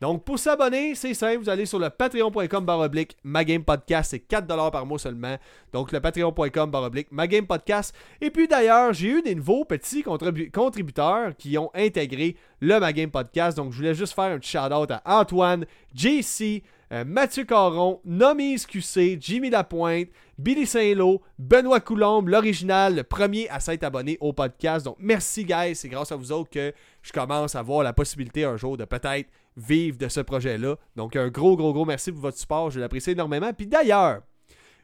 Donc, 0.00 0.24
pour 0.24 0.38
s'abonner, 0.38 0.94
c'est 0.94 1.14
simple. 1.14 1.38
Vous 1.38 1.48
allez 1.48 1.64
sur 1.64 1.78
le 1.78 1.88
patreon.com 1.88 2.64
baroblique 2.64 3.16
podcast. 3.64 4.10
C'est 4.10 4.28
4$ 4.28 4.70
par 4.70 4.84
mois 4.84 4.98
seulement. 4.98 5.36
Donc, 5.72 5.90
le 5.90 6.00
patreon.com 6.00 6.70
baroblique 6.70 7.08
podcast. 7.46 7.94
Et 8.20 8.30
puis, 8.30 8.46
d'ailleurs, 8.46 8.92
j'ai 8.92 9.08
eu 9.08 9.22
des 9.22 9.34
nouveaux 9.34 9.64
petits 9.64 10.02
contributeurs 10.02 11.34
qui 11.36 11.56
ont 11.56 11.70
intégré 11.74 12.36
le 12.60 12.78
Magame 12.78 13.10
Podcast. 13.10 13.56
Donc, 13.56 13.72
je 13.72 13.78
voulais 13.78 13.94
juste 13.94 14.14
faire 14.14 14.24
un 14.24 14.38
petit 14.38 14.50
shout-out 14.50 14.90
à 14.90 15.02
Antoine, 15.06 15.64
JC, 15.94 16.62
euh, 16.92 17.04
Mathieu 17.04 17.44
Caron, 17.44 18.00
Nomise 18.04 18.66
QC, 18.66 19.16
Jimmy 19.18 19.50
Lapointe, 19.50 20.08
Billy 20.38 20.66
Saint-Lô, 20.66 21.22
Benoît 21.38 21.80
Coulombe, 21.80 22.28
l'original, 22.28 22.96
le 22.96 23.02
premier 23.02 23.48
à 23.48 23.60
s'être 23.60 23.82
abonné 23.82 24.18
au 24.20 24.34
podcast. 24.34 24.84
Donc, 24.84 24.96
merci, 25.00 25.44
guys. 25.44 25.74
C'est 25.74 25.88
grâce 25.88 26.12
à 26.12 26.16
vous 26.16 26.32
autres 26.32 26.50
que 26.50 26.72
je 27.02 27.12
commence 27.12 27.54
à 27.54 27.60
avoir 27.60 27.82
la 27.82 27.92
possibilité 27.92 28.44
un 28.44 28.56
jour 28.56 28.76
de 28.76 28.84
peut-être 28.84 29.28
vivre 29.56 29.98
de 29.98 30.08
ce 30.08 30.20
projet-là. 30.20 30.76
Donc, 30.96 31.16
un 31.16 31.28
gros, 31.28 31.56
gros, 31.56 31.72
gros 31.72 31.84
merci 31.84 32.12
pour 32.12 32.20
votre 32.20 32.38
support. 32.38 32.70
Je 32.70 32.80
l'apprécie 32.80 33.12
énormément. 33.12 33.52
Puis 33.52 33.66
d'ailleurs, 33.66 34.22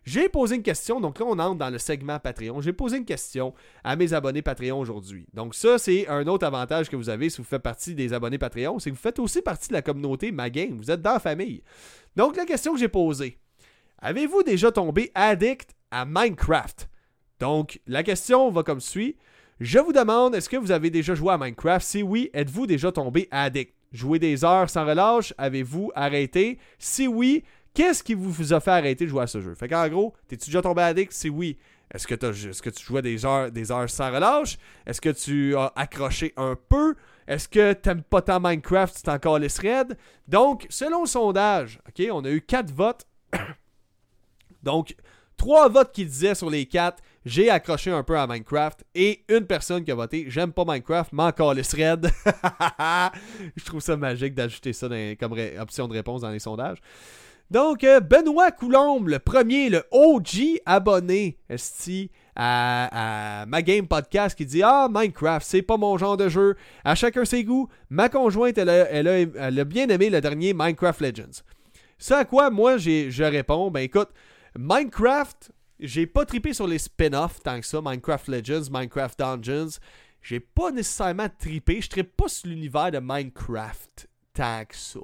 j'ai 0.04 0.28
posé 0.28 0.56
une 0.56 0.62
question, 0.62 1.00
donc 1.00 1.20
là 1.20 1.26
on 1.28 1.38
entre 1.38 1.58
dans 1.58 1.70
le 1.70 1.78
segment 1.78 2.18
Patreon. 2.18 2.60
J'ai 2.60 2.72
posé 2.72 2.96
une 2.96 3.04
question 3.04 3.54
à 3.84 3.94
mes 3.94 4.12
abonnés 4.12 4.42
Patreon 4.42 4.80
aujourd'hui. 4.80 5.26
Donc 5.32 5.54
ça, 5.54 5.78
c'est 5.78 6.08
un 6.08 6.26
autre 6.26 6.44
avantage 6.44 6.88
que 6.88 6.96
vous 6.96 7.08
avez 7.08 7.30
si 7.30 7.36
vous 7.38 7.46
faites 7.46 7.62
partie 7.62 7.94
des 7.94 8.12
abonnés 8.12 8.38
Patreon, 8.38 8.80
c'est 8.80 8.90
que 8.90 8.96
vous 8.96 9.00
faites 9.00 9.20
aussi 9.20 9.42
partie 9.42 9.68
de 9.68 9.74
la 9.74 9.82
communauté 9.82 10.32
Ma 10.32 10.50
Game. 10.50 10.76
Vous 10.76 10.90
êtes 10.90 11.02
dans 11.02 11.12
la 11.12 11.20
famille. 11.20 11.62
Donc 12.16 12.36
la 12.36 12.44
question 12.44 12.72
que 12.72 12.80
j'ai 12.80 12.88
posée, 12.88 13.38
avez-vous 13.98 14.42
déjà 14.42 14.72
tombé 14.72 15.12
addict 15.14 15.70
à 15.92 16.04
Minecraft? 16.04 16.88
Donc 17.38 17.80
la 17.86 18.02
question 18.02 18.50
va 18.50 18.64
comme 18.64 18.80
suit. 18.80 19.16
Je 19.60 19.78
vous 19.78 19.92
demande, 19.92 20.34
est-ce 20.34 20.48
que 20.48 20.56
vous 20.56 20.72
avez 20.72 20.90
déjà 20.90 21.14
joué 21.14 21.32
à 21.32 21.38
Minecraft? 21.38 21.86
Si 21.86 22.02
oui, 22.02 22.28
êtes-vous 22.34 22.66
déjà 22.66 22.90
tombé 22.90 23.28
addict? 23.30 23.72
Jouer 23.92 24.18
des 24.18 24.44
heures 24.44 24.70
sans 24.70 24.86
relâche, 24.86 25.34
avez-vous 25.36 25.92
arrêté? 25.94 26.58
Si 26.78 27.06
oui, 27.06 27.44
qu'est-ce 27.74 28.02
qui 28.02 28.14
vous 28.14 28.52
a 28.52 28.60
fait 28.60 28.70
arrêter 28.70 29.04
de 29.04 29.10
jouer 29.10 29.22
à 29.22 29.26
ce 29.26 29.40
jeu? 29.40 29.54
Fait 29.54 29.68
qu'en 29.68 29.88
gros, 29.88 30.14
t'es-tu 30.28 30.46
déjà 30.46 30.62
tombé 30.62 30.82
addict? 30.82 31.12
Si 31.12 31.28
oui, 31.28 31.58
est-ce 31.92 32.06
que, 32.06 32.14
tu 32.70 32.84
jouais 32.84 33.02
des 33.02 33.24
heures, 33.26 33.50
des 33.50 33.70
heures 33.70 33.90
sans 33.90 34.10
relâche? 34.10 34.56
Est-ce 34.86 35.00
que 35.00 35.10
tu 35.10 35.54
as 35.56 35.72
accroché 35.76 36.32
un 36.36 36.56
peu? 36.56 36.94
Est-ce 37.26 37.48
que 37.48 37.74
t'aimes 37.74 38.02
pas 38.02 38.22
tant 38.22 38.40
Minecraft, 38.40 39.02
t'en 39.04 39.14
encore 39.14 39.38
les 39.38 39.50
threads? 39.50 39.94
Donc, 40.26 40.66
selon 40.70 41.02
le 41.02 41.06
sondage, 41.06 41.80
OK, 41.86 42.06
on 42.10 42.24
a 42.24 42.30
eu 42.30 42.40
quatre 42.40 42.72
votes. 42.72 43.06
Donc, 44.62 44.96
trois 45.36 45.68
votes 45.68 45.92
qui 45.92 46.06
disaient 46.06 46.34
sur 46.34 46.48
les 46.48 46.64
quatre 46.64 47.02
j'ai 47.24 47.50
accroché 47.50 47.90
un 47.90 48.02
peu 48.02 48.18
à 48.18 48.26
Minecraft 48.26 48.84
et 48.94 49.24
une 49.28 49.46
personne 49.46 49.84
qui 49.84 49.90
a 49.90 49.94
voté 49.94 50.26
j'aime 50.28 50.52
pas 50.52 50.64
Minecraft, 50.64 51.12
mais 51.12 51.24
encore 51.24 51.54
les 51.54 51.62
threads. 51.62 52.10
Je 53.56 53.64
trouve 53.64 53.80
ça 53.80 53.96
magique 53.96 54.34
d'ajouter 54.34 54.72
ça 54.72 54.88
comme 55.18 55.36
option 55.60 55.88
de 55.88 55.92
réponse 55.92 56.22
dans 56.22 56.30
les 56.30 56.38
sondages. 56.38 56.78
Donc, 57.52 57.84
euh, 57.84 58.00
Benoît 58.00 58.50
Coulombe, 58.50 59.08
le 59.08 59.18
premier, 59.18 59.68
le 59.68 59.84
OG 59.90 60.62
abonné 60.64 61.36
à, 62.34 63.44
ma 63.46 63.60
game 63.60 63.86
podcast 63.86 64.34
qui 64.34 64.46
dit 64.46 64.62
Ah, 64.62 64.88
Minecraft, 64.90 65.46
c'est 65.46 65.60
pas 65.60 65.76
mon 65.76 65.98
genre 65.98 66.16
de 66.16 66.30
jeu. 66.30 66.56
À 66.82 66.94
chacun 66.94 67.26
ses 67.26 67.44
goûts. 67.44 67.68
Ma 67.90 68.08
conjointe, 68.08 68.56
elle 68.56 68.70
a, 68.70 69.64
bien 69.64 69.86
aimé 69.88 70.08
le 70.08 70.22
dernier 70.22 70.54
Minecraft 70.54 71.02
Legends. 71.02 71.42
Ça 71.98 72.20
à 72.20 72.24
quoi 72.24 72.48
moi 72.48 72.78
je 72.78 73.22
réponds 73.22 73.70
Ben 73.70 73.80
écoute, 73.80 74.08
Minecraft, 74.58 75.52
j'ai 75.82 76.06
pas 76.06 76.24
tripé 76.24 76.52
sur 76.52 76.66
les 76.66 76.78
spin-offs 76.78 77.42
tant 77.42 77.60
que 77.60 77.66
ça, 77.66 77.80
Minecraft 77.82 78.28
Legends, 78.28 78.70
Minecraft 78.70 79.18
Dungeons. 79.18 79.78
J'ai 80.22 80.40
pas 80.40 80.70
nécessairement 80.70 81.28
tripé, 81.28 81.80
je 81.80 81.88
tripe 81.88 82.16
pas 82.16 82.28
sur 82.28 82.48
l'univers 82.48 82.92
de 82.92 83.00
Minecraft 83.00 84.08
tant 84.32 84.64
que 84.64 84.76
ça. 84.76 85.00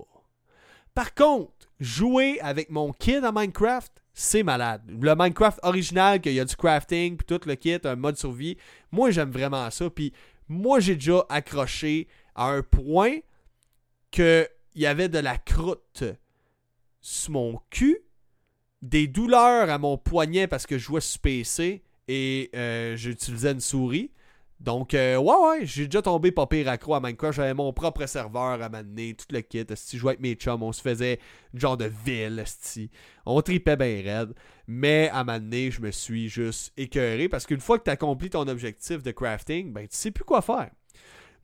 Par 0.94 1.14
contre, 1.14 1.52
jouer 1.80 2.40
avec 2.40 2.70
mon 2.70 2.92
kid 2.92 3.24
à 3.24 3.32
Minecraft, 3.32 3.92
c'est 4.14 4.42
malade. 4.42 4.82
Le 4.88 5.14
Minecraft 5.14 5.60
original, 5.62 6.20
qu'il 6.20 6.32
y 6.32 6.40
a 6.40 6.44
du 6.44 6.56
crafting, 6.56 7.16
puis 7.16 7.26
tout 7.26 7.46
le 7.46 7.54
kit, 7.54 7.78
un 7.84 7.96
mode 7.96 8.16
survie, 8.16 8.56
moi 8.90 9.10
j'aime 9.10 9.30
vraiment 9.30 9.70
ça. 9.70 9.90
Puis 9.90 10.12
moi 10.48 10.80
j'ai 10.80 10.94
déjà 10.94 11.24
accroché 11.28 12.08
à 12.34 12.50
un 12.50 12.62
point 12.62 13.18
que 14.10 14.48
il 14.74 14.82
y 14.82 14.86
avait 14.86 15.08
de 15.08 15.18
la 15.18 15.36
croûte 15.36 16.04
sur 17.00 17.32
mon 17.32 17.60
cul 17.70 17.98
des 18.82 19.06
douleurs 19.06 19.70
à 19.70 19.78
mon 19.78 19.98
poignet 19.98 20.46
parce 20.46 20.66
que 20.66 20.78
je 20.78 20.84
jouais 20.84 21.00
sur 21.00 21.20
PC 21.20 21.82
et 22.08 22.50
euh, 22.54 22.96
j'utilisais 22.96 23.52
une 23.52 23.60
souris. 23.60 24.10
Donc, 24.60 24.92
euh, 24.94 25.16
ouais, 25.16 25.36
ouais, 25.36 25.66
j'ai 25.66 25.86
déjà 25.86 26.02
tombé 26.02 26.32
pas 26.32 26.46
pire 26.46 26.68
accro 26.68 26.94
à 26.94 27.00
Minecraft. 27.00 27.36
J'avais 27.36 27.54
mon 27.54 27.72
propre 27.72 28.06
serveur 28.06 28.60
à 28.60 28.68
m'amener, 28.68 29.14
tout 29.14 29.26
le 29.30 29.40
kit. 29.40 29.64
Si 29.76 29.96
je 29.96 30.00
jouais 30.00 30.10
avec 30.10 30.20
mes 30.20 30.34
chums, 30.34 30.62
on 30.64 30.72
se 30.72 30.82
faisait 30.82 31.20
une 31.54 31.60
genre 31.60 31.76
de 31.76 31.90
ville, 32.04 32.42
sti. 32.44 32.90
On 33.24 33.40
tripait 33.40 33.76
bien 33.76 34.02
raide. 34.02 34.34
Mais 34.66 35.10
à 35.12 35.22
m'amener, 35.22 35.70
je 35.70 35.80
me 35.80 35.92
suis 35.92 36.28
juste 36.28 36.72
écœuré 36.76 37.28
parce 37.28 37.46
qu'une 37.46 37.60
fois 37.60 37.78
que 37.78 37.84
tu 37.84 37.90
accomplis 37.90 38.30
ton 38.30 38.48
objectif 38.48 39.02
de 39.02 39.12
crafting, 39.12 39.72
ben 39.72 39.86
tu 39.86 39.96
sais 39.96 40.10
plus 40.10 40.24
quoi 40.24 40.42
faire. 40.42 40.70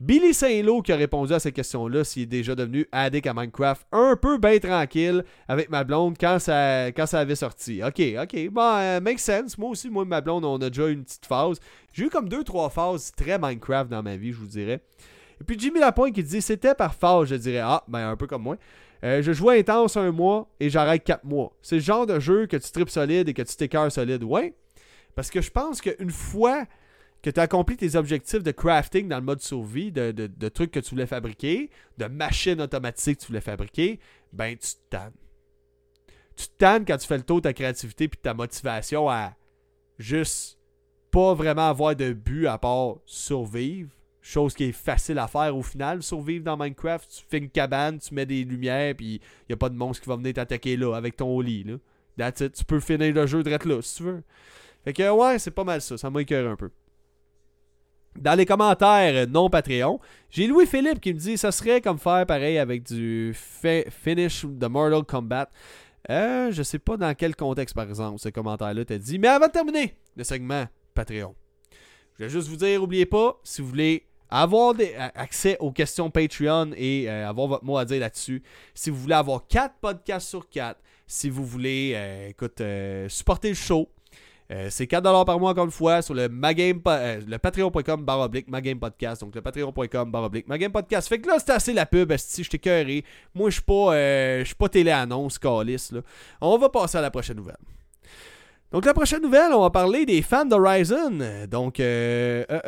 Billy 0.01 0.35
Saint-Lô 0.35 0.83
qui 0.83 0.93
a 0.93 0.97
répondu 0.97 1.33
à 1.33 1.39
cette 1.39 1.55
question-là 1.55 2.03
s'il 2.03 2.25
est 2.25 2.27
déjà 2.27 2.57
devenu 2.57 2.87
addict 2.91 3.27
à 3.29 3.33
Minecraft 3.33 3.87
un 3.93 4.17
peu 4.17 4.39
bien 4.39 4.59
tranquille 4.59 5.25
avec 5.47 5.71
ma 5.71 5.85
blonde 5.85 6.17
quand 6.19 6.41
ça, 6.41 6.87
quand 6.89 7.07
ça 7.07 7.21
avait 7.21 7.37
sorti. 7.37 7.81
Ok, 7.83 8.03
ok, 8.21 8.51
bon, 8.51 8.77
euh, 8.77 9.01
make 9.01 9.21
sense. 9.21 9.57
Moi 9.57 9.71
aussi, 9.71 9.89
moi 9.89 10.03
et 10.03 10.07
ma 10.07 10.21
blonde, 10.21 10.45
on 10.45 10.57
a 10.57 10.69
déjà 10.69 10.89
eu 10.89 10.93
une 10.95 11.05
petite 11.05 11.27
phase. 11.27 11.61
J'ai 11.93 12.07
eu 12.07 12.11
comme 12.11 12.29
deux, 12.29 12.43
trois 12.43 12.71
phases 12.71 13.13
très 13.17 13.39
Minecraft 13.39 13.89
dans 13.89 14.03
ma 14.03 14.17
vie, 14.17 14.33
je 14.33 14.39
vous 14.39 14.49
dirais. 14.49 14.81
Et 15.41 15.45
puis 15.45 15.57
Jimmy 15.59 15.79
Lapointe 15.79 16.13
qui 16.13 16.25
dit 16.25 16.43
c'était 16.43 16.75
par 16.75 16.95
phase, 16.95 17.29
je 17.29 17.37
dirais, 17.37 17.63
ah, 17.63 17.85
ben 17.87 18.09
un 18.09 18.17
peu 18.17 18.27
comme 18.27 18.43
moi. 18.43 18.57
Euh, 19.05 19.23
je 19.23 19.33
joue 19.33 19.51
intense 19.51 19.97
un 19.97 20.11
mois 20.11 20.49
et 20.59 20.71
j'arrête 20.71 21.05
quatre 21.05 21.25
mois. 21.25 21.57
C'est 21.63 21.77
le 21.77 21.83
genre 21.83 22.07
de 22.07 22.19
jeu 22.19 22.47
que 22.47 22.57
tu 22.57 22.71
tripes 22.73 22.91
solide 22.91 23.29
et 23.29 23.35
que 23.35 23.43
tu 23.43 23.55
t'écœures 23.55 23.93
solide. 23.93 24.25
Ouais. 24.25 24.55
Parce 25.15 25.31
que 25.31 25.41
je 25.41 25.51
pense 25.51 25.81
qu'une 25.81 26.11
fois 26.11 26.65
que 27.25 27.31
tu 27.31 27.41
as 27.41 27.45
accompli 27.45 27.75
tes 27.79 27.97
objectifs 27.97 28.43
de 28.43 28.51
crafting 28.51 29.09
dans 29.09 29.17
le 29.17 29.25
mode 29.25 29.41
survie, 29.41 29.91
de, 29.91 30.13
de, 30.13 30.49
trucs 30.51 30.71
que 30.71 30.81
tu 30.81 30.91
voulais 30.91 31.07
fabriquer, 31.07 31.71
de 31.97 32.05
machines 32.05 32.61
automatiques 32.61 33.17
que 33.17 33.23
tu 33.23 33.29
voulais 33.29 33.41
fabriquer, 33.41 33.99
ben 34.35 34.55
tu 34.59 34.75
te 34.75 34.91
tannes. 34.91 35.15
Tu 36.37 36.49
te 36.49 36.53
tannes 36.59 36.85
quand 36.85 36.99
tu 36.99 37.07
fais 37.07 37.17
le 37.17 37.23
tour 37.23 37.39
de 37.39 37.45
ta 37.45 37.55
créativité 37.55 38.09
puis 38.09 38.19
de 38.19 38.23
ta 38.23 38.35
motivation 38.35 39.09
à 39.09 39.35
juste 39.99 40.59
pas 41.11 41.33
vraiment 41.33 41.71
avoir 41.71 41.97
de 41.97 42.13
but 42.13 42.47
à 42.47 42.59
part 42.59 42.97
survivre. 43.07 43.91
Chose 44.21 44.55
qui 44.55 44.65
est 44.65 44.73
facile 44.73 45.19
à 45.19 45.27
faire 45.27 45.57
au 45.57 45.63
final, 45.63 46.03
survivre 46.03 46.45
dans 46.45 46.59
Minecraft. 46.59 47.09
Tu 47.11 47.25
fais 47.27 47.39
une 47.39 47.49
cabane, 47.49 48.01
tu 48.01 48.13
mets 48.13 48.27
des 48.27 48.45
lumières, 48.45 48.95
puis 48.97 49.23
il 49.49 49.53
a 49.55 49.57
pas 49.57 49.71
de 49.71 49.77
monstre 49.77 50.03
qui 50.03 50.11
va 50.11 50.17
venir 50.17 50.35
t'attaquer 50.35 50.77
là 50.77 50.95
avec 50.95 51.17
ton 51.17 51.41
lit. 51.41 51.65
Là. 51.65 51.77
That's 52.19 52.41
it. 52.41 52.53
Tu 52.53 52.65
peux 52.67 52.81
finir 52.81 53.15
le 53.15 53.27
jeu 53.27 53.43
direct 53.43 53.65
là 53.65 53.81
si 53.81 53.97
tu 53.97 54.03
veux. 54.03 54.23
Fait 54.85 54.93
que 54.93 55.11
ouais, 55.11 55.39
c'est 55.39 55.53
pas 55.53 55.65
mal 55.65 55.81
ça. 55.81 55.97
Ça 55.97 56.11
m'a 56.11 56.21
écœuré 56.21 56.49
un 56.49 56.57
peu. 56.57 56.71
Dans 58.19 58.35
les 58.39 58.47
commentaires 58.47 59.27
non 59.29 59.51
Patreon, 59.51 59.99
j'ai 60.31 60.47
Louis-Philippe 60.47 61.01
qui 61.01 61.13
me 61.13 61.19
dit 61.19 61.37
ça 61.37 61.51
serait 61.51 61.81
comme 61.81 61.99
faire 61.99 62.25
pareil 62.27 62.59
avec 62.59 62.85
du 62.85 63.35
finish 63.35 64.45
de 64.45 64.67
Mortal 64.67 65.03
Kombat. 65.05 65.51
Euh, 66.11 66.53
je 66.53 66.63
sais 66.63 66.79
pas 66.79 66.97
dans 66.97 67.13
quel 67.15 67.35
contexte, 67.35 67.75
par 67.75 67.89
exemple, 67.89 68.19
ce 68.19 68.29
commentaire-là 68.29 68.85
t'a 68.85 68.99
dit. 68.99 69.19
Mais 69.19 69.29
avant 69.29 69.47
de 69.47 69.53
terminer 69.53 69.95
le 70.17 70.23
segment 70.23 70.67
Patreon, 70.95 71.35
je 72.19 72.25
vais 72.25 72.31
juste 72.31 72.49
vous 72.49 72.57
dire, 72.57 72.81
n'oubliez 72.81 73.07
pas, 73.07 73.41
si 73.43 73.63
vous 73.63 73.69
voulez 73.69 74.07
avoir 74.31 74.75
accès 75.15 75.57
aux 75.59 75.73
questions 75.73 76.11
Patreon 76.11 76.71
et 76.77 77.09
euh, 77.09 77.29
avoir 77.29 77.49
votre 77.49 77.65
mot 77.65 77.79
à 77.79 77.85
dire 77.85 78.01
là-dessus, 78.01 78.43
si 78.75 78.91
vous 78.91 78.97
voulez 78.97 79.15
avoir 79.15 79.47
4 79.49 79.75
podcasts 79.81 80.29
sur 80.29 80.49
4, 80.49 80.79
si 81.07 81.31
vous 81.31 81.45
voulez, 81.45 81.93
euh, 81.95 82.29
écoute, 82.29 82.63
supporter 83.09 83.49
le 83.49 83.55
show, 83.55 83.89
euh, 84.55 84.69
c'est 84.71 84.85
4$ 84.85 85.25
par 85.25 85.41
mois, 85.41 85.51
encore 85.51 85.65
une 85.65 85.71
fois, 85.73 86.01
sur 86.01 86.15
le, 86.15 86.29
magame, 86.29 86.81
euh, 86.87 87.21
le 87.27 87.39
patreon.com 87.39 88.05
baroblique 88.05 88.47
podcast. 88.79 89.23
Donc, 89.23 89.35
le 89.35 89.43
patreon.com 89.43 90.13
baroblique 90.13 90.47
podcast. 90.73 91.09
Fait 91.09 91.19
que 91.19 91.27
là, 91.27 91.39
c'est 91.39 91.51
assez 91.51 91.73
la 91.73 91.87
pub, 91.87 92.13
si 92.17 92.45
je 92.45 92.51
t'ai 92.51 92.59
cœuré. 92.59 93.05
Moi, 93.35 93.51
je 93.51 93.55
suis 93.55 93.63
pas, 93.63 93.95
euh, 93.95 94.45
pas 94.57 94.69
télé-annonce, 94.69 95.41
là. 95.43 96.01
On 96.41 96.57
va 96.57 96.69
passer 96.69 96.99
à 96.99 97.01
la 97.01 97.11
prochaine 97.11 97.37
nouvelle. 97.37 97.57
Donc, 98.75 98.87
la 98.87 98.93
prochaine 98.93 99.23
nouvelle, 99.23 99.53
on 99.53 99.61
va 99.61 99.71
parler 99.71 100.05
des 100.05 100.21
fans 100.21 100.45
d'Horizon. 100.45 101.21
Donc, 101.49 101.79
euh, 101.79 102.45
euh, 102.51 102.61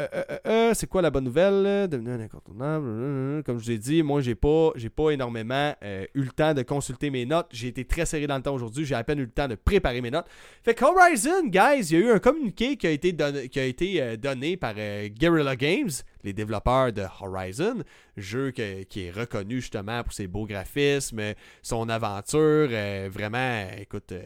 euh, 0.47 0.71
c'est 0.73 0.87
quoi 0.87 1.03
la 1.03 1.11
bonne 1.11 1.25
nouvelle 1.25 1.89
Devenir 1.89 2.21
incontournable. 2.21 3.43
Comme 3.43 3.59
je 3.59 3.65
vous 3.65 3.71
ai 3.73 3.79
dit, 3.79 4.05
moi, 4.05 4.21
j'ai 4.21 4.37
pas, 4.37 4.71
j'ai 4.77 4.89
pas 4.89 5.11
énormément 5.11 5.75
eu 6.15 6.23
le 6.23 6.31
temps 6.31 6.55
de 6.55 6.63
consulter 6.63 7.11
mes 7.11 7.27
notes. 7.27 7.49
J'ai 7.51 7.67
été 7.67 7.85
très 7.85 8.07
serré 8.07 8.29
dans 8.29 8.37
le 8.37 8.43
temps 8.43 8.55
aujourd'hui. 8.55 8.85
J'ai 8.85 8.95
à 8.95 9.03
peine 9.03 9.19
eu 9.19 9.23
le 9.23 9.31
temps 9.33 9.49
de 9.49 9.57
préparer 9.57 10.01
mes 10.01 10.13
notes. 10.13 10.27
Fait 10.63 10.77
qu'Horizon, 10.77 11.47
guys, 11.47 11.91
il 11.91 11.93
y 11.93 11.97
a 11.97 12.07
eu 12.07 12.11
un 12.13 12.21
communiqué 12.21 12.77
qui 12.77 12.87
a 12.87 12.91
été 12.93 13.13
qui 13.51 13.59
a 13.59 13.65
été, 13.65 14.17
donné 14.17 14.57
par 14.57 14.75
Guerrilla 14.75 15.57
Games, 15.57 15.91
les 16.27 16.33
développeurs 16.33 16.93
de 16.93 17.05
Horizon, 17.21 17.83
jeu 18.17 18.51
qui 18.51 18.63
est 18.63 19.11
reconnu 19.11 19.61
justement 19.61 20.03
pour 20.03 20.13
ses 20.13 20.27
beaux 20.27 20.47
graphismes, 20.47 21.35
son 21.63 21.89
aventure, 21.89 22.69
euh, 22.71 23.09
vraiment, 23.11 23.67
écoute, 23.79 24.13
euh, 24.13 24.23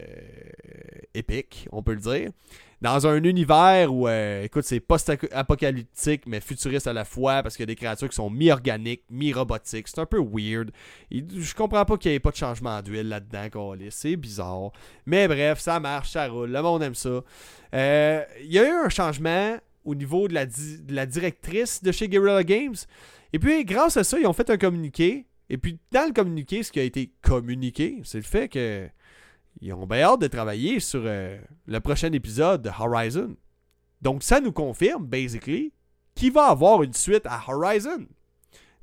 épique, 1.13 1.67
on 1.71 1.81
peut 1.81 1.93
le 1.93 2.01
dire 2.01 2.31
dans 2.81 3.05
un 3.05 3.23
univers 3.23 3.93
où, 3.93 4.07
euh, 4.07 4.43
écoute, 4.43 4.63
c'est 4.63 4.79
post-apocalyptique, 4.79 6.23
mais 6.25 6.41
futuriste 6.41 6.87
à 6.87 6.93
la 6.93 7.05
fois, 7.05 7.43
parce 7.43 7.55
qu'il 7.55 7.63
y 7.63 7.65
a 7.65 7.67
des 7.67 7.75
créatures 7.75 8.09
qui 8.09 8.15
sont 8.15 8.29
mi-organiques, 8.29 9.03
mi-robotiques. 9.11 9.87
C'est 9.87 9.99
un 9.99 10.07
peu 10.07 10.19
weird. 10.19 10.71
je 11.11 11.53
comprends 11.53 11.85
pas 11.85 11.97
qu'il 11.97 12.11
n'y 12.11 12.15
ait 12.15 12.19
pas 12.19 12.31
de 12.31 12.35
changement 12.35 12.81
d'huile 12.81 13.07
là-dedans, 13.07 13.75
c'est 13.91 14.15
bizarre. 14.15 14.71
Mais 15.05 15.27
bref, 15.27 15.59
ça 15.59 15.79
marche, 15.79 16.11
ça 16.11 16.27
roule, 16.27 16.51
le 16.51 16.61
monde 16.61 16.81
aime 16.81 16.95
ça. 16.95 17.21
Euh, 17.73 18.23
il 18.41 18.51
y 18.51 18.57
a 18.57 18.67
eu 18.67 18.85
un 18.85 18.89
changement 18.89 19.57
au 19.83 19.95
niveau 19.95 20.27
de 20.27 20.33
la, 20.33 21.05
directrice 21.05 21.81
de 21.81 21.91
chez 21.91 22.07
Guerrilla 22.07 22.43
Games. 22.43 22.75
Et 23.33 23.39
puis, 23.39 23.65
grâce 23.65 23.97
à 23.97 24.03
ça, 24.03 24.19
ils 24.19 24.27
ont 24.27 24.33
fait 24.33 24.49
un 24.49 24.57
communiqué. 24.57 25.27
Et 25.49 25.57
puis, 25.57 25.79
dans 25.91 26.07
le 26.07 26.13
communiqué, 26.13 26.63
ce 26.63 26.71
qui 26.71 26.79
a 26.79 26.83
été 26.83 27.11
communiqué, 27.21 28.01
c'est 28.03 28.17
le 28.17 28.23
fait 28.23 28.47
que 28.47 28.87
ils 29.59 29.73
ont 29.73 29.85
bien 29.85 30.01
hâte 30.01 30.21
de 30.21 30.27
travailler 30.27 30.79
sur 30.79 31.01
euh, 31.03 31.37
le 31.67 31.79
prochain 31.79 32.11
épisode 32.13 32.61
de 32.61 32.69
Horizon. 32.69 33.35
Donc 34.01 34.23
ça 34.23 34.39
nous 34.39 34.51
confirme, 34.51 35.05
basically, 35.05 35.73
qu'il 36.15 36.31
va 36.31 36.47
avoir 36.47 36.83
une 36.83 36.93
suite 36.93 37.25
à 37.25 37.41
Horizon. 37.47 38.05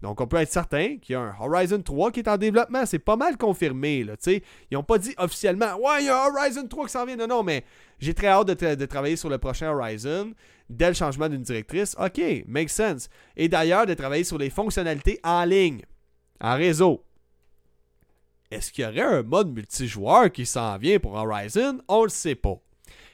Donc 0.03 0.21
on 0.21 0.27
peut 0.27 0.37
être 0.37 0.53
certain 0.53 0.97
qu'il 0.99 1.15
y 1.15 1.17
a 1.17 1.21
un 1.21 1.35
Horizon 1.41 1.83
3 1.83 2.13
qui 2.13 2.21
est 2.21 2.29
en 2.29 2.37
développement. 2.37 2.87
C'est 2.87 2.99
pas 2.99 3.17
mal 3.17 3.37
confirmé. 3.37 4.05
Là, 4.05 4.15
ils 4.27 4.43
n'ont 4.73 4.85
pas 4.85 4.99
dit 4.99 5.15
officiellement 5.19 5.77
Ouais, 5.77 6.01
il 6.03 6.07
y 6.07 6.09
a 6.09 6.25
un 6.25 6.29
Horizon 6.29 6.67
3 6.69 6.87
qui 6.87 6.93
s'en 6.93 7.05
vient. 7.05 7.17
Non, 7.17 7.27
non, 7.27 7.43
mais 7.43 7.65
j'ai 7.99 8.15
très 8.15 8.29
hâte 8.29 8.47
de, 8.47 8.75
de, 8.75 8.87
travailler 8.87 9.17
sur 9.17 9.29
le 9.29 9.39
prochain 9.39 9.71
Horizon 9.71 10.33
dès 10.71 10.89
le 10.89 10.95
changement 10.95 11.29
d'une 11.29 11.43
directrice. 11.43 11.97
OK, 11.99 12.21
makes 12.47 12.71
sense. 12.71 13.09
Et 13.37 13.49
d'ailleurs, 13.49 13.87
de 13.87 13.95
travailler 13.95 14.25
sur 14.25 14.39
les 14.39 14.51
fonctionnalités 14.51 15.19
en 15.25 15.45
ligne, 15.45 15.83
en 16.41 16.55
réseau. 16.55 17.05
Est-ce 18.51 18.73
qu'il 18.73 18.85
y 18.85 18.87
aurait 18.87 19.19
un 19.19 19.23
mode 19.23 19.53
multijoueur 19.53 20.31
qui 20.31 20.47
s'en 20.47 20.79
vient 20.79 20.99
pour 20.99 21.15
Horizon? 21.15 21.81
On 21.89 22.05
le 22.05 22.09
sait 22.09 22.35
pas. 22.35 22.59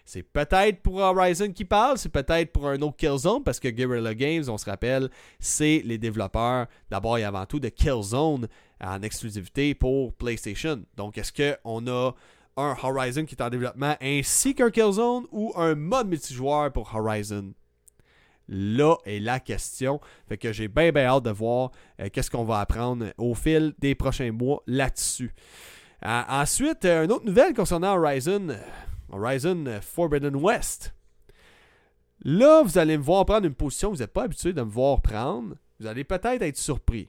C'est 0.05 0.23
peut-être 0.23 0.83
pour 0.83 0.97
Horizon 0.97 1.51
qui 1.53 1.65
parle, 1.65 1.97
c'est 1.97 2.11
peut-être 2.11 2.53
pour 2.53 2.69
un 2.69 2.81
autre 2.83 2.97
Killzone, 2.97 3.43
parce 3.43 3.59
que 3.59 3.69
Guerrilla 3.69 4.15
Games, 4.15 4.45
on 4.49 4.59
se 4.59 4.67
rappelle, 4.67 5.09
c'est 5.41 5.81
les 5.85 5.97
développeurs 5.97 6.67
d'abord 6.91 7.17
et 7.17 7.25
avant 7.25 7.47
tout 7.47 7.59
de 7.59 7.71
Killzone 7.71 8.47
en 8.81 9.03
exclusivité 9.03 9.75
pour 9.75 10.13
PlayStation. 10.13 10.83
Donc, 10.97 11.17
est-ce 11.17 11.33
qu'on 11.33 11.87
a 11.87 12.13
un 12.57 12.77
Horizon 12.83 13.25
qui 13.25 13.35
est 13.35 13.43
en 13.43 13.49
développement 13.49 13.97
ainsi 14.01 14.55
qu'un 14.55 14.71
Killzone 14.71 15.25
ou 15.33 15.53
un 15.57 15.75
mode 15.75 16.09
multijoueur 16.09 16.71
pour 16.71 16.95
Horizon? 16.95 17.55
Là 18.49 18.97
est 19.07 19.21
la 19.21 19.41
question. 19.41 20.01
Fait 20.29 20.37
que 20.37 20.53
j'ai 20.53 20.69
bien, 20.69 20.93
bien 20.93 21.07
hâte 21.07 21.25
de 21.25 21.31
voir 21.31 21.71
euh, 21.99 22.09
qu'est-ce 22.13 22.31
qu'on 22.31 22.45
va 22.45 22.61
apprendre 22.61 23.07
au 23.17 23.35
fil 23.35 23.73
des 23.79 23.95
prochains 23.95 24.33
mois 24.33 24.63
là-dessus. 24.67 25.35
Euh, 26.05 26.23
ensuite, 26.29 26.85
une 26.85 27.11
autre 27.11 27.25
nouvelle 27.25 27.55
concernant 27.55 27.97
Horizon, 27.97 28.51
euh, 28.51 28.59
Horizon 29.15 29.65
Forbidden 29.81 30.37
West. 30.37 30.95
Là, 32.23 32.63
vous 32.63 32.79
allez 32.79 32.97
me 32.97 33.03
voir 33.03 33.25
prendre 33.27 33.47
une 33.47 33.55
position 33.55 33.91
que 33.91 33.97
vous 33.97 34.03
n'êtes 34.03 34.13
pas 34.13 34.25
habitué 34.25 34.53
de 34.53 34.63
me 34.63 34.71
voir 34.71 35.03
prendre. 35.03 35.55
Vous 35.79 35.87
allez 35.87 36.05
peut-être 36.05 36.43
être 36.43 36.57
surpris. 36.57 37.09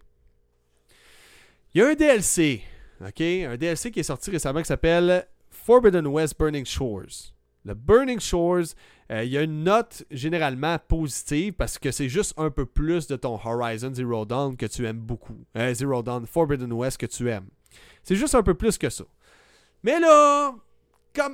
Il 1.73 1.81
y 1.81 1.83
a 1.83 1.87
un 1.87 1.93
DLC, 1.93 2.61
ok? 3.01 3.21
Un 3.21 3.57
DLC 3.57 3.91
qui 3.91 3.99
est 3.99 4.03
sorti 4.03 4.31
récemment 4.31 4.61
qui 4.61 4.67
s'appelle 4.67 5.27
Forbidden 5.49 6.07
West 6.07 6.37
Burning 6.37 6.65
Shores. 6.65 7.33
Le 7.63 7.73
Burning 7.73 8.19
Shores, 8.19 8.75
euh, 9.11 9.23
il 9.23 9.31
y 9.31 9.37
a 9.37 9.41
une 9.41 9.63
note 9.63 10.03
généralement 10.11 10.77
positive 10.77 11.53
parce 11.53 11.79
que 11.79 11.91
c'est 11.91 12.09
juste 12.09 12.33
un 12.37 12.51
peu 12.51 12.65
plus 12.65 13.07
de 13.07 13.15
ton 13.15 13.39
Horizon 13.43 13.93
Zero 13.93 14.25
Dawn 14.25 14.55
que 14.55 14.67
tu 14.67 14.85
aimes 14.85 14.99
beaucoup. 14.99 15.43
Euh, 15.57 15.73
Zero 15.73 16.03
Dawn 16.03 16.27
Forbidden 16.27 16.71
West 16.71 16.97
que 16.97 17.07
tu 17.07 17.29
aimes. 17.29 17.47
C'est 18.03 18.15
juste 18.15 18.35
un 18.35 18.43
peu 18.43 18.53
plus 18.53 18.77
que 18.77 18.89
ça. 18.89 19.05
Mais 19.83 19.99
là, 19.99 20.55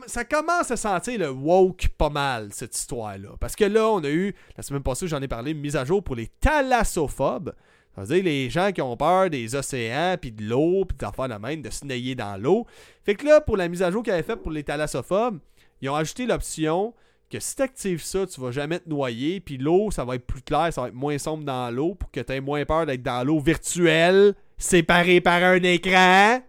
ça 0.08 0.26
commence 0.26 0.72
à 0.72 0.78
sentir 0.78 1.20
le 1.20 1.30
woke 1.30 1.90
pas 1.98 2.10
mal, 2.10 2.50
cette 2.52 2.76
histoire-là. 2.76 3.30
Parce 3.40 3.56
que 3.56 3.66
là, 3.66 3.88
on 3.88 4.04
a 4.04 4.10
eu, 4.10 4.34
la 4.58 4.64
semaine 4.64 4.84
passée, 4.84 5.08
j'en 5.08 5.22
ai 5.22 5.28
parlé, 5.28 5.52
une 5.52 5.60
mise 5.60 5.76
à 5.76 5.86
jour 5.86 6.04
pour 6.04 6.16
les 6.16 6.28
thalassophobes. 6.28 7.54
C'est-à-dire 7.94 8.24
les 8.24 8.50
gens 8.50 8.72
qui 8.72 8.82
ont 8.82 8.96
peur 8.96 9.30
des 9.30 9.56
océans, 9.56 10.16
puis 10.20 10.32
de 10.32 10.44
l'eau, 10.44 10.86
puis 10.86 10.98
d'en 10.98 11.12
faire 11.12 11.28
la 11.28 11.40
même, 11.40 11.62
de 11.62 11.70
se 11.70 11.86
nailler 11.86 12.16
dans 12.16 12.42
l'eau. 12.42 12.66
Fait 13.04 13.16
que 13.16 13.26
là, 13.26 13.42
pour 13.42 13.58
la 13.58 13.68
mise 13.68 13.84
à 13.84 13.92
jour 13.92 14.02
qu'ils 14.02 14.14
avaient 14.14 14.24
faite 14.24 14.42
pour 14.42 14.52
les 14.52 14.64
thalassophobes, 14.64 15.40
ils 15.82 15.90
ont 15.90 15.96
ajouté 15.96 16.26
l'option 16.26 16.94
que 17.30 17.40
si 17.40 17.56
tu 17.56 17.62
actives 17.62 18.04
ça, 18.04 18.28
tu 18.28 18.40
vas 18.42 18.52
jamais 18.52 18.80
te 18.80 18.90
noyer, 18.90 19.40
puis 19.40 19.58
l'eau, 19.58 19.90
ça 19.90 20.04
va 20.04 20.16
être 20.16 20.26
plus 20.26 20.42
clair, 20.42 20.72
ça 20.72 20.82
va 20.82 20.88
être 20.90 20.94
moins 20.94 21.18
sombre 21.18 21.44
dans 21.44 21.74
l'eau 21.74 21.96
pour 21.96 22.12
que 22.12 22.20
tu 22.20 22.34
aies 22.34 22.42
moins 22.42 22.66
peur 22.66 22.86
d'être 22.86 23.04
dans 23.04 23.26
l'eau 23.26 23.40
virtuelle, 23.40 24.36
séparée 24.58 25.22
par 25.22 25.42
un 25.44 25.64
écran. 25.64 26.42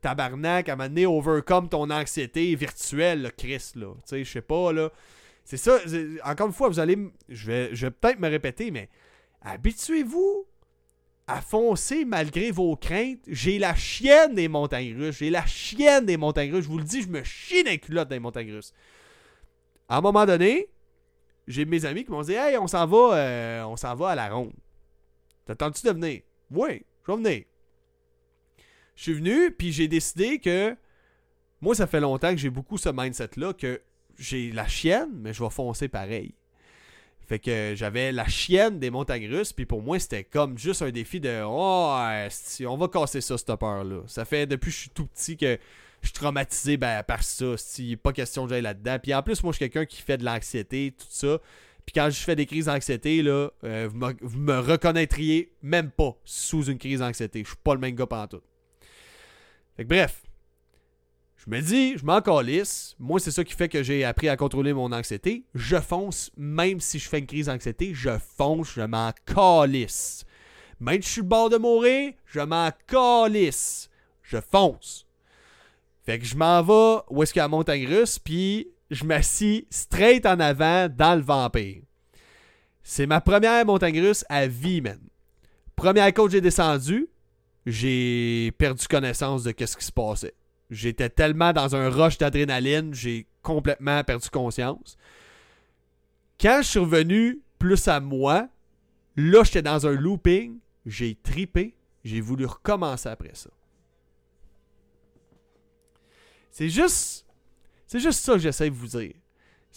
Tabarnak, 0.00 0.68
à 0.68 0.76
m'amener 0.76 1.06
overcome 1.06 1.68
ton 1.68 1.90
anxiété 1.90 2.54
virtuelle, 2.54 3.32
Chris, 3.36 3.72
là. 3.74 3.94
Tu 3.96 4.02
sais, 4.04 4.24
je 4.24 4.30
sais 4.30 4.42
pas, 4.42 4.72
là. 4.72 4.90
C'est 5.44 5.56
ça, 5.56 5.78
encore 6.24 6.48
une 6.48 6.52
fois, 6.52 6.68
vous 6.68 6.78
allez. 6.78 6.98
Je 7.28 7.46
vais, 7.46 7.74
je 7.74 7.86
vais 7.86 7.90
peut-être 7.90 8.20
me 8.20 8.28
répéter, 8.28 8.70
mais 8.70 8.88
habituez-vous 9.40 10.46
à 11.26 11.40
foncer 11.40 12.04
malgré 12.04 12.50
vos 12.50 12.76
craintes. 12.76 13.20
J'ai 13.26 13.58
la 13.58 13.74
chienne 13.74 14.34
des 14.34 14.48
montagnes 14.48 14.96
russes. 14.96 15.18
J'ai 15.18 15.30
la 15.30 15.46
chienne 15.46 16.06
des 16.06 16.16
montagnes 16.16 16.52
russes. 16.52 16.64
Je 16.64 16.68
vous 16.68 16.78
le 16.78 16.84
dis, 16.84 17.02
je 17.02 17.08
me 17.08 17.22
chie 17.22 17.64
dans 17.64 17.70
les 17.70 17.78
culottes 17.78 18.08
des 18.08 18.18
montagnes 18.18 18.52
russes. 18.52 18.72
À 19.88 19.98
un 19.98 20.00
moment 20.00 20.26
donné, 20.26 20.68
j'ai 21.46 21.64
mes 21.64 21.84
amis 21.84 22.04
qui 22.04 22.10
m'ont 22.10 22.22
dit 22.22 22.34
Hey, 22.34 22.56
on 22.58 22.66
s'en 22.66 22.86
va, 22.86 23.16
euh, 23.16 23.62
on 23.64 23.76
s'en 23.76 23.94
va 23.94 24.10
à 24.10 24.14
la 24.14 24.28
ronde. 24.28 24.52
T'attends-tu 25.46 25.86
de 25.86 25.92
venir? 25.92 26.20
Oui, 26.50 26.82
je 27.06 27.12
vais 27.12 27.16
venir. 27.16 27.44
Je 28.98 29.04
suis 29.04 29.14
venu, 29.14 29.52
puis 29.52 29.70
j'ai 29.70 29.86
décidé 29.86 30.40
que 30.40 30.76
moi, 31.60 31.76
ça 31.76 31.86
fait 31.86 32.00
longtemps 32.00 32.32
que 32.32 32.36
j'ai 32.36 32.50
beaucoup 32.50 32.76
ce 32.78 32.88
mindset-là, 32.88 33.52
que 33.52 33.80
j'ai 34.18 34.50
la 34.50 34.66
chienne, 34.66 35.10
mais 35.20 35.32
je 35.32 35.40
vais 35.40 35.50
foncer 35.50 35.86
pareil. 35.86 36.34
Fait 37.20 37.38
que 37.38 37.74
j'avais 37.76 38.10
la 38.10 38.26
chienne 38.26 38.80
des 38.80 38.90
montagnes 38.90 39.28
russes, 39.32 39.52
puis 39.52 39.66
pour 39.66 39.82
moi, 39.82 40.00
c'était 40.00 40.24
comme 40.24 40.58
juste 40.58 40.82
un 40.82 40.90
défi 40.90 41.20
de 41.20 41.44
Oh, 41.46 41.96
on 42.66 42.76
va 42.76 42.88
casser 42.88 43.20
ça, 43.20 43.38
cette 43.38 43.54
peur-là. 43.54 44.02
Ça 44.08 44.24
fait 44.24 44.48
depuis 44.48 44.72
que 44.72 44.76
je 44.76 44.80
suis 44.80 44.90
tout 44.90 45.06
petit 45.06 45.36
que 45.36 45.60
je 46.02 46.08
suis 46.08 46.14
traumatisé 46.14 46.76
ben, 46.76 47.04
par 47.04 47.22
ça. 47.22 47.52
a 47.52 47.96
pas 48.02 48.12
question 48.12 48.46
de 48.46 48.50
j'aille 48.50 48.62
là-dedans. 48.62 48.98
Puis 49.00 49.14
en 49.14 49.22
plus, 49.22 49.40
moi, 49.44 49.52
je 49.52 49.58
suis 49.58 49.70
quelqu'un 49.70 49.86
qui 49.86 50.02
fait 50.02 50.16
de 50.16 50.24
l'anxiété, 50.24 50.92
tout 50.98 51.06
ça. 51.08 51.38
Puis 51.86 51.92
quand 51.94 52.10
je 52.10 52.18
fais 52.18 52.34
des 52.34 52.46
crises 52.46 52.66
d'anxiété, 52.66 53.22
là, 53.22 53.50
euh, 53.62 53.88
vous, 53.92 54.38
me, 54.40 54.58
reconnaîtriez 54.58 55.52
même 55.62 55.92
pas 55.92 56.18
sous 56.24 56.64
une 56.64 56.78
crise 56.78 56.98
d'anxiété. 56.98 57.44
Je 57.44 57.50
suis 57.50 57.56
pas 57.62 57.74
le 57.74 57.80
même 57.80 57.94
gars 57.94 58.26
tout. 58.28 58.42
Fait 59.78 59.84
que 59.84 59.90
bref, 59.90 60.24
je 61.36 61.48
me 61.48 61.60
dis, 61.60 61.96
je 61.96 62.04
m'en 62.04 62.20
calisse. 62.20 62.96
Moi, 62.98 63.20
c'est 63.20 63.30
ça 63.30 63.44
qui 63.44 63.54
fait 63.54 63.68
que 63.68 63.84
j'ai 63.84 64.04
appris 64.04 64.28
à 64.28 64.36
contrôler 64.36 64.72
mon 64.72 64.90
anxiété. 64.90 65.44
Je 65.54 65.76
fonce, 65.76 66.32
même 66.36 66.80
si 66.80 66.98
je 66.98 67.08
fais 67.08 67.20
une 67.20 67.28
crise 67.28 67.46
d'anxiété, 67.46 67.94
je 67.94 68.18
fonce, 68.36 68.72
je 68.74 68.80
m'en 68.80 69.12
calisse. 69.24 70.24
Même 70.80 71.00
si 71.00 71.06
je 71.06 71.12
suis 71.12 71.22
bord 71.22 71.48
de 71.48 71.58
mourir, 71.58 72.12
je 72.26 72.40
m'en 72.40 72.70
calisse. 72.88 73.88
Je 74.24 74.38
fonce. 74.40 75.06
Fait 76.04 76.18
que 76.18 76.24
je 76.24 76.34
m'en 76.34 76.60
vais 76.60 77.02
où 77.08 77.22
est-ce 77.22 77.32
qu'il 77.32 77.38
y 77.38 77.42
a 77.42 77.44
la 77.44 77.48
montagne 77.48 77.86
russe, 77.86 78.18
puis 78.18 78.72
je 78.90 79.04
m'assis 79.04 79.68
straight 79.70 80.26
en 80.26 80.40
avant 80.40 80.88
dans 80.88 81.14
le 81.14 81.22
vampire. 81.22 81.82
C'est 82.82 83.06
ma 83.06 83.20
première 83.20 83.64
montagne 83.64 84.00
russe 84.00 84.24
à 84.28 84.48
vie, 84.48 84.80
man. 84.80 84.98
Première 85.76 86.12
côte 86.12 86.32
j'ai 86.32 86.40
descendu, 86.40 87.08
j'ai 87.66 88.52
perdu 88.58 88.86
connaissance 88.86 89.42
de 89.42 89.54
ce 89.58 89.76
qui 89.76 89.84
se 89.84 89.92
passait. 89.92 90.34
J'étais 90.70 91.08
tellement 91.08 91.52
dans 91.52 91.74
un 91.74 91.88
rush 91.88 92.18
d'adrénaline, 92.18 92.92
j'ai 92.94 93.26
complètement 93.42 94.04
perdu 94.04 94.28
conscience. 94.28 94.96
Quand 96.40 96.60
je 96.62 96.68
suis 96.68 96.78
revenu 96.78 97.40
plus 97.58 97.88
à 97.88 98.00
moi, 98.00 98.48
là, 99.16 99.42
j'étais 99.44 99.62
dans 99.62 99.86
un 99.86 99.92
looping, 99.92 100.58
j'ai 100.86 101.14
tripé, 101.14 101.74
j'ai 102.04 102.20
voulu 102.20 102.46
recommencer 102.46 103.08
après 103.08 103.34
ça. 103.34 103.50
C'est 106.50 106.68
juste. 106.68 107.26
C'est 107.86 108.00
juste 108.00 108.20
ça 108.20 108.34
que 108.34 108.40
j'essaie 108.40 108.68
de 108.68 108.74
vous 108.74 108.86
dire. 108.86 109.14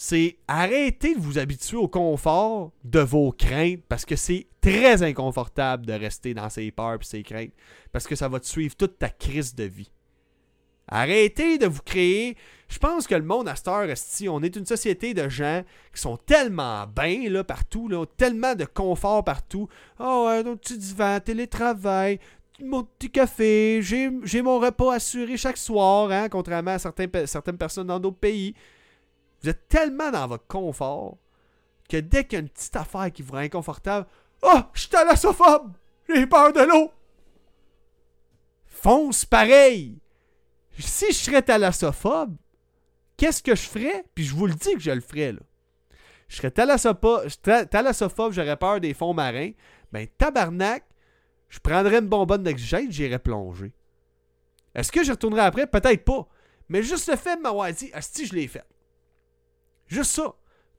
C'est 0.04 0.38
arrêter 0.48 1.14
de 1.14 1.20
vous 1.20 1.38
habituer 1.38 1.78
au 1.78 1.88
confort 1.88 2.72
de 2.84 3.02
vos 3.02 3.32
craintes 3.32 3.84
parce 3.88 4.04
que 4.04 4.16
c'est 4.16 4.48
très 4.60 5.04
inconfortable 5.04 5.86
de 5.86 5.94
rester 5.94 6.34
dans 6.34 6.50
ses 6.50 6.72
peurs 6.72 6.96
et 7.00 7.06
ses 7.06 7.22
craintes 7.22 7.54
parce 7.92 8.08
que 8.08 8.16
ça 8.16 8.28
va 8.28 8.40
te 8.40 8.48
suivre 8.48 8.76
toute 8.76 8.98
ta 8.98 9.10
crise 9.10 9.54
de 9.54 9.66
vie. 9.66 9.92
Arrêtez 10.88 11.60
de 11.60 11.68
vous 11.68 11.84
créer. 11.84 12.36
Je 12.68 12.80
pense 12.80 13.06
que 13.06 13.14
le 13.14 13.22
monde 13.24 13.48
à 13.48 13.56
cette 13.56 13.68
heure, 13.68 13.88
on 14.30 14.42
est 14.42 14.56
une 14.56 14.66
société 14.66 15.14
de 15.14 15.30
gens 15.30 15.62
qui 15.94 16.02
sont 16.02 16.18
tellement 16.18 16.88
bien 16.88 17.30
là, 17.30 17.44
partout, 17.44 17.88
là, 17.88 18.04
tellement 18.18 18.56
de 18.56 18.66
confort 18.66 19.24
partout. 19.24 19.70
Oh, 20.00 20.28
ton 20.44 20.58
petit 20.58 20.80
divan, 20.80 21.20
télétravail, 21.20 22.20
mon 22.60 22.86
petit 22.86 23.12
café, 23.12 23.82
j'ai 23.84 24.42
mon 24.42 24.58
repas 24.58 24.96
assuré 24.96 25.38
chaque 25.38 25.58
soir, 25.58 26.10
hein, 26.12 26.28
contrairement 26.28 26.72
à 26.72 26.80
certaines 26.80 27.58
personnes 27.60 27.86
dans 27.86 28.00
d'autres 28.00 28.18
pays. 28.18 28.56
Vous 29.42 29.50
êtes 29.50 29.68
tellement 29.68 30.12
dans 30.12 30.28
votre 30.28 30.48
confort 30.48 31.18
que 31.90 31.98
dès 31.98 32.26
qu'il 32.26 32.34
y 32.34 32.36
a 32.38 32.40
une 32.42 32.50
petite 32.50 32.76
affaire 32.76 33.12
qui 33.12 33.22
vous 33.22 33.34
rend 33.34 33.40
inconfortable, 33.40 34.08
Oh, 34.44 34.60
je 34.74 34.82
suis 34.82 34.90
thalassophobe! 34.90 35.74
J'ai 36.10 36.26
peur 36.26 36.52
de 36.52 36.62
l'eau! 36.62 36.92
Fonce 38.66 39.26
pareil! 39.26 40.00
Si 40.80 41.08
je 41.12 41.18
serais 41.18 41.42
thalassophobe, 41.42 42.36
qu'est-ce 43.18 43.44
que 43.44 43.56
je 43.56 43.62
ferais? 43.62 44.04
Puis 44.16 44.24
je 44.24 44.36
vous 44.36 44.48
le 44.48 44.54
dis 44.54 44.74
que 44.74 44.80
je 44.80 44.92
le 44.92 45.02
ferais, 45.02 45.34
là. 45.34 45.40
Je 46.28 46.38
serais 46.38 46.52
thalassophobe, 46.52 48.32
j'aurais 48.32 48.58
peur 48.58 48.80
des 48.80 48.94
fonds 48.94 49.14
marins. 49.14 49.52
Ben, 49.92 50.08
tabarnak, 50.18 50.86
je 51.50 51.60
prendrais 51.60 52.00
une 52.00 52.08
bonbonne 52.08 52.44
d'oxygène, 52.44 52.92
j'irais 52.92 53.20
plonger. 53.20 53.74
Est-ce 54.74 54.92
que 54.92 55.04
je 55.04 55.12
retournerai 55.12 55.42
après? 55.42 55.68
Peut-être 55.68 56.06
pas. 56.06 56.28
Mais 56.70 56.82
juste 56.82 57.10
le 57.10 57.18
fait 57.18 57.36
de 57.36 57.42
m'avoir 57.42 57.72
dit, 57.74 57.92
si 58.00 58.26
je 58.26 58.34
l'ai 58.34 58.48
fait. 58.48 58.64
Juste 59.92 60.12
ça. 60.12 60.34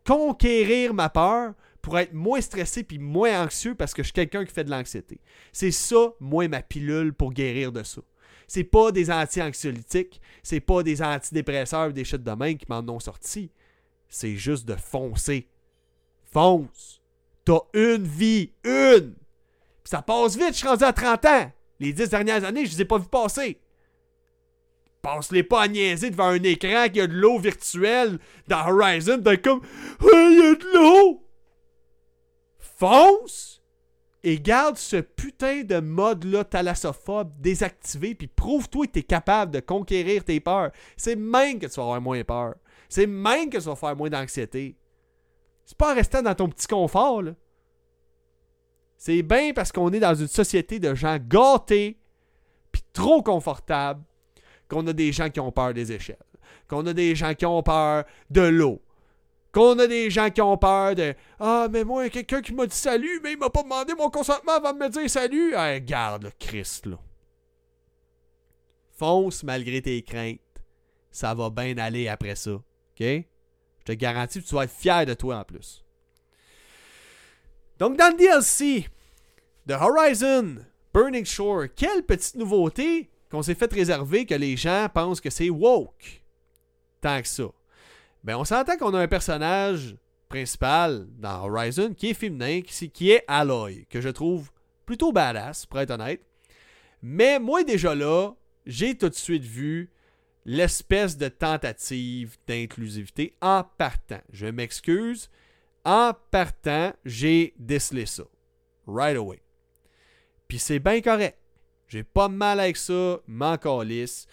Conquérir 0.07 0.95
ma 0.95 1.11
peur 1.11 1.53
pour 1.83 1.99
être 1.99 2.15
moins 2.15 2.41
stressé 2.41 2.83
puis 2.83 2.99
moins 2.99 3.45
anxieux 3.45 3.75
parce 3.75 3.93
que 3.93 4.03
je 4.03 4.07
suis 4.07 4.15
quelqu'un 4.15 4.45
qui 4.45 4.55
fait 4.55 4.65
de 4.65 4.71
l'anxiété. 4.71 5.21
C'est 5.53 5.71
ça, 5.71 6.13
moi, 6.19 6.49
ma 6.49 6.63
pilule 6.63 7.13
pour 7.13 7.33
guérir 7.33 7.73
de 7.73 7.83
ça. 7.83 8.01
C'est 8.49 8.65
pas 8.65 8.91
des 8.91 9.11
anti-anxiolytiques, 9.11 10.21
c'est 10.43 10.61
pas 10.61 10.83
des 10.83 11.03
antidépresseurs 11.03 11.93
des 11.93 12.05
chutes 12.05 12.23
de 12.23 12.33
main 12.33 12.55
qui 12.55 12.67
m'en 12.69 12.81
ont 12.89 13.01
sorti. 13.01 13.51
C'est 14.09 14.37
juste 14.37 14.67
de 14.67 14.77
foncer. 14.77 15.49
Fonce. 16.25 17.03
T'as 17.45 17.61
une 17.75 18.07
vie. 18.07 18.53
Une. 18.65 19.15
Puis 19.15 19.91
ça 19.91 20.01
passe 20.01 20.37
vite, 20.37 20.53
je 20.53 20.59
suis 20.59 20.69
rendu 20.69 20.85
à 20.85 20.93
30 20.93 21.25
ans. 21.27 21.53
Les 21.81 21.93
10 21.93 22.09
dernières 22.09 22.45
années, 22.45 22.65
je 22.65 22.73
les 22.73 22.83
ai 22.83 22.85
pas 22.85 22.99
vus 22.99 23.09
passer. 23.09 23.61
Passe-les 25.03 25.43
pas 25.43 25.63
à 25.63 25.69
niaiser 25.69 26.11
devant 26.11 26.29
un 26.29 26.43
écran 26.45 26.89
qui 26.89 27.01
a 27.01 27.09
de 27.09 27.13
l'eau 27.13 27.39
virtuelle 27.39 28.21
dans 28.47 28.69
Horizon. 28.69 29.21
T'es 29.21 29.39
comme, 29.39 29.61
il 30.01 30.39
y 30.39 30.47
a 30.47 30.55
de 30.55 30.75
l'eau! 30.75 31.27
Fonce! 32.59 33.61
Et 34.23 34.39
garde 34.39 34.77
ce 34.77 34.99
putain 34.99 35.65
de 35.65 35.81
mode-là 35.81 36.45
thalassophobe 36.45 37.33
désactivé, 37.41 38.15
puis 38.15 38.29
prouve-toi 38.29 38.87
que 38.87 38.93
t'es 38.93 39.03
capable 39.03 39.51
de 39.51 39.59
conquérir 39.59 40.25
tes 40.25 40.39
peurs. 40.39 40.71
C'est 40.97 41.17
même 41.17 41.59
que 41.59 41.67
tu 41.67 41.75
vas 41.75 41.83
avoir 41.83 42.01
moins 42.01 42.23
peur. 42.23 42.55
C'est 42.89 43.09
même 43.09 43.51
que 43.51 43.57
tu 43.57 43.65
vas 43.65 43.75
faire 43.75 43.97
moins 43.97 44.11
d'anxiété. 44.11 44.77
C'est 45.65 45.77
pas 45.77 45.93
en 45.93 45.97
restant 45.97 46.23
dans 46.23 46.37
ton 46.37 46.49
petit 46.49 46.69
confort, 46.69 47.23
là. 47.23 47.33
C'est 48.97 49.23
bien 49.23 49.53
parce 49.53 49.73
qu'on 49.73 49.93
est 49.93 49.99
dans 49.99 50.15
une 50.15 50.29
société 50.29 50.79
de 50.79 50.95
gens 50.95 51.19
gâtés, 51.19 51.99
puis 52.71 52.83
trop 52.93 53.21
confortables, 53.21 54.05
qu'on 54.69 54.87
a 54.87 54.93
des 54.93 55.13
gens 55.13 55.31
qui 55.31 55.41
ont 55.41 55.53
peur 55.53 55.75
des 55.75 55.93
échelles, 55.93 56.17
qu'on 56.69 56.87
a 56.87 56.93
des 56.93 57.15
gens 57.15 57.35
qui 57.35 57.47
ont 57.47 57.63
peur 57.63 58.05
de 58.31 58.43
l'eau, 58.43 58.81
qu'on 59.53 59.79
a 59.79 59.87
des 59.87 60.11
gens 60.11 60.31
qui 60.31 60.41
ont 60.41 60.57
peur 60.57 60.95
de 60.95 61.15
Ah, 61.39 61.69
mais 61.71 61.85
moi, 61.85 62.09
quelqu'un 62.09 62.41
qui 62.41 62.55
m'a 62.55 62.67
dit 62.67 62.77
salut, 62.77 63.21
mais 63.23 63.33
il 63.33 63.39
m'a 63.39 63.51
pas 63.51 63.63
demandé 63.63 63.95
mon 63.95 64.11
consentement 64.11 64.53
avant 64.53 64.73
de 64.73 64.79
me 64.79 64.89
dire 64.89 65.11
salut. 65.11 65.55
Ah, 65.55 65.79
garde 65.79 66.25
le 66.25 66.31
Christ, 66.39 66.87
là. 66.87 66.99
Fonce 68.97 69.43
malgré 69.43 69.83
tes 69.83 70.03
craintes. 70.03 70.41
Ça 71.11 71.35
va 71.35 71.51
bien 71.51 71.77
aller 71.77 72.09
après 72.09 72.37
ça. 72.37 72.53
OK? 72.53 72.65
Je 72.99 73.85
te 73.85 73.93
garantis 73.93 74.41
que 74.43 74.49
tu 74.49 74.55
vas 74.55 74.65
être 74.65 74.71
fier 74.71 75.05
de 75.05 75.15
toi 75.15 75.39
en 75.39 75.45
plus. 75.45 75.85
Donc, 77.79 77.99
dans 77.99 78.13
le 78.13 78.17
DLC 78.17 78.89
de 79.67 79.75
Horizon 79.75 80.57
Burning 80.95 81.25
Shore, 81.25 81.65
quelle 81.75 82.05
petite 82.05 82.37
nouveauté 82.37 83.11
qu'on 83.33 83.43
s'est 83.43 83.55
fait 83.55 83.73
réserver 83.73 84.27
que 84.27 84.35
les 84.35 84.59
gens 84.59 84.89
pensent 84.93 85.23
que 85.23 85.31
c'est 85.31 85.49
woke. 85.49 86.23
Tant 87.01 87.23
que 87.23 87.27
ça. 87.27 87.51
Ben, 88.23 88.37
on 88.37 88.45
s'entend 88.45 88.77
qu'on 88.77 88.93
a 88.93 89.01
un 89.01 89.09
personnage 89.09 89.97
principal 90.29 91.07
dans 91.19 91.47
Horizon 91.47 91.95
qui 91.95 92.11
est 92.11 92.15
féminin, 92.15 92.61
qui, 92.61 93.11
est 93.11 93.25
Aloy, 93.27 93.87
que 93.89 94.03
je 94.03 94.11
trouve 94.11 94.51
plutôt 94.85 95.13
badass, 95.13 95.65
pour 95.65 95.81
être 95.81 95.93
honnête. 95.93 96.23
Mais 97.01 97.41
moi, 97.41 97.65
déjà 97.65 97.95
là, 97.95 98.33
j'ai 98.67 98.99
tout 98.99 99.09
de 99.09 99.15
suite 99.15 99.45
vu 99.45 99.91
l'espèce 100.45 101.17
de 101.17 101.29
tentative 101.29 102.37
d'inclusivité 102.47 103.35
en 103.41 103.65
partant. 103.79 104.21
Je 104.31 104.47
m'excuse. 104.47 105.31
En 105.87 106.13
partant, 106.31 106.93
j'ai 107.07 107.55
décelé 107.59 108.05
ça. 108.05 108.25
Right 108.87 109.17
away. 109.17 109.41
Puis 110.49 110.59
c'est 110.59 110.81
bien 110.81 111.01
correct. 111.01 111.39
J'ai 111.93 112.05
pas 112.05 112.29
mal 112.29 112.59
avec 112.59 112.79
ça, 112.79 113.19
m'en 113.27 113.59
calisse. 113.59 114.27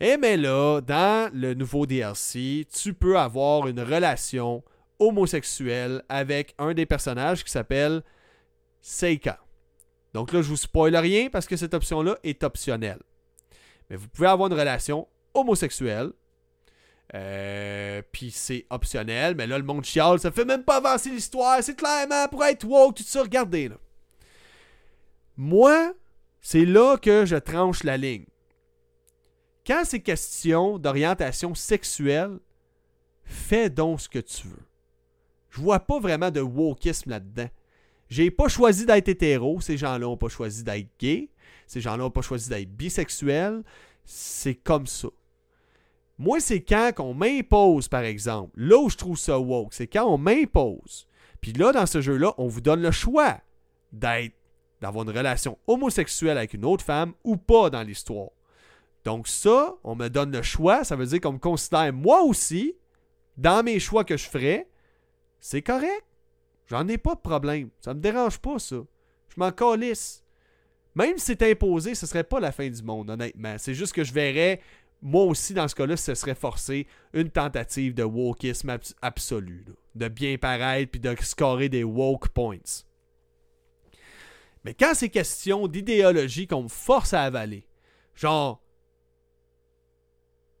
Et 0.00 0.16
mais 0.16 0.36
là, 0.36 0.80
dans 0.80 1.32
le 1.32 1.54
nouveau 1.54 1.86
DLC, 1.86 2.66
tu 2.72 2.92
peux 2.92 3.16
avoir 3.16 3.68
une 3.68 3.78
relation 3.78 4.64
homosexuelle 4.98 6.02
avec 6.08 6.56
un 6.58 6.74
des 6.74 6.86
personnages 6.86 7.44
qui 7.44 7.52
s'appelle 7.52 8.02
Seika. 8.80 9.38
Donc 10.12 10.32
là, 10.32 10.42
je 10.42 10.48
vous 10.48 10.56
spoil 10.56 10.96
rien 10.96 11.28
parce 11.30 11.46
que 11.46 11.56
cette 11.56 11.72
option-là 11.72 12.18
est 12.24 12.42
optionnelle. 12.42 13.00
Mais 13.88 13.94
vous 13.94 14.08
pouvez 14.08 14.26
avoir 14.26 14.50
une 14.50 14.58
relation 14.58 15.06
homosexuelle. 15.34 16.10
Euh, 17.14 18.02
puis 18.10 18.32
c'est 18.32 18.66
optionnel, 18.70 19.36
mais 19.36 19.46
là, 19.46 19.56
le 19.56 19.64
monde 19.64 19.84
chiale, 19.84 20.18
ça 20.18 20.32
fait 20.32 20.44
même 20.44 20.64
pas 20.64 20.78
avancer 20.78 21.10
l'histoire. 21.10 21.62
C'est 21.62 21.76
clairement 21.76 22.26
pour 22.26 22.44
être 22.44 22.64
woke, 22.64 22.96
tout 22.96 23.04
ça. 23.04 23.22
Regardez, 23.22 23.68
là. 23.68 23.76
Moi, 25.36 25.94
c'est 26.44 26.66
là 26.66 26.98
que 26.98 27.24
je 27.24 27.36
tranche 27.36 27.84
la 27.84 27.96
ligne. 27.96 28.26
Quand 29.66 29.82
c'est 29.86 30.00
question 30.00 30.78
d'orientation 30.78 31.54
sexuelle, 31.54 32.38
fais 33.24 33.70
donc 33.70 34.02
ce 34.02 34.10
que 34.10 34.18
tu 34.18 34.48
veux. 34.48 34.66
Je 35.48 35.62
vois 35.62 35.80
pas 35.80 35.98
vraiment 35.98 36.30
de 36.30 36.42
wokisme 36.42 37.08
là-dedans. 37.08 37.48
J'ai 38.10 38.30
pas 38.30 38.48
choisi 38.48 38.84
d'être 38.84 39.08
hétéro, 39.08 39.62
ces 39.62 39.78
gens-là 39.78 40.06
ont 40.06 40.18
pas 40.18 40.28
choisi 40.28 40.62
d'être 40.62 40.90
gay, 40.98 41.30
ces 41.66 41.80
gens-là 41.80 42.04
ont 42.04 42.10
pas 42.10 42.20
choisi 42.20 42.50
d'être 42.50 42.70
bisexuel, 42.70 43.62
c'est 44.04 44.54
comme 44.54 44.86
ça. 44.86 45.08
Moi, 46.18 46.40
c'est 46.40 46.60
quand 46.60 46.92
qu'on 46.94 47.14
m'impose, 47.14 47.88
par 47.88 48.02
exemple. 48.02 48.52
Là 48.56 48.76
où 48.78 48.90
je 48.90 48.98
trouve 48.98 49.18
ça 49.18 49.38
woke, 49.38 49.72
c'est 49.72 49.86
quand 49.86 50.04
on 50.04 50.18
m'impose. 50.18 51.08
Puis 51.40 51.54
là, 51.54 51.72
dans 51.72 51.86
ce 51.86 52.02
jeu-là, 52.02 52.34
on 52.36 52.48
vous 52.48 52.60
donne 52.60 52.82
le 52.82 52.90
choix 52.90 53.40
d'être 53.92 54.34
d'avoir 54.84 55.08
une 55.08 55.16
relation 55.16 55.58
homosexuelle 55.66 56.36
avec 56.36 56.52
une 56.52 56.66
autre 56.66 56.84
femme 56.84 57.14
ou 57.24 57.38
pas 57.38 57.70
dans 57.70 57.82
l'histoire. 57.82 58.28
Donc 59.02 59.28
ça, 59.28 59.74
on 59.82 59.96
me 59.96 60.08
donne 60.08 60.30
le 60.30 60.42
choix, 60.42 60.84
ça 60.84 60.94
veut 60.94 61.06
dire 61.06 61.22
qu'on 61.22 61.32
me 61.32 61.38
considère 61.38 61.90
moi 61.92 62.22
aussi, 62.22 62.74
dans 63.38 63.62
mes 63.62 63.80
choix 63.80 64.04
que 64.04 64.18
je 64.18 64.28
ferais, 64.28 64.68
c'est 65.40 65.62
correct. 65.62 66.04
J'en 66.66 66.86
ai 66.88 66.98
pas 66.98 67.14
de 67.14 67.20
problème. 67.20 67.70
Ça 67.80 67.94
me 67.94 68.00
dérange 68.00 68.38
pas, 68.38 68.58
ça. 68.58 68.76
Je 69.28 69.34
m'en 69.38 69.52
calisse. 69.52 70.22
Même 70.94 71.16
si 71.16 71.24
c'est 71.26 71.50
imposé, 71.50 71.94
ce 71.94 72.06
serait 72.06 72.24
pas 72.24 72.38
la 72.38 72.52
fin 72.52 72.68
du 72.68 72.82
monde, 72.82 73.08
honnêtement. 73.08 73.56
C'est 73.58 73.74
juste 73.74 73.94
que 73.94 74.04
je 74.04 74.12
verrais, 74.12 74.60
moi 75.00 75.24
aussi, 75.24 75.54
dans 75.54 75.66
ce 75.66 75.74
cas-là, 75.74 75.96
ce 75.96 76.14
serait 76.14 76.34
forcé 76.34 76.86
une 77.14 77.30
tentative 77.30 77.94
de 77.94 78.04
wokisme 78.04 78.78
absolu. 79.00 79.64
De 79.94 80.08
bien 80.08 80.36
paraître 80.36 80.90
puis 80.90 81.00
de 81.00 81.14
scorer 81.20 81.70
des 81.70 81.84
woke 81.84 82.28
points. 82.28 82.84
Mais 84.64 84.74
quand 84.74 84.94
c'est 84.94 85.10
question 85.10 85.68
d'idéologie 85.68 86.46
qu'on 86.46 86.64
me 86.64 86.68
force 86.68 87.12
à 87.12 87.22
avaler, 87.22 87.66
genre, 88.14 88.62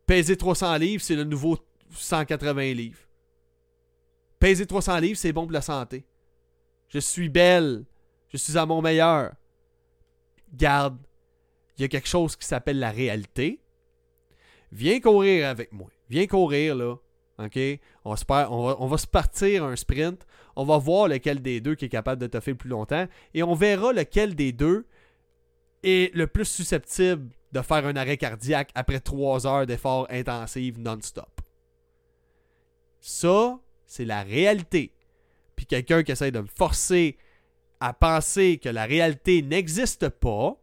peser 0.06 0.36
300 0.36 0.76
livres, 0.76 1.02
c'est 1.02 1.16
le 1.16 1.24
nouveau 1.24 1.58
180 1.90 2.74
livres. 2.74 2.98
Peser 4.38 4.66
300 4.66 4.98
livres, 4.98 5.18
c'est 5.18 5.32
bon 5.32 5.44
pour 5.44 5.52
la 5.52 5.62
santé. 5.62 6.04
Je 6.88 6.98
suis 6.98 7.28
belle. 7.28 7.84
Je 8.28 8.36
suis 8.36 8.58
à 8.58 8.66
mon 8.66 8.82
meilleur. 8.82 9.32
Garde, 10.52 10.98
il 11.78 11.82
y 11.82 11.84
a 11.84 11.88
quelque 11.88 12.08
chose 12.08 12.36
qui 12.36 12.46
s'appelle 12.46 12.78
la 12.78 12.90
réalité. 12.90 13.60
Viens 14.70 15.00
courir 15.00 15.48
avec 15.48 15.72
moi. 15.72 15.88
Viens 16.10 16.26
courir, 16.26 16.74
là. 16.74 16.96
OK? 17.38 17.58
On, 18.04 18.86
va 18.86 18.98
se 18.98 19.06
partir 19.06 19.64
un 19.64 19.76
sprint. 19.76 20.26
On 20.56 20.64
va 20.64 20.78
voir 20.78 21.08
lequel 21.08 21.42
des 21.42 21.60
deux 21.60 21.74
qui 21.74 21.86
est 21.86 21.90
capable 21.90 22.20
de 22.20 22.26
te 22.26 22.40
faire 22.40 22.56
plus 22.56 22.68
longtemps. 22.68 23.06
Et 23.34 23.42
on 23.42 23.54
verra 23.54 23.92
lequel 23.92 24.34
des 24.34 24.52
deux 24.52 24.86
est 25.82 26.14
le 26.14 26.26
plus 26.26 26.44
susceptible 26.44 27.30
de 27.52 27.62
faire 27.62 27.86
un 27.86 27.96
arrêt 27.96 28.16
cardiaque 28.16 28.70
après 28.74 29.00
trois 29.00 29.46
heures 29.46 29.66
d'efforts 29.66 30.06
intensifs 30.10 30.76
non-stop. 30.78 31.40
Ça, 33.00 33.58
c'est 33.86 34.04
la 34.04 34.22
réalité. 34.22 34.92
Puis 35.56 35.66
quelqu'un 35.66 36.02
qui 36.02 36.12
essaie 36.12 36.30
de 36.30 36.40
me 36.40 36.48
forcer 36.48 37.16
à 37.80 37.92
penser 37.92 38.58
que 38.58 38.68
la 38.68 38.86
réalité 38.86 39.42
n'existe 39.42 40.08
pas, 40.08 40.56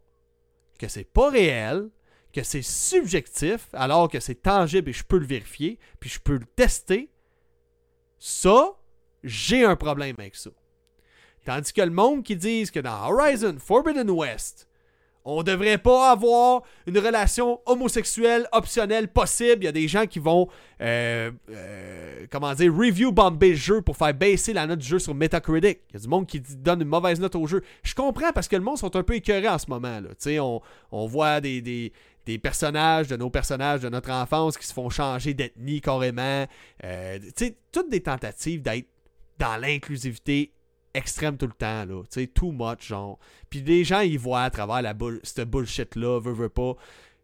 que 0.79 0.87
c'est 0.87 1.03
pas 1.03 1.29
réel, 1.29 1.89
que 2.33 2.43
c'est 2.43 2.61
subjectif, 2.61 3.67
alors 3.73 4.09
que 4.09 4.19
c'est 4.19 4.41
tangible 4.41 4.89
et 4.89 4.93
je 4.93 5.03
peux 5.03 5.19
le 5.19 5.25
vérifier, 5.25 5.77
puis 5.99 6.09
je 6.09 6.19
peux 6.19 6.37
le 6.37 6.45
tester, 6.55 7.09
ça, 8.19 8.75
j'ai 9.24 9.65
un 9.65 9.76
problème 9.76 10.15
avec 10.17 10.36
ça. 10.36 10.49
Tandis 11.45 11.74
que 11.74 11.82
le 11.82 11.89
monde 11.89 12.24
qui 12.24 12.36
dit 12.36 12.69
que 12.72 12.80
dans 12.80 13.09
Horizon 13.09 13.55
Forbidden 13.59 14.09
West, 14.09 14.67
On 15.24 15.43
devrait 15.43 15.78
pas 15.78 16.11
avoir 16.11 16.63
une 16.88 16.97
relation 16.97 17.61
homosexuelle 17.67 18.47
optionnelle 18.51 19.07
possible. 19.07 19.57
Il 19.61 19.65
y 19.65 19.67
a 19.67 19.72
des 19.72 19.88
gens 19.88 20.07
qui 20.07 20.17
vont, 20.17 20.47
euh, 20.82 21.32
euh, 21.51 22.26
comment 22.32 22.53
dire, 22.55 22.74
review 22.76 23.11
bomber 23.11 23.49
le 23.49 23.55
jeu 23.55 23.82
pour 23.82 23.97
faire 23.97 24.13
baisser 24.15 24.51
la 24.51 24.65
note 24.65 24.80
du 24.80 24.88
jeu 24.88 24.97
sur 24.97 25.13
Metacritic. 25.13 25.82
Il 25.89 25.93
y 25.93 25.97
a 25.97 25.99
du 25.99 26.07
monde 26.07 26.26
qui 26.26 26.39
donne 26.39 26.82
une 26.82 26.88
mauvaise 26.88 27.19
note 27.19 27.36
au 27.36 27.45
jeu. 27.45 27.61
Je 27.84 27.93
comprends 27.93 28.32
parce 28.34 28.47
que 28.47 28.55
le 28.55 28.63
monde 28.63 28.80
sont 28.80 28.95
un 28.95 29.03
peu 29.03 29.13
écœurés 29.13 29.47
en 29.47 29.59
ce 29.59 29.69
moment. 29.69 29.99
Là. 29.99 30.41
On, 30.41 30.61
on 30.91 31.05
voit 31.05 31.39
des, 31.39 31.61
des, 31.61 31.93
des, 32.26 32.39
personnages, 32.39 33.07
de 33.07 33.15
nos 33.15 33.30
personnages 33.30 33.82
de 33.82 33.89
notre 33.89 34.09
enfance 34.09 34.57
qui 34.57 34.65
se 34.65 34.74
font 34.74 34.89
changer 34.89 35.36
d'ethnie 35.36 35.82
carrément. 35.82 36.47
Euh, 36.84 37.19
toutes 37.72 37.91
des 37.91 38.01
tentatives 38.01 38.63
d'être 38.63 38.88
dans 39.41 39.57
l'inclusivité 39.57 40.53
extrême 40.93 41.35
tout 41.35 41.47
le 41.47 41.53
temps, 41.53 41.85
là. 41.85 42.03
Tu 42.03 42.21
sais, 42.21 42.27
too 42.27 42.51
much, 42.51 42.87
genre. 42.87 43.17
Puis 43.49 43.61
les 43.61 43.83
gens, 43.83 44.01
ils 44.01 44.19
voient 44.19 44.43
à 44.43 44.49
travers 44.51 44.81
la 44.81 44.93
bull 44.93 45.19
cette 45.23 45.49
bullshit-là, 45.49 46.19
veut, 46.19 46.33
veut 46.33 46.49
pas. 46.49 46.75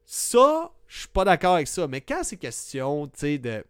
Ça, 0.04 0.72
je 0.88 1.00
suis 1.00 1.08
pas 1.10 1.26
d'accord 1.26 1.56
avec 1.56 1.68
ça. 1.68 1.88
Mais 1.88 2.02
quand 2.02 2.24
c'est 2.24 2.38
question, 2.38 3.08
tu 3.08 3.20
sais, 3.20 3.64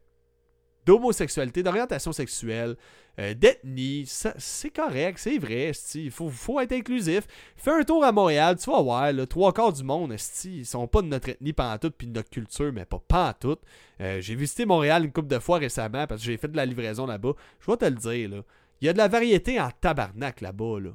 d'homosexualité, 0.86 1.62
d'orientation 1.62 2.14
sexuelle, 2.14 2.78
euh, 3.20 3.34
d'ethnie, 3.34 4.06
c'est 4.06 4.70
correct, 4.70 5.18
c'est 5.18 5.40
vrai, 5.40 5.72
il 5.96 6.12
faut, 6.12 6.30
faut, 6.30 6.60
être 6.60 6.74
inclusif. 6.74 7.26
Fais 7.56 7.72
un 7.72 7.84
tour 7.84 8.04
à 8.04 8.12
Montréal, 8.12 8.58
tu 8.58 8.70
vas 8.70 8.82
voir, 8.82 9.12
le 9.12 9.26
trois 9.26 9.54
quarts 9.54 9.74
du 9.74 9.84
monde, 9.84 10.16
ils 10.46 10.66
sont 10.66 10.88
pas 10.88 11.02
de 11.02 11.08
notre 11.08 11.30
ethnie 11.30 11.54
tout 11.82 11.92
puis 11.92 12.08
de 12.08 12.14
notre 12.14 12.30
culture, 12.30 12.72
mais 12.72 12.86
pas 12.86 13.02
pantoute. 13.08 13.62
Euh, 14.02 14.22
j'ai 14.22 14.36
visité 14.36 14.66
Montréal 14.66 15.06
une 15.06 15.12
couple 15.12 15.30
de 15.30 15.40
fois 15.40 15.58
récemment 15.58 16.06
parce 16.06 16.22
que 16.22 16.28
j'ai 16.28 16.38
fait 16.38 16.48
de 16.48 16.58
la 16.58 16.66
livraison 16.66 17.08
là-bas. 17.08 17.34
Je 17.60 17.72
vais 17.72 17.78
te 17.78 17.86
le 17.86 17.96
dire, 17.96 18.30
là. 18.30 18.44
Il 18.82 18.86
y 18.86 18.90
a 18.90 18.94
de 18.94 18.98
la 18.98 19.08
variété 19.08 19.60
en 19.60 19.70
tabarnak 19.72 20.42
là-bas. 20.42 20.80
Là. 20.80 20.92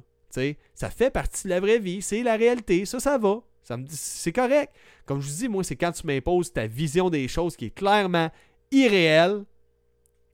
ça 0.73 0.89
fait 0.89 1.09
partie 1.09 1.43
de 1.43 1.49
la 1.49 1.59
vraie 1.59 1.79
vie. 1.79 2.01
C'est 2.01 2.23
la 2.23 2.35
réalité. 2.35 2.85
Ça, 2.85 2.99
ça 2.99 3.17
va. 3.17 3.41
Ça 3.63 3.77
me 3.77 3.85
c'est 3.89 4.31
correct. 4.31 4.73
Comme 5.05 5.21
je 5.21 5.29
vous 5.29 5.35
dis, 5.35 5.49
moi, 5.49 5.63
c'est 5.63 5.75
quand 5.75 5.91
tu 5.91 6.05
m'imposes 6.05 6.51
ta 6.51 6.67
vision 6.67 7.09
des 7.09 7.27
choses 7.27 7.55
qui 7.55 7.65
est 7.65 7.75
clairement 7.75 8.29
irréelle, 8.71 9.45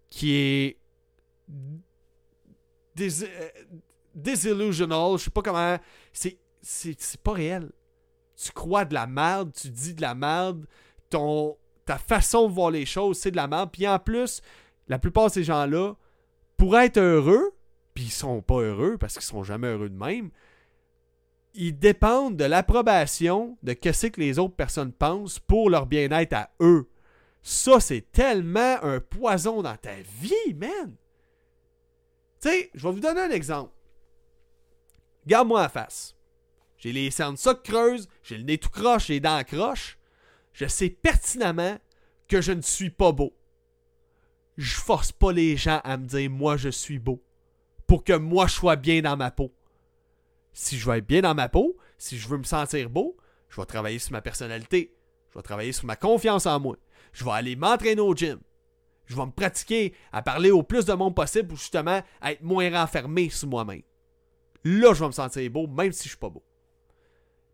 qui 0.09 0.35
est 0.35 0.78
dés... 2.95 3.23
Euh. 3.23 3.49
Je 4.15 5.23
sais 5.23 5.29
pas 5.29 5.41
comment. 5.41 5.77
C'est, 6.11 6.37
c'est, 6.61 7.17
pas 7.21 7.33
réel. 7.33 7.71
Tu 8.35 8.51
crois 8.51 8.85
de 8.85 8.93
la 8.93 9.07
merde, 9.07 9.51
tu 9.53 9.69
dis 9.69 9.93
de 9.93 10.01
la 10.01 10.15
merde, 10.15 10.65
ton, 11.09 11.57
ta 11.85 11.97
façon 11.97 12.47
de 12.47 12.53
voir 12.53 12.71
les 12.71 12.85
choses, 12.85 13.17
c'est 13.17 13.31
de 13.31 13.35
la 13.35 13.47
merde. 13.47 13.69
Puis 13.71 13.87
en 13.87 13.99
plus, 13.99 14.41
la 14.87 14.99
plupart 14.99 15.27
de 15.27 15.31
ces 15.31 15.43
gens-là, 15.43 15.93
pour 16.57 16.77
être 16.77 16.97
heureux, 16.97 17.55
puis 17.93 18.05
ils 18.05 18.11
sont 18.11 18.41
pas 18.41 18.59
heureux 18.61 18.97
parce 18.97 19.13
qu'ils 19.13 19.23
sont 19.23 19.43
jamais 19.43 19.67
heureux 19.67 19.89
de 19.89 19.97
même, 19.97 20.31
ils 21.53 21.77
dépendent 21.77 22.37
de 22.37 22.45
l'approbation 22.45 23.57
de 23.63 23.75
ce 23.91 24.07
que 24.07 24.19
les 24.19 24.39
autres 24.39 24.55
personnes 24.55 24.93
pensent 24.93 25.39
pour 25.39 25.69
leur 25.69 25.85
bien-être 25.85 26.33
à 26.33 26.51
eux. 26.61 26.89
Ça, 27.41 27.79
c'est 27.79 28.11
tellement 28.11 28.77
un 28.83 28.99
poison 28.99 29.61
dans 29.61 29.75
ta 29.77 29.95
vie, 30.21 30.53
man. 30.55 30.95
Tu 32.41 32.49
sais, 32.49 32.69
je 32.73 32.83
vais 32.87 32.93
vous 32.93 32.99
donner 32.99 33.21
un 33.21 33.31
exemple. 33.31 33.73
Garde-moi 35.27 35.61
la 35.61 35.69
face. 35.69 36.15
J'ai 36.77 36.93
les 36.93 37.11
cernes 37.11 37.37
soc 37.37 37.63
creuses, 37.63 38.07
j'ai 38.23 38.37
le 38.37 38.43
nez 38.43 38.57
tout 38.57 38.69
croche, 38.69 39.09
les 39.09 39.19
dents 39.19 39.43
croches. 39.43 39.97
Je 40.53 40.65
sais 40.65 40.89
pertinemment 40.89 41.77
que 42.27 42.41
je 42.41 42.53
ne 42.53 42.61
suis 42.61 42.89
pas 42.89 43.11
beau 43.11 43.33
je 44.59 44.75
force 44.75 45.13
pas 45.13 45.31
les 45.31 45.55
gens 45.55 45.79
à 45.85 45.95
me 45.95 46.05
dire 46.05 46.29
moi 46.29 46.57
je 46.57 46.67
suis 46.67 46.99
beau 46.99 47.23
pour 47.87 48.03
que 48.03 48.11
moi 48.11 48.45
je 48.45 48.55
sois 48.55 48.75
bien 48.75 49.01
dans 49.01 49.15
ma 49.15 49.31
peau. 49.31 49.53
Si 50.51 50.77
je 50.77 50.85
veux 50.85 50.97
être 50.97 51.07
bien 51.07 51.21
dans 51.21 51.33
ma 51.33 51.47
peau, 51.47 51.77
si 51.97 52.17
je 52.17 52.27
veux 52.27 52.37
me 52.37 52.43
sentir 52.43 52.89
beau, 52.89 53.15
je 53.47 53.59
vais 53.59 53.65
travailler 53.65 53.99
sur 53.99 54.11
ma 54.11 54.21
personnalité, 54.21 54.93
je 55.29 55.39
vais 55.39 55.43
travailler 55.43 55.71
sur 55.71 55.85
ma 55.85 55.95
confiance 55.95 56.45
en 56.45 56.59
moi, 56.59 56.75
je 57.13 57.23
vais 57.23 57.31
aller 57.31 57.55
m'entraîner 57.55 58.01
au 58.01 58.13
gym, 58.13 58.37
je 59.09 59.15
vais 59.15 59.25
me 59.25 59.31
pratiquer 59.31 59.93
à 60.11 60.21
parler 60.21 60.51
au 60.51 60.61
plus 60.61 60.85
de 60.85 60.93
monde 60.93 61.15
possible 61.15 61.47
pour 61.47 61.57
justement 61.57 62.01
être 62.23 62.43
moins 62.43 62.69
renfermé 62.69 63.29
sur 63.29 63.47
moi-même. 63.47 63.81
Là, 64.63 64.93
je 64.93 64.99
vais 64.99 65.07
me 65.07 65.11
sentir 65.11 65.49
beau 65.49 65.65
même 65.65 65.91
si 65.91 66.03
je 66.03 66.09
suis 66.09 66.17
pas 66.17 66.29
beau. 66.29 66.43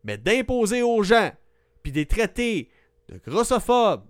Mais 0.03 0.17
d'imposer 0.17 0.83
aux 0.83 1.01
gens, 1.01 1.31
puis 1.81 1.93
des 1.93 2.05
traiter 2.05 2.69
de 3.07 3.19
grossophobes, 3.25 4.05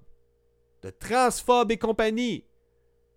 de 0.81 0.89
transphobes 0.89 1.71
et 1.71 1.77
compagnie, 1.77 2.45